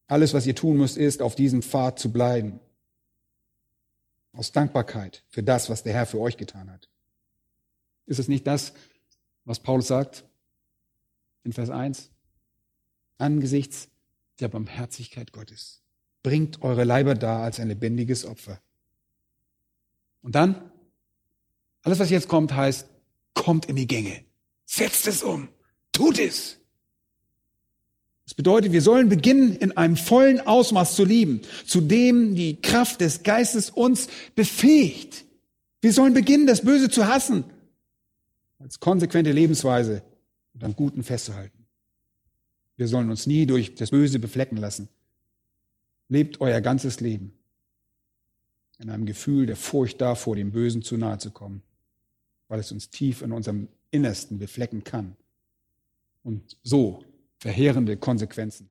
Alles, 0.07 0.33
was 0.33 0.47
ihr 0.47 0.55
tun 0.55 0.77
müsst, 0.77 0.97
ist, 0.97 1.21
auf 1.21 1.35
diesem 1.35 1.61
Pfad 1.61 1.99
zu 1.99 2.11
bleiben. 2.11 2.59
Aus 4.39 4.53
Dankbarkeit 4.53 5.25
für 5.27 5.43
das, 5.43 5.69
was 5.69 5.83
der 5.83 5.91
Herr 5.91 6.05
für 6.05 6.21
euch 6.21 6.37
getan 6.37 6.71
hat. 6.71 6.87
Ist 8.05 8.19
es 8.19 8.29
nicht 8.29 8.47
das, 8.47 8.71
was 9.43 9.59
Paulus 9.59 9.87
sagt 9.87 10.23
in 11.43 11.51
Vers 11.51 11.69
1? 11.69 12.09
Angesichts 13.17 13.89
der 14.39 14.47
Barmherzigkeit 14.47 15.33
Gottes. 15.33 15.81
Bringt 16.23 16.61
eure 16.61 16.85
Leiber 16.85 17.15
dar 17.15 17.43
als 17.43 17.59
ein 17.59 17.67
lebendiges 17.67 18.23
Opfer. 18.23 18.61
Und 20.21 20.35
dann 20.35 20.71
alles, 21.81 21.99
was 21.99 22.09
jetzt 22.09 22.29
kommt, 22.29 22.53
heißt, 22.53 22.87
kommt 23.33 23.65
in 23.65 23.75
die 23.75 23.87
Gänge. 23.87 24.23
Setzt 24.63 25.05
es 25.07 25.21
um. 25.21 25.49
Tut 25.91 26.17
es. 26.17 26.59
Das 28.30 28.36
bedeutet, 28.36 28.73
wir 28.73 28.84
sollen 28.84 29.09
beginnen, 29.09 29.55
in 29.55 29.75
einem 29.75 29.97
vollen 29.97 30.39
Ausmaß 30.39 30.93
zu 30.93 31.03
lieben, 31.03 31.41
zu 31.65 31.82
dem 31.82 32.36
die 32.36 32.61
Kraft 32.61 33.01
des 33.01 33.23
Geistes 33.23 33.71
uns 33.71 34.07
befähigt. 34.36 35.25
Wir 35.82 35.91
sollen 35.91 36.13
beginnen, 36.13 36.45
das 36.45 36.61
Böse 36.61 36.91
zu 36.91 37.07
hassen, 37.07 37.43
als 38.59 38.80
konsequente 38.80 39.32
Lebensweise 39.32 40.03
und 40.53 40.63
am 40.63 40.75
Guten 40.75 41.01
festzuhalten. 41.01 41.65
Wir 42.77 42.88
sollen 42.88 43.09
uns 43.09 43.25
nie 43.25 43.47
durch 43.47 43.73
das 43.73 43.89
Böse 43.89 44.19
beflecken 44.19 44.59
lassen. 44.59 44.89
lebt 46.07 46.39
euer 46.39 46.61
ganzes 46.61 46.99
Leben 46.99 47.34
in 48.77 48.91
einem 48.91 49.07
Gefühl 49.07 49.47
der 49.47 49.55
Furcht 49.55 50.01
davor, 50.01 50.36
dem 50.36 50.51
Bösen 50.51 50.84
zu 50.84 50.97
nahe 50.97 51.17
zu 51.17 51.32
kommen, 51.32 51.63
weil 52.47 52.59
es 52.59 52.71
uns 52.71 52.91
tief 52.91 53.23
in 53.23 53.32
unserem 53.32 53.69
Innersten 53.89 54.38
beflecken 54.38 54.84
kann 54.84 55.15
und 56.21 56.57
so 56.61 57.03
verheerende 57.39 57.97
Konsequenzen 57.97 58.67